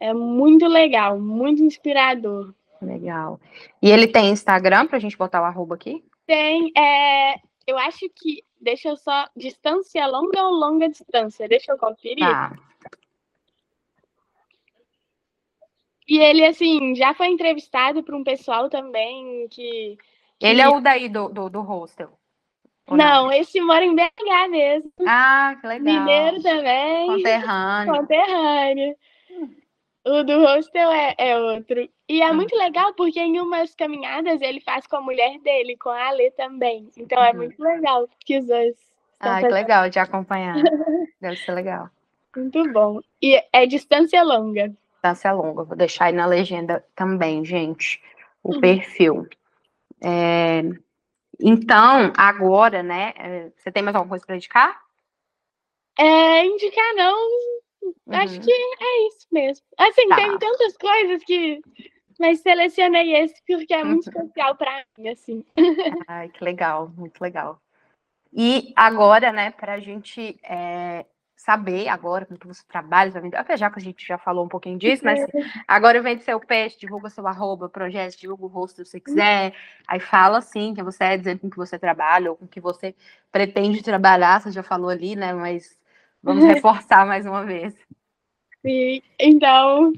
É 0.00 0.14
muito 0.14 0.66
legal, 0.66 1.20
muito 1.20 1.62
inspirador. 1.62 2.54
Legal. 2.80 3.38
E 3.82 3.90
ele 3.90 4.06
tem 4.06 4.30
Instagram 4.30 4.86
pra 4.86 4.98
gente 4.98 5.16
botar 5.16 5.42
o 5.42 5.44
arroba 5.44 5.74
aqui? 5.74 6.02
Tem, 6.26 6.72
é, 6.76 7.34
eu 7.66 7.76
acho 7.76 8.08
que, 8.16 8.42
deixa 8.58 8.88
eu 8.88 8.96
só, 8.96 9.26
distância 9.36 10.06
longa 10.06 10.42
ou 10.42 10.52
longa 10.54 10.88
distância? 10.88 11.46
Deixa 11.46 11.72
eu 11.72 11.78
conferir. 11.78 12.24
Tá. 12.24 12.56
E 16.08 16.18
ele, 16.18 16.44
assim, 16.44 16.94
já 16.96 17.14
foi 17.14 17.28
entrevistado 17.28 18.02
por 18.02 18.14
um 18.14 18.24
pessoal 18.24 18.68
também 18.68 19.46
que. 19.48 19.96
que- 20.38 20.46
Ele 20.46 20.60
é 20.60 20.68
o 20.68 20.80
daí 20.80 21.08
do, 21.08 21.28
do, 21.28 21.48
do 21.48 21.60
hostel? 21.60 22.18
Ou 22.88 22.96
Não, 22.96 23.30
esse 23.30 23.60
mora 23.60 23.84
em 23.84 23.94
BH 23.94 24.48
mesmo. 24.50 24.90
Ah, 25.06 25.54
que 25.60 25.66
legal. 25.66 26.00
Mineiro 26.00 26.42
também. 26.42 27.06
Conterrâneo. 27.06 27.94
Conterrâneo. 27.94 28.96
O 30.04 30.22
do 30.22 30.40
hostel 30.40 30.90
é, 30.90 31.14
é 31.18 31.38
outro. 31.38 31.88
E 32.08 32.22
é 32.22 32.30
Hum. 32.32 32.36
muito 32.36 32.56
legal 32.56 32.94
porque 32.94 33.20
em 33.20 33.38
umas 33.40 33.74
caminhadas 33.74 34.40
ele 34.40 34.60
faz 34.60 34.86
com 34.86 34.96
a 34.96 35.00
mulher 35.02 35.38
dele, 35.40 35.76
com 35.76 35.90
a 35.90 36.08
Ale 36.08 36.30
também. 36.32 36.88
Então 36.96 37.22
é 37.22 37.30
Uhum. 37.32 37.38
muito 37.38 37.62
legal 37.62 38.08
que 38.20 38.38
os 38.38 38.46
dois 38.46 38.74
Ah, 39.20 39.40
que 39.40 39.48
legal 39.48 39.90
de 39.90 39.98
acompanhar. 39.98 40.54
Deve 41.20 41.36
ser 41.36 41.52
legal. 41.52 41.90
Muito 42.34 42.72
bom. 42.72 43.00
E 43.20 43.42
é 43.52 43.66
distância 43.66 44.22
longa. 44.22 44.72
Distância 44.94 45.32
longa. 45.32 45.64
Vou 45.64 45.76
deixar 45.76 46.06
aí 46.06 46.12
na 46.12 46.26
legenda 46.26 46.82
também, 46.94 47.44
gente, 47.44 48.02
o 48.42 48.54
Uhum. 48.54 48.60
perfil. 48.60 49.28
É, 50.02 50.62
Então, 51.38 52.12
agora, 52.16 52.82
né? 52.82 53.12
é, 53.16 53.50
Você 53.56 53.70
tem 53.70 53.82
mais 53.82 53.94
alguma 53.96 54.10
coisa 54.10 54.24
para 54.24 54.36
indicar? 54.36 54.80
É, 55.98 56.44
indicar 56.46 56.94
não, 56.94 57.18
acho 58.18 58.34
Uhum. 58.36 58.40
que 58.42 58.52
é 58.52 59.06
isso 59.08 59.26
mesmo. 59.32 59.64
Assim, 59.78 60.08
Tá. 60.08 60.16
tem 60.16 60.38
tantas 60.38 60.76
coisas 60.76 61.24
que. 61.24 61.60
Mas 62.18 62.40
selecionei 62.40 63.14
esse 63.16 63.34
porque 63.48 63.72
é 63.72 63.82
muito 63.82 64.06
Uhum. 64.06 64.22
especial 64.22 64.54
pra 64.56 64.84
mim, 64.98 65.08
assim. 65.08 65.44
Ai, 66.06 66.28
que 66.28 66.44
legal, 66.44 66.92
muito 66.96 67.20
legal. 67.20 67.58
E 68.32 68.72
agora, 68.76 69.32
né, 69.32 69.50
para 69.50 69.74
a 69.74 69.80
gente 69.80 70.38
é, 70.44 71.04
saber 71.34 71.88
agora 71.88 72.26
com 72.26 72.36
que 72.36 72.46
você 72.46 72.62
trabalha, 72.68 73.10
já 73.56 73.70
que 73.70 73.78
a 73.78 73.82
gente 73.82 74.06
já 74.06 74.18
falou 74.18 74.44
um 74.44 74.48
pouquinho 74.48 74.78
disso, 74.78 75.02
mas 75.04 75.18
agora 75.66 76.00
vende 76.02 76.22
seu 76.22 76.38
peixe, 76.38 76.78
divulga 76.78 77.08
seu 77.08 77.26
arroba, 77.26 77.68
projeto, 77.68 78.18
divulga 78.18 78.44
o 78.44 78.48
rosto 78.48 78.84
se 78.84 78.90
você 78.90 79.00
quiser, 79.00 79.54
aí 79.88 79.98
fala 79.98 80.38
assim 80.38 80.74
que 80.74 80.82
você 80.82 81.04
é, 81.04 81.16
dizendo 81.16 81.40
com 81.40 81.50
que 81.50 81.56
você 81.56 81.78
trabalha 81.78 82.30
ou 82.30 82.36
com 82.36 82.46
que 82.46 82.60
você 82.60 82.94
pretende 83.32 83.82
trabalhar, 83.82 84.40
você 84.42 84.50
já 84.52 84.62
falou 84.62 84.90
ali, 84.90 85.16
né? 85.16 85.32
Mas 85.32 85.80
vamos 86.22 86.44
reforçar 86.44 87.06
mais 87.06 87.24
uma 87.24 87.44
vez. 87.44 87.74
Sim, 88.64 89.00
então, 89.18 89.92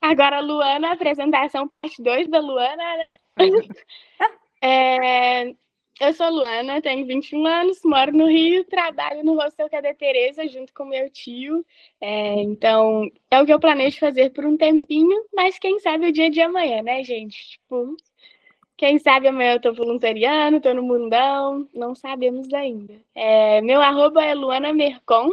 agora 0.00 0.40
Luana, 0.40 0.92
apresentação 0.92 1.70
parte 1.80 2.02
2 2.02 2.28
da 2.28 2.40
Luana. 2.40 3.06
é, 4.62 5.54
eu 6.00 6.14
sou 6.14 6.30
Luana, 6.30 6.80
tenho 6.80 7.04
21 7.04 7.46
anos, 7.46 7.80
moro 7.84 8.12
no 8.12 8.26
Rio, 8.26 8.64
trabalho 8.64 9.24
no 9.24 9.34
Hostel 9.34 9.68
Cadê 9.68 9.92
Tereza 9.94 10.46
junto 10.48 10.72
com 10.72 10.84
meu 10.84 11.10
tio. 11.10 11.64
É, 12.00 12.40
então, 12.40 13.10
é 13.30 13.42
o 13.42 13.44
que 13.44 13.52
eu 13.52 13.60
planejo 13.60 13.98
fazer 13.98 14.30
por 14.30 14.46
um 14.46 14.56
tempinho, 14.56 15.24
mas 15.34 15.58
quem 15.58 15.78
sabe 15.80 16.08
o 16.08 16.12
dia 16.12 16.30
de 16.30 16.40
amanhã, 16.40 16.82
né, 16.82 17.02
gente? 17.04 17.50
Tipo, 17.50 17.96
quem 18.76 18.98
sabe 19.00 19.28
amanhã 19.28 19.54
eu 19.54 19.60
tô 19.60 19.72
voluntariando, 19.74 20.60
tô 20.60 20.72
no 20.72 20.82
mundão, 20.82 21.68
não 21.74 21.94
sabemos 21.94 22.54
ainda. 22.54 22.94
É, 23.14 23.60
meu 23.60 23.82
arroba 23.82 24.24
é 24.24 24.34
Luana 24.34 24.72
Mercon, 24.72 25.32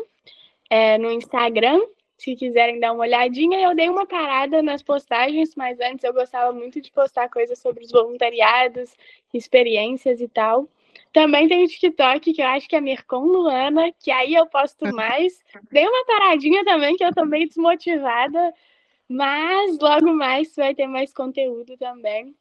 é, 0.70 0.98
no 0.98 1.12
Instagram, 1.12 1.80
se 2.18 2.36
quiserem 2.36 2.80
dar 2.80 2.94
uma 2.94 3.04
olhadinha, 3.04 3.60
eu 3.60 3.76
dei 3.76 3.90
uma 3.90 4.06
parada 4.06 4.62
nas 4.62 4.82
postagens, 4.82 5.54
mas 5.56 5.80
antes 5.80 6.04
eu 6.04 6.14
gostava 6.14 6.52
muito 6.54 6.80
de 6.80 6.92
postar 6.92 7.30
coisas 7.30 7.60
sobre 7.60 7.84
os 7.84 7.92
voluntariados, 7.92 8.96
experiências 9.34 10.22
e 10.22 10.28
tal. 10.28 10.68
Também 11.12 11.48
tem 11.48 11.64
o 11.64 11.68
TikTok, 11.68 12.34
que 12.34 12.42
eu 12.42 12.48
acho 12.48 12.68
que 12.68 12.76
é 12.76 12.82
Mercon 12.82 13.26
Luana, 13.26 13.92
que 14.00 14.12
aí 14.12 14.34
eu 14.34 14.46
posto 14.46 14.86
mais. 14.96 15.40
Dei 15.72 15.86
uma 15.88 16.06
paradinha 16.06 16.64
também, 16.64 16.96
que 16.96 17.04
eu 17.04 17.14
tô 17.14 17.26
meio 17.26 17.48
desmotivada, 17.48 18.54
mas 19.08 19.78
logo 19.80 20.14
mais 20.14 20.56
vai 20.56 20.74
ter 20.74 20.88
mais 20.88 21.14
conteúdo 21.14 21.78
também. 21.78 22.36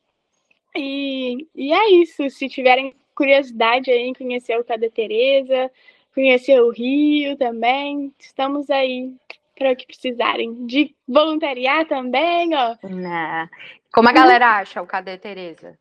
E, 0.77 1.47
e 1.55 1.73
é 1.73 1.91
isso. 1.91 2.29
Se 2.31 2.49
tiverem 2.49 2.95
curiosidade 3.15 3.91
aí 3.91 4.03
em 4.03 4.15
conhecer 4.15 4.59
o 4.59 4.65
Cadê 4.65 4.91
Tereza, 4.91 5.71
conhecer 6.15 6.61
o 6.61 6.71
Rio 6.71 7.37
também, 7.37 8.13
estamos 8.19 8.71
aí 8.71 9.13
para 9.55 9.73
o 9.73 9.77
que 9.77 9.87
precisarem. 9.87 10.67
De 10.67 10.95
voluntariar 11.07 11.87
também, 11.87 12.55
ó. 12.55 12.77
Não. 12.83 13.49
Como 13.93 14.09
a 14.09 14.13
galera 14.13 14.59
acha 14.59 14.83
o 14.83 14.87
Cadê 14.87 15.17
Tereza? 15.19 15.79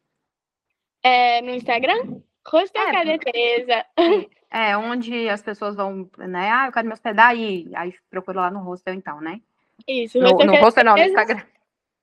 É, 1.02 1.42
no 1.42 1.52
Instagram? 1.52 2.22
Rosto 2.48 2.78
é, 2.78 2.92
Cadê 2.92 3.18
Tereza? 3.18 3.86
É, 4.56 4.78
onde 4.78 5.28
as 5.28 5.42
pessoas 5.42 5.76
vão, 5.76 6.08
né? 6.16 6.52
Ah, 6.52 6.68
eu 6.68 6.72
quero 6.72 6.86
me 6.86 6.94
hospedar 6.94 7.30
aí. 7.30 7.72
Aí 7.74 7.92
procura 8.08 8.42
lá 8.42 8.52
no 8.52 8.60
hostel, 8.60 8.94
então, 8.94 9.20
né? 9.20 9.42
Isso. 9.88 10.20
No, 10.20 10.30
no 10.30 10.56
hostel 10.58 10.84
não, 10.84 10.94
no 10.94 11.02
Instagram. 11.02 11.42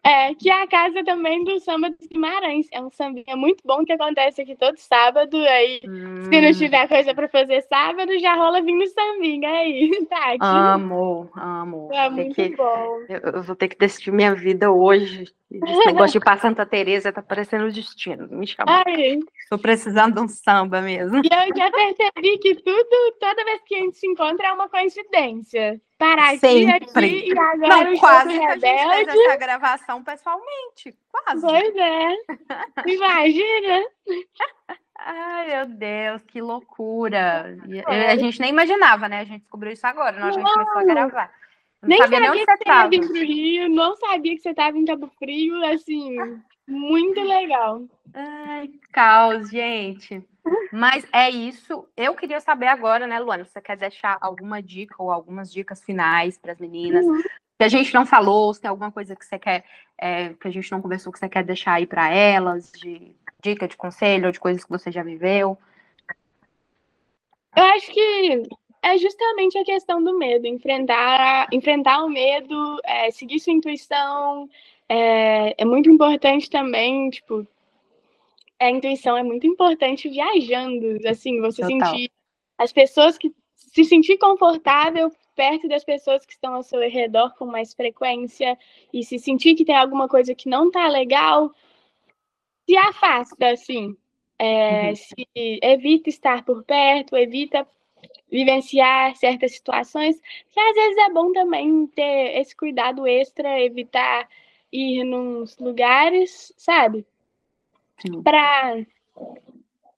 É, 0.02 0.34
que 0.34 0.48
é 0.48 0.62
a 0.62 0.66
casa 0.66 1.04
também 1.04 1.44
do 1.44 1.60
Samba 1.60 1.90
dos 1.90 2.08
Guimarães. 2.08 2.66
É 2.72 2.80
um 2.80 2.90
sambinha 2.90 3.36
muito 3.36 3.62
bom 3.66 3.84
que 3.84 3.92
acontece 3.92 4.40
aqui 4.40 4.56
todo 4.56 4.78
sábado. 4.78 5.36
Aí, 5.36 5.80
hum. 5.84 6.22
se 6.22 6.40
não 6.40 6.48
hum. 6.48 6.52
tiver 6.52 6.88
coisa 6.88 7.14
para 7.14 7.28
fazer 7.28 7.60
sábado, 7.62 8.18
já 8.18 8.34
rola 8.34 8.62
vindo 8.62 8.86
sambinha 8.86 9.50
aí. 9.50 9.90
Tá, 10.10 10.32
aqui. 10.32 10.38
Amo, 10.40 11.30
amo. 11.36 11.88
É 11.92 12.10
muito 12.10 12.34
que, 12.34 12.56
bom. 12.56 13.04
Eu, 13.08 13.20
eu, 13.34 13.42
vou 13.42 13.54
ter 13.54 13.68
que 13.68 13.78
decidir 13.78 14.10
minha 14.10 14.34
vida 14.34 14.72
hoje. 14.72 15.32
Esse 15.52 15.86
negócio 15.86 16.12
de 16.12 16.18
ir 16.18 16.20
pra 16.20 16.38
Santa 16.38 16.66
Teresa 16.66 17.12
tá 17.12 17.22
parecendo 17.22 17.66
o 17.66 17.72
destino. 17.72 18.26
Me 18.28 18.46
chama. 18.46 18.82
Tô 19.48 19.58
precisando 19.58 20.14
de 20.14 20.20
um 20.20 20.28
samba 20.28 20.80
mesmo. 20.80 21.18
E 21.18 21.28
eu 21.28 21.56
já 21.56 21.70
percebi 21.70 22.38
que 22.38 22.56
tudo, 22.56 23.14
toda 23.20 23.44
vez 23.44 23.62
que 23.64 23.74
a 23.76 23.78
gente 23.78 23.98
se 23.98 24.06
encontra, 24.06 24.48
é 24.48 24.52
uma 24.52 24.68
coincidência. 24.68 25.80
Parar 26.00 26.34
Sempre. 26.38 26.76
aqui 26.76 27.28
e 27.28 27.38
agora 27.38 27.90
Não, 27.90 27.98
quase 27.98 28.30
que 28.30 28.42
a 28.42 28.54
gente 28.54 29.04
fez 29.04 29.08
essa 29.08 29.36
gravação 29.36 30.02
pessoalmente. 30.02 30.96
Quase. 31.12 31.42
Pois 31.42 31.76
é. 31.76 32.16
Imagina. 32.88 33.84
Ai, 34.98 35.46
meu 35.48 35.66
Deus, 35.66 36.22
que 36.24 36.40
loucura. 36.40 37.54
A 37.86 38.16
gente 38.16 38.40
nem 38.40 38.48
imaginava, 38.48 39.10
né? 39.10 39.20
A 39.20 39.24
gente 39.24 39.40
descobriu 39.40 39.72
isso 39.74 39.86
agora, 39.86 40.18
nós 40.18 40.30
a 40.30 40.40
gente 40.40 40.50
começou 40.50 40.78
a 40.78 40.84
gravar. 40.84 41.30
Não 41.82 41.88
nem 41.90 41.98
sabia, 41.98 42.16
sabia 42.16 42.20
nem 42.20 42.30
onde 42.30 42.44
você 42.46 42.52
estava. 42.54 42.88
Pro 42.88 43.12
Rio, 43.12 43.68
não 43.68 43.96
sabia 43.96 44.36
que 44.36 44.40
você 44.40 44.50
estava 44.50 44.78
em 44.78 44.84
Cabo 44.86 45.10
Frio, 45.18 45.64
assim, 45.66 46.16
muito 46.66 47.20
legal. 47.20 47.82
Ai, 48.14 48.70
caos, 48.90 49.50
gente. 49.50 50.24
Mas 50.72 51.06
é 51.12 51.28
isso. 51.30 51.86
Eu 51.96 52.14
queria 52.14 52.40
saber 52.40 52.66
agora, 52.66 53.06
né, 53.06 53.18
Luana, 53.18 53.44
se 53.44 53.52
você 53.52 53.60
quer 53.60 53.76
deixar 53.76 54.16
alguma 54.20 54.62
dica 54.62 54.94
ou 54.98 55.10
algumas 55.10 55.52
dicas 55.52 55.82
finais 55.82 56.38
para 56.38 56.52
as 56.52 56.58
meninas. 56.58 57.04
Uhum. 57.04 57.20
Se 57.20 57.64
a 57.64 57.68
gente 57.68 57.92
não 57.92 58.06
falou, 58.06 58.54
se 58.54 58.60
tem 58.60 58.70
alguma 58.70 58.90
coisa 58.90 59.14
que 59.14 59.24
você 59.24 59.38
quer, 59.38 59.64
é, 59.98 60.30
que 60.30 60.48
a 60.48 60.50
gente 60.50 60.70
não 60.72 60.80
conversou, 60.80 61.12
que 61.12 61.18
você 61.18 61.28
quer 61.28 61.44
deixar 61.44 61.74
aí 61.74 61.86
para 61.86 62.10
elas, 62.10 62.72
de 62.72 63.14
dica, 63.42 63.68
de 63.68 63.76
conselho, 63.76 64.26
ou 64.26 64.32
de 64.32 64.40
coisas 64.40 64.64
que 64.64 64.70
você 64.70 64.90
já 64.90 65.02
viveu. 65.02 65.58
Eu 67.54 67.64
acho 67.64 67.92
que 67.92 68.42
é 68.82 68.96
justamente 68.96 69.58
a 69.58 69.64
questão 69.64 70.02
do 70.02 70.16
medo, 70.16 70.46
enfrentar, 70.46 71.48
enfrentar 71.52 72.02
o 72.02 72.08
medo, 72.08 72.80
é, 72.84 73.10
seguir 73.10 73.38
sua 73.40 73.52
intuição. 73.52 74.48
É, 74.88 75.62
é 75.62 75.64
muito 75.64 75.90
importante 75.90 76.48
também, 76.48 77.10
tipo, 77.10 77.46
a 78.60 78.70
intuição 78.70 79.16
é 79.16 79.22
muito 79.22 79.46
importante 79.46 80.08
viajando, 80.08 80.98
assim, 81.08 81.40
você 81.40 81.62
Total. 81.62 81.90
sentir 81.90 82.10
as 82.58 82.72
pessoas 82.72 83.16
que 83.16 83.32
se 83.56 83.84
sentir 83.84 84.18
confortável 84.18 85.10
perto 85.34 85.68
das 85.68 85.82
pessoas 85.82 86.26
que 86.26 86.32
estão 86.32 86.54
ao 86.54 86.62
seu 86.62 86.80
redor 86.80 87.34
com 87.36 87.46
mais 87.46 87.72
frequência 87.72 88.58
e 88.92 89.02
se 89.02 89.18
sentir 89.18 89.54
que 89.54 89.64
tem 89.64 89.76
alguma 89.76 90.08
coisa 90.08 90.34
que 90.34 90.48
não 90.48 90.70
tá 90.70 90.86
legal, 90.88 91.54
se 92.68 92.76
afasta, 92.76 93.50
assim. 93.50 93.96
É, 94.38 94.88
uhum. 94.88 94.96
se 94.96 95.28
evita 95.36 96.08
estar 96.08 96.44
por 96.44 96.64
perto, 96.64 97.16
evita 97.16 97.66
vivenciar 98.30 99.14
certas 99.16 99.52
situações, 99.52 100.18
que 100.50 100.60
às 100.60 100.74
vezes 100.74 100.96
é 100.98 101.10
bom 101.10 101.32
também 101.32 101.86
ter 101.88 102.38
esse 102.38 102.56
cuidado 102.56 103.06
extra, 103.06 103.60
evitar 103.60 104.28
ir 104.72 105.04
nos 105.04 105.58
lugares, 105.58 106.52
sabe? 106.56 107.04
Para 108.22 108.84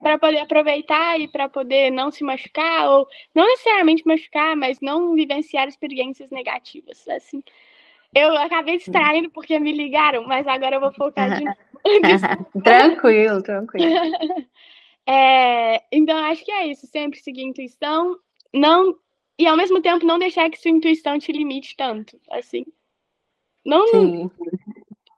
para 0.00 0.18
poder 0.18 0.38
aproveitar 0.38 1.20
e 1.20 1.28
para 1.28 1.48
poder 1.48 1.90
não 1.92 2.10
se 2.10 2.24
machucar 2.24 2.90
ou 2.90 3.06
não 3.32 3.46
necessariamente 3.46 4.04
machucar, 4.04 4.56
mas 4.56 4.80
não 4.80 5.14
vivenciar 5.14 5.68
experiências 5.68 6.28
negativas, 6.30 7.06
assim. 7.08 7.40
Eu 8.12 8.36
acabei 8.36 8.78
distraindo 8.78 9.30
porque 9.30 9.58
me 9.60 9.70
ligaram, 9.70 10.26
mas 10.26 10.44
agora 10.48 10.76
eu 10.76 10.80
vou 10.80 10.92
focar 10.92 11.30
de 11.30 11.44
tranquilo, 12.64 13.42
tranquilo. 13.42 13.92
É, 15.04 15.82
então, 15.90 16.16
acho 16.16 16.44
que 16.44 16.52
é 16.52 16.68
isso. 16.68 16.86
Sempre 16.86 17.18
seguir 17.18 17.42
a 17.42 17.48
intuição, 17.48 18.16
não 18.54 18.96
e 19.38 19.46
ao 19.46 19.56
mesmo 19.56 19.80
tempo 19.80 20.06
não 20.06 20.18
deixar 20.18 20.48
que 20.50 20.60
sua 20.60 20.70
intuição 20.70 21.18
te 21.18 21.32
limite 21.32 21.76
tanto, 21.76 22.16
assim. 22.30 22.64
Não 23.64 23.86
Sim. 23.88 24.30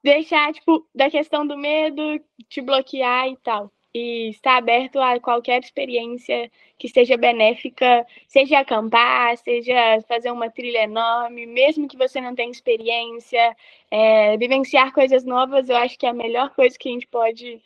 Deixar, 0.04 0.52
tipo, 0.52 0.86
da 0.94 1.10
questão 1.10 1.46
do 1.46 1.56
medo 1.56 2.20
te 2.48 2.60
bloquear 2.60 3.28
e 3.28 3.36
tal. 3.38 3.72
E 3.94 4.28
estar 4.30 4.56
aberto 4.58 5.00
a 5.00 5.18
qualquer 5.20 5.62
experiência 5.62 6.50
que 6.78 6.88
seja 6.88 7.16
benéfica, 7.16 8.04
seja 8.26 8.58
acampar, 8.58 9.36
seja 9.38 10.00
fazer 10.08 10.30
uma 10.32 10.50
trilha 10.50 10.82
enorme, 10.82 11.46
mesmo 11.46 11.88
que 11.88 11.96
você 11.96 12.20
não 12.20 12.34
tenha 12.34 12.50
experiência, 12.50 13.56
é, 13.90 14.36
vivenciar 14.36 14.92
coisas 14.92 15.24
novas, 15.24 15.68
eu 15.68 15.76
acho 15.76 15.96
que 15.98 16.06
é 16.06 16.10
a 16.10 16.14
melhor 16.14 16.50
coisa 16.54 16.76
que 16.78 16.88
a 16.88 16.92
gente 16.92 17.06
pode 17.06 17.62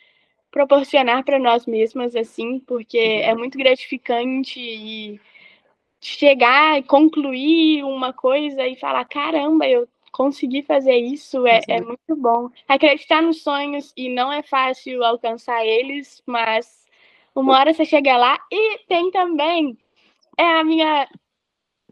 proporcionar 0.51 1.23
para 1.25 1.39
nós 1.39 1.65
mesmas, 1.65 2.15
assim, 2.15 2.59
porque 2.59 2.97
é 2.97 3.33
muito 3.35 3.57
gratificante 3.57 4.59
e 4.59 5.19
chegar 6.01 6.79
e 6.79 6.83
concluir 6.83 7.83
uma 7.83 8.13
coisa 8.13 8.65
e 8.67 8.75
falar, 8.75 9.05
caramba, 9.05 9.67
eu 9.67 9.87
consegui 10.11 10.63
fazer 10.63 10.95
isso, 10.95 11.45
é, 11.45 11.61
é 11.67 11.81
muito 11.81 12.15
bom. 12.15 12.49
Acreditar 12.67 13.21
nos 13.21 13.41
sonhos 13.41 13.93
e 13.95 14.09
não 14.09 14.31
é 14.31 14.41
fácil 14.41 15.03
alcançar 15.03 15.65
eles, 15.65 16.21
mas 16.25 16.85
uma 17.35 17.57
hora 17.57 17.73
você 17.73 17.85
chega 17.85 18.17
lá 18.17 18.37
e 18.51 18.79
tem 18.87 19.11
também 19.11 19.77
é 20.37 20.59
a 20.59 20.63
minha 20.63 21.07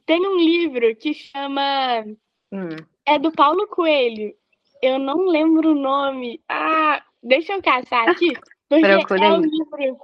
tem 0.05 0.25
um 0.25 0.37
livro 0.37 0.95
que 0.95 1.13
chama 1.13 2.05
hum. 2.51 2.69
é 3.05 3.19
do 3.19 3.31
Paulo 3.31 3.67
Coelho. 3.67 4.33
Eu 4.81 4.97
não 4.99 5.25
lembro 5.25 5.71
o 5.71 5.75
nome. 5.75 6.41
Ah, 6.47 7.03
deixa 7.21 7.53
eu 7.53 7.61
caçar 7.61 8.07
aqui, 8.07 8.33
porque 8.69 8.85
é 8.85 9.31
um 9.33 9.41
livro 9.41 9.99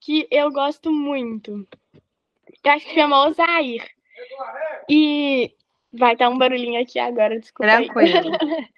que 0.00 0.28
eu 0.30 0.52
gosto 0.52 0.92
muito. 0.92 1.66
Eu 2.62 2.72
acho 2.72 2.86
que 2.86 2.94
chama 2.94 3.26
Osair. 3.26 3.88
E 4.88 5.52
vai 5.92 6.12
estar 6.12 6.28
um 6.28 6.38
barulhinho 6.38 6.80
aqui 6.80 6.98
agora, 6.98 7.38
desculpa. 7.38 7.72
Tranquilo. 7.72 8.36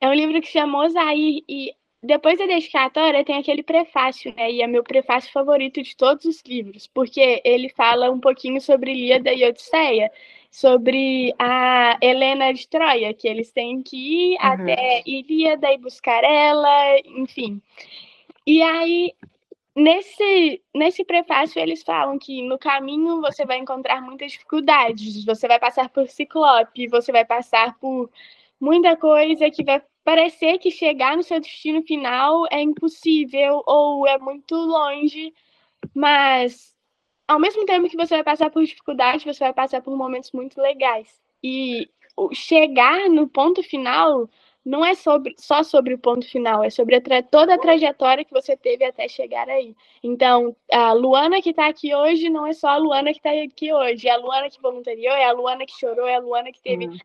é 0.00 0.08
um 0.08 0.14
livro 0.14 0.40
que 0.40 0.48
chama 0.48 0.84
Osair 0.84 1.42
e 1.48 1.72
depois 2.02 2.36
da 2.36 2.46
dedicatória 2.46 3.24
tem 3.24 3.36
aquele 3.36 3.62
prefácio, 3.62 4.34
né? 4.36 4.50
E 4.50 4.60
é 4.60 4.66
meu 4.66 4.82
prefácio 4.82 5.32
favorito 5.32 5.80
de 5.80 5.96
todos 5.96 6.24
os 6.24 6.42
livros, 6.44 6.88
porque 6.88 7.40
ele 7.44 7.68
fala 7.68 8.10
um 8.10 8.18
pouquinho 8.18 8.60
sobre 8.60 8.90
Ilíada 8.90 9.32
e 9.32 9.44
Odisseia, 9.48 10.10
sobre 10.50 11.32
a 11.38 11.96
Helena 12.02 12.52
de 12.52 12.66
Troia, 12.68 13.14
que 13.14 13.28
eles 13.28 13.52
têm 13.52 13.82
que 13.82 13.96
ir 13.96 14.32
uhum. 14.32 14.38
até 14.40 15.02
Ilíada 15.06 15.72
e 15.72 15.78
buscar 15.78 16.24
ela, 16.24 16.98
enfim. 17.06 17.62
E 18.44 18.60
aí 18.60 19.14
Nesse, 19.74 20.62
nesse 20.74 21.02
prefácio, 21.02 21.58
eles 21.58 21.82
falam 21.82 22.18
que 22.18 22.42
no 22.42 22.58
caminho 22.58 23.22
você 23.22 23.46
vai 23.46 23.56
encontrar 23.58 24.02
muitas 24.02 24.32
dificuldades, 24.32 25.24
você 25.24 25.48
vai 25.48 25.58
passar 25.58 25.88
por 25.88 26.06
ciclope, 26.08 26.88
você 26.88 27.10
vai 27.10 27.24
passar 27.24 27.78
por 27.78 28.10
muita 28.60 28.96
coisa 28.96 29.50
que 29.50 29.64
vai 29.64 29.82
parecer 30.04 30.58
que 30.58 30.70
chegar 30.70 31.16
no 31.16 31.22
seu 31.22 31.40
destino 31.40 31.82
final 31.82 32.46
é 32.50 32.60
impossível 32.60 33.62
ou 33.66 34.06
é 34.06 34.18
muito 34.18 34.54
longe, 34.54 35.32
mas 35.94 36.76
ao 37.26 37.38
mesmo 37.40 37.64
tempo 37.64 37.88
que 37.88 37.96
você 37.96 38.16
vai 38.16 38.24
passar 38.24 38.50
por 38.50 38.62
dificuldades, 38.64 39.24
você 39.24 39.44
vai 39.44 39.54
passar 39.54 39.80
por 39.82 39.96
momentos 39.96 40.32
muito 40.32 40.60
legais. 40.60 41.08
E 41.42 41.88
chegar 42.34 43.08
no 43.08 43.26
ponto 43.28 43.62
final 43.62 44.28
não 44.64 44.84
é 44.84 44.94
sobre, 44.94 45.34
só 45.38 45.62
sobre 45.62 45.94
o 45.94 45.98
ponto 45.98 46.28
final, 46.28 46.62
é 46.62 46.70
sobre 46.70 46.94
a 46.96 47.22
toda 47.22 47.54
a 47.54 47.58
trajetória 47.58 48.24
que 48.24 48.32
você 48.32 48.56
teve 48.56 48.84
até 48.84 49.08
chegar 49.08 49.48
aí. 49.48 49.74
Então, 50.02 50.54
a 50.70 50.92
Luana 50.92 51.42
que 51.42 51.50
está 51.50 51.66
aqui 51.66 51.94
hoje 51.94 52.30
não 52.30 52.46
é 52.46 52.52
só 52.52 52.68
a 52.68 52.76
Luana 52.76 53.12
que 53.12 53.18
está 53.18 53.30
aqui 53.30 53.72
hoje, 53.72 54.08
é 54.08 54.12
a 54.12 54.16
Luana 54.16 54.48
que 54.48 54.62
voluntariou, 54.62 55.14
é 55.14 55.24
a 55.24 55.32
Luana 55.32 55.66
que 55.66 55.78
chorou, 55.78 56.06
é 56.06 56.14
a 56.14 56.20
Luana 56.20 56.52
que 56.52 56.62
teve 56.62 56.86
hum. 56.86 56.96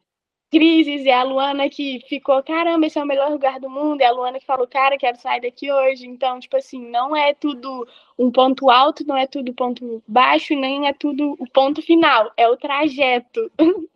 crises, 0.51 1.07
é 1.07 1.13
a 1.13 1.23
Luana 1.23 1.67
que 1.67 1.99
ficou, 2.07 2.43
caramba, 2.43 2.85
esse 2.85 2.99
é 2.99 3.03
o 3.03 3.07
melhor 3.07 3.31
lugar 3.31 3.59
do 3.59 3.69
mundo, 3.71 4.01
é 4.01 4.05
a 4.05 4.11
Luana 4.11 4.39
que 4.39 4.45
falou, 4.45 4.67
cara, 4.67 4.97
quero 4.97 5.17
sair 5.17 5.41
daqui 5.41 5.71
hoje. 5.71 6.05
Então, 6.05 6.39
tipo 6.39 6.57
assim, 6.57 6.87
não 6.87 7.15
é 7.15 7.33
tudo 7.33 7.87
um 8.19 8.31
ponto 8.31 8.69
alto, 8.69 9.03
não 9.05 9.17
é 9.17 9.25
tudo 9.25 9.51
ponto 9.51 10.03
baixo, 10.07 10.53
nem 10.53 10.87
é 10.87 10.93
tudo 10.93 11.35
o 11.39 11.49
ponto 11.49 11.81
final, 11.81 12.31
é 12.37 12.47
o 12.47 12.55
trajeto. 12.55 13.51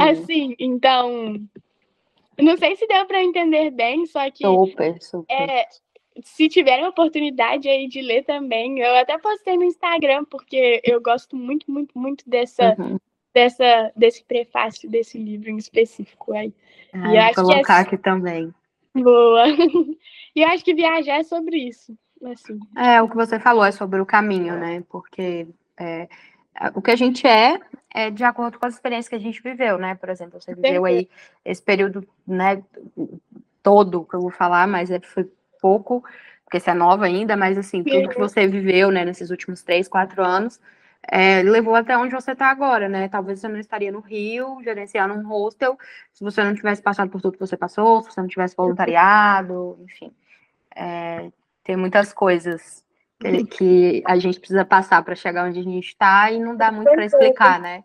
assim, 0.00 0.54
então 0.58 1.42
não 2.38 2.56
sei 2.56 2.76
se 2.76 2.86
deu 2.86 3.04
para 3.06 3.22
entender 3.22 3.70
bem, 3.70 4.06
só 4.06 4.30
que. 4.30 4.44
Super, 4.44 5.00
super. 5.02 5.32
É, 5.32 5.66
se 6.22 6.48
tiverem 6.48 6.86
oportunidade 6.86 7.68
aí 7.68 7.88
de 7.88 8.00
ler 8.00 8.24
também, 8.24 8.80
eu 8.80 8.96
até 8.96 9.18
postei 9.18 9.56
no 9.56 9.64
Instagram, 9.64 10.24
porque 10.24 10.80
eu 10.84 11.00
gosto 11.00 11.36
muito, 11.36 11.70
muito, 11.70 11.96
muito 11.98 12.28
dessa, 12.28 12.74
uhum. 12.78 12.98
dessa, 13.32 13.92
desse 13.96 14.24
prefácio 14.24 14.90
desse 14.90 15.18
livro 15.18 15.50
em 15.50 15.56
específico 15.56 16.32
aí. 16.32 16.52
Ah, 16.92 17.12
e 17.12 17.16
eu 17.16 17.34
vou 17.34 17.52
colocar 17.52 17.78
é... 17.78 17.80
aqui 17.82 17.96
também. 17.96 18.52
Boa. 18.94 19.44
e 20.34 20.42
eu 20.42 20.48
acho 20.48 20.64
que 20.64 20.74
viajar 20.74 21.20
é 21.20 21.22
sobre 21.22 21.56
isso. 21.56 21.96
Assim. 22.24 22.58
É, 22.76 23.00
o 23.00 23.08
que 23.08 23.14
você 23.14 23.38
falou 23.38 23.64
é 23.64 23.70
sobre 23.70 24.00
o 24.00 24.06
caminho, 24.06 24.58
né? 24.58 24.82
Porque 24.88 25.46
é, 25.78 26.08
o 26.74 26.82
que 26.82 26.90
a 26.90 26.96
gente 26.96 27.26
é 27.26 27.58
é 27.94 28.10
de 28.10 28.22
acordo 28.22 28.58
com 28.58 28.66
as 28.66 28.74
experiências 28.74 29.08
que 29.08 29.14
a 29.14 29.20
gente 29.20 29.42
viveu, 29.42 29.78
né? 29.78 29.94
Por 29.94 30.08
exemplo, 30.08 30.40
você 30.40 30.54
viveu 30.54 30.84
aí 30.84 31.08
esse 31.44 31.62
período, 31.62 32.06
né, 32.26 32.62
todo 33.62 34.04
que 34.04 34.14
eu 34.14 34.20
vou 34.20 34.30
falar, 34.30 34.66
mas 34.66 34.90
é, 34.90 35.00
foi 35.00 35.30
pouco, 35.60 36.04
porque 36.44 36.60
você 36.60 36.70
é 36.70 36.74
nova 36.74 37.06
ainda, 37.06 37.36
mas 37.36 37.56
assim, 37.56 37.82
tudo 37.82 38.08
que 38.08 38.18
você 38.18 38.46
viveu, 38.46 38.90
né, 38.90 39.04
nesses 39.04 39.30
últimos 39.30 39.62
três, 39.62 39.88
quatro 39.88 40.22
anos, 40.22 40.60
é, 41.10 41.42
levou 41.42 41.74
até 41.74 41.96
onde 41.96 42.14
você 42.14 42.32
está 42.32 42.50
agora, 42.50 42.88
né? 42.88 43.08
Talvez 43.08 43.40
você 43.40 43.48
não 43.48 43.58
estaria 43.58 43.90
no 43.90 44.00
Rio, 44.00 44.62
gerenciando 44.62 45.14
um 45.14 45.26
hostel, 45.26 45.78
se 46.12 46.22
você 46.22 46.42
não 46.42 46.54
tivesse 46.54 46.82
passado 46.82 47.10
por 47.10 47.20
tudo 47.20 47.34
que 47.34 47.46
você 47.46 47.56
passou, 47.56 48.02
se 48.02 48.12
você 48.12 48.20
não 48.20 48.28
tivesse 48.28 48.56
voluntariado, 48.56 49.78
enfim. 49.84 50.12
É, 50.74 51.30
tem 51.64 51.76
muitas 51.76 52.12
coisas 52.12 52.84
que, 53.20 53.44
que 53.46 54.02
a 54.06 54.18
gente 54.18 54.38
precisa 54.38 54.64
passar 54.64 55.02
para 55.02 55.14
chegar 55.14 55.48
onde 55.48 55.60
a 55.60 55.62
gente 55.62 55.88
está 55.88 56.30
e 56.30 56.38
não 56.38 56.56
dá 56.56 56.70
muito 56.70 56.90
para 56.90 57.04
explicar, 57.04 57.60
né? 57.60 57.82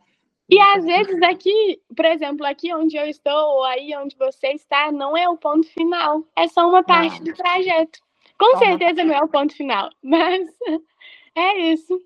E 0.50 0.60
às 0.60 0.84
vezes 0.84 1.22
aqui, 1.24 1.82
por 1.96 2.06
exemplo, 2.06 2.46
aqui 2.46 2.74
onde 2.74 2.98
eu 2.98 3.06
estou, 3.06 3.56
ou 3.56 3.64
aí 3.64 3.96
onde 3.98 4.16
você 4.18 4.50
está, 4.50 4.92
não 4.92 5.16
é 5.18 5.28
o 5.28 5.38
ponto 5.38 5.68
final, 5.68 6.24
é 6.36 6.48
só 6.48 6.68
uma 6.68 6.84
parte 6.84 7.18
não. 7.20 7.26
do 7.26 7.34
trajeto. 7.34 8.00
Com 8.38 8.52
Toma. 8.52 8.66
certeza 8.66 9.04
não 9.04 9.16
é 9.16 9.24
o 9.24 9.28
ponto 9.28 9.56
final, 9.56 9.90
mas 10.04 10.48
é 11.36 11.60
isso. 11.60 12.00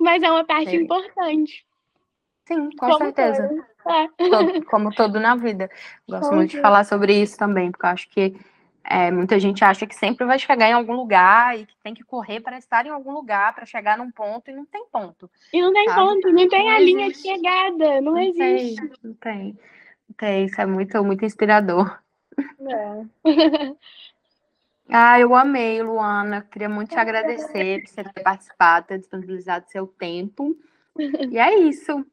Mas 0.00 0.22
é 0.22 0.30
uma 0.30 0.44
parte 0.44 0.70
Sim. 0.70 0.76
importante. 0.78 1.66
Sim, 2.46 2.70
com 2.70 2.86
como 2.86 2.98
certeza. 2.98 3.66
É. 3.86 4.28
Todo, 4.28 4.64
como 4.66 4.94
todo 4.94 5.20
na 5.20 5.36
vida. 5.36 5.70
Gosto 6.08 6.34
muito 6.34 6.52
de 6.52 6.60
falar 6.60 6.84
sobre 6.84 7.20
isso 7.20 7.36
também, 7.36 7.70
porque 7.70 7.84
eu 7.84 7.90
acho 7.90 8.08
que 8.08 8.34
é, 8.90 9.10
muita 9.10 9.38
gente 9.38 9.62
acha 9.62 9.86
que 9.86 9.94
sempre 9.94 10.24
vai 10.24 10.38
chegar 10.38 10.68
em 10.68 10.72
algum 10.72 10.94
lugar 10.94 11.58
e 11.58 11.66
que 11.66 11.76
tem 11.82 11.92
que 11.92 12.02
correr 12.02 12.40
para 12.40 12.56
estar 12.56 12.86
em 12.86 12.88
algum 12.88 13.12
lugar 13.12 13.54
para 13.54 13.66
chegar 13.66 13.98
num 13.98 14.10
ponto 14.10 14.50
e 14.50 14.54
não 14.54 14.64
tem 14.64 14.86
ponto. 14.90 15.30
E 15.52 15.60
não 15.60 15.72
tem 15.72 15.88
sabe? 15.88 16.00
ponto, 16.00 16.32
não 16.32 16.48
tem 16.48 16.64
não 16.64 16.70
a 16.70 16.80
existe. 16.80 16.96
linha 16.96 17.08
de 17.10 17.18
chegada, 17.18 18.00
não, 18.00 18.12
não 18.12 18.18
existe. 18.18 18.76
Tem, 18.76 18.90
não 19.02 19.14
tem, 19.14 19.58
não 20.08 20.16
tem. 20.16 20.44
Isso 20.46 20.60
é 20.60 20.64
muito, 20.64 21.04
muito 21.04 21.24
inspirador. 21.24 21.98
É. 22.38 23.04
ah, 24.88 25.20
eu 25.20 25.34
amei, 25.34 25.82
Luana. 25.82 26.40
Queria 26.50 26.70
muito 26.70 26.88
te 26.88 26.98
agradecer 26.98 27.82
por 27.82 27.90
você 27.90 28.04
ter 28.04 28.22
participado, 28.22 28.86
ter 28.86 28.98
disponibilizado 28.98 29.68
seu 29.68 29.86
tempo. 29.86 30.56
E 31.30 31.38
é 31.38 31.56
isso. 31.60 32.04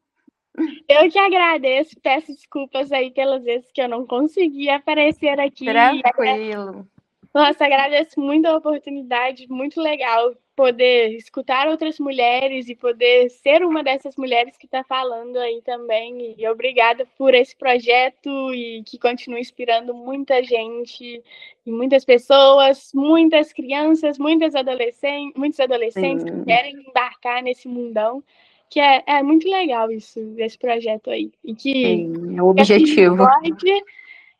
Eu 0.88 1.10
que 1.10 1.18
agradeço, 1.18 1.98
peço 2.00 2.32
desculpas 2.32 2.92
aí 2.92 3.10
pelas 3.10 3.44
vezes 3.44 3.70
que 3.72 3.80
eu 3.80 3.88
não 3.88 4.06
consegui 4.06 4.68
aparecer 4.68 5.38
aqui. 5.38 5.64
Tranquilo. 5.64 6.86
Nossa, 7.34 7.66
agradeço 7.66 8.18
muito 8.18 8.46
a 8.46 8.56
oportunidade, 8.56 9.46
muito 9.48 9.80
legal 9.80 10.34
poder 10.56 11.10
escutar 11.10 11.68
outras 11.68 11.98
mulheres 11.98 12.66
e 12.66 12.74
poder 12.74 13.28
ser 13.28 13.62
uma 13.62 13.84
dessas 13.84 14.16
mulheres 14.16 14.56
que 14.56 14.64
está 14.64 14.82
falando 14.82 15.36
aí 15.36 15.60
também. 15.60 16.34
E 16.38 16.48
obrigada 16.48 17.06
por 17.18 17.34
esse 17.34 17.54
projeto 17.54 18.54
e 18.54 18.82
que 18.84 18.98
continue 18.98 19.40
inspirando 19.40 19.92
muita 19.92 20.42
gente 20.42 21.22
e 21.66 21.70
muitas 21.70 22.06
pessoas, 22.06 22.90
muitas 22.94 23.52
crianças, 23.52 24.18
muitas 24.18 24.54
adolescentes, 24.54 25.36
muitos 25.36 25.60
adolescentes 25.60 26.22
Sim. 26.22 26.38
que 26.38 26.44
querem 26.46 26.74
embarcar 26.88 27.42
nesse 27.42 27.68
mundão 27.68 28.24
que 28.70 28.80
é, 28.80 29.02
é 29.06 29.22
muito 29.22 29.48
legal 29.48 29.90
isso, 29.90 30.18
esse 30.38 30.58
projeto 30.58 31.10
aí. 31.10 31.30
E 31.44 31.54
que 31.54 31.72
Sim, 31.72 32.36
é 32.36 32.42
o 32.42 32.46
objetivo. 32.46 33.26
Que, 33.58 33.82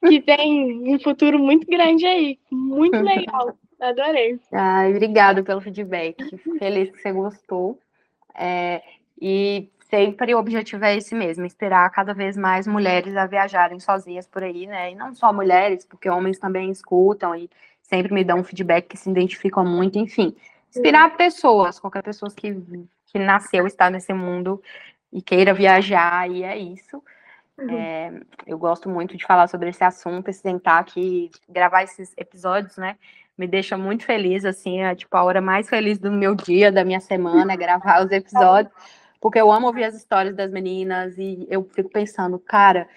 que 0.08 0.20
tem 0.22 0.94
um 0.94 0.98
futuro 0.98 1.38
muito 1.38 1.66
grande 1.66 2.04
aí. 2.06 2.38
Muito 2.50 2.96
legal. 2.96 3.56
Adorei. 3.80 4.38
Ai, 4.52 4.90
obrigado 4.90 5.44
pelo 5.44 5.60
feedback. 5.60 6.16
Feliz 6.58 6.90
que 6.90 7.00
você 7.00 7.12
gostou. 7.12 7.78
É, 8.34 8.82
e 9.20 9.68
sempre 9.88 10.34
o 10.34 10.38
objetivo 10.38 10.84
é 10.84 10.96
esse 10.96 11.14
mesmo, 11.14 11.44
inspirar 11.44 11.88
cada 11.90 12.12
vez 12.12 12.36
mais 12.36 12.66
mulheres 12.66 13.16
a 13.16 13.26
viajarem 13.26 13.80
sozinhas 13.80 14.26
por 14.26 14.42
aí, 14.42 14.66
né? 14.66 14.92
E 14.92 14.94
não 14.94 15.14
só 15.14 15.32
mulheres, 15.32 15.84
porque 15.84 16.08
homens 16.08 16.38
também 16.38 16.70
escutam 16.70 17.34
e 17.34 17.48
sempre 17.82 18.12
me 18.12 18.24
dão 18.24 18.40
um 18.40 18.44
feedback 18.44 18.88
que 18.88 18.96
se 18.96 19.08
identificam 19.08 19.64
muito, 19.64 19.98
enfim. 19.98 20.34
Inspirar 20.68 21.16
pessoas, 21.16 21.78
qualquer 21.78 22.02
pessoa 22.02 22.30
que 22.30 22.54
que 23.16 23.24
nasceu, 23.24 23.66
está 23.66 23.88
nesse 23.88 24.12
mundo 24.12 24.62
e 25.12 25.22
queira 25.22 25.54
viajar, 25.54 26.30
e 26.30 26.42
é 26.42 26.56
isso. 26.56 27.02
Uhum. 27.58 27.70
É, 27.70 28.12
eu 28.46 28.58
gosto 28.58 28.88
muito 28.88 29.16
de 29.16 29.24
falar 29.24 29.48
sobre 29.48 29.70
esse 29.70 29.82
assunto, 29.82 30.32
se 30.32 30.40
sentar 30.40 30.80
aqui, 30.80 31.30
gravar 31.48 31.82
esses 31.82 32.12
episódios, 32.16 32.76
né? 32.76 32.96
Me 33.36 33.46
deixa 33.46 33.76
muito 33.76 34.04
feliz, 34.04 34.44
assim, 34.44 34.82
é 34.82 34.94
tipo 34.94 35.14
a 35.16 35.24
hora 35.24 35.40
mais 35.40 35.68
feliz 35.68 35.98
do 35.98 36.12
meu 36.12 36.34
dia, 36.34 36.70
da 36.70 36.84
minha 36.84 37.00
semana, 37.00 37.52
é 37.52 37.56
gravar 37.56 38.04
os 38.04 38.10
episódios, 38.10 38.72
porque 39.20 39.40
eu 39.40 39.50
amo 39.50 39.66
ouvir 39.66 39.84
as 39.84 39.94
histórias 39.94 40.34
das 40.34 40.50
meninas 40.50 41.16
e 41.18 41.46
eu 41.50 41.64
fico 41.74 41.90
pensando, 41.90 42.38
cara, 42.38 42.88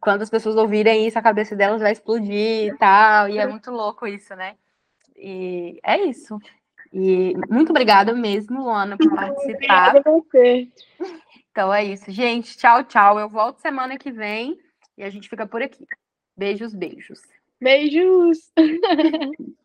quando 0.00 0.22
as 0.22 0.30
pessoas 0.30 0.56
ouvirem 0.56 1.06
isso, 1.06 1.18
a 1.18 1.22
cabeça 1.22 1.54
delas 1.54 1.80
vai 1.80 1.92
explodir 1.92 2.74
e 2.74 2.76
tal, 2.78 3.28
e 3.28 3.38
é 3.38 3.46
muito 3.48 3.70
louco 3.70 4.06
isso, 4.06 4.34
né? 4.34 4.56
E 5.16 5.78
é 5.82 6.02
isso. 6.04 6.38
E 6.92 7.34
muito 7.48 7.70
obrigada 7.70 8.14
mesmo, 8.14 8.62
Luana, 8.62 8.96
por 8.96 9.14
participar. 9.14 9.54
Obrigada 9.54 10.02
a 10.04 10.10
você. 10.10 10.68
Então 11.50 11.72
é 11.72 11.84
isso, 11.84 12.10
gente. 12.10 12.56
Tchau, 12.56 12.84
tchau. 12.84 13.18
Eu 13.18 13.28
volto 13.28 13.60
semana 13.60 13.96
que 13.96 14.10
vem 14.10 14.58
e 14.96 15.02
a 15.02 15.10
gente 15.10 15.28
fica 15.28 15.46
por 15.46 15.62
aqui. 15.62 15.86
Beijos, 16.36 16.74
beijos. 16.74 17.20
Beijos. 17.60 18.52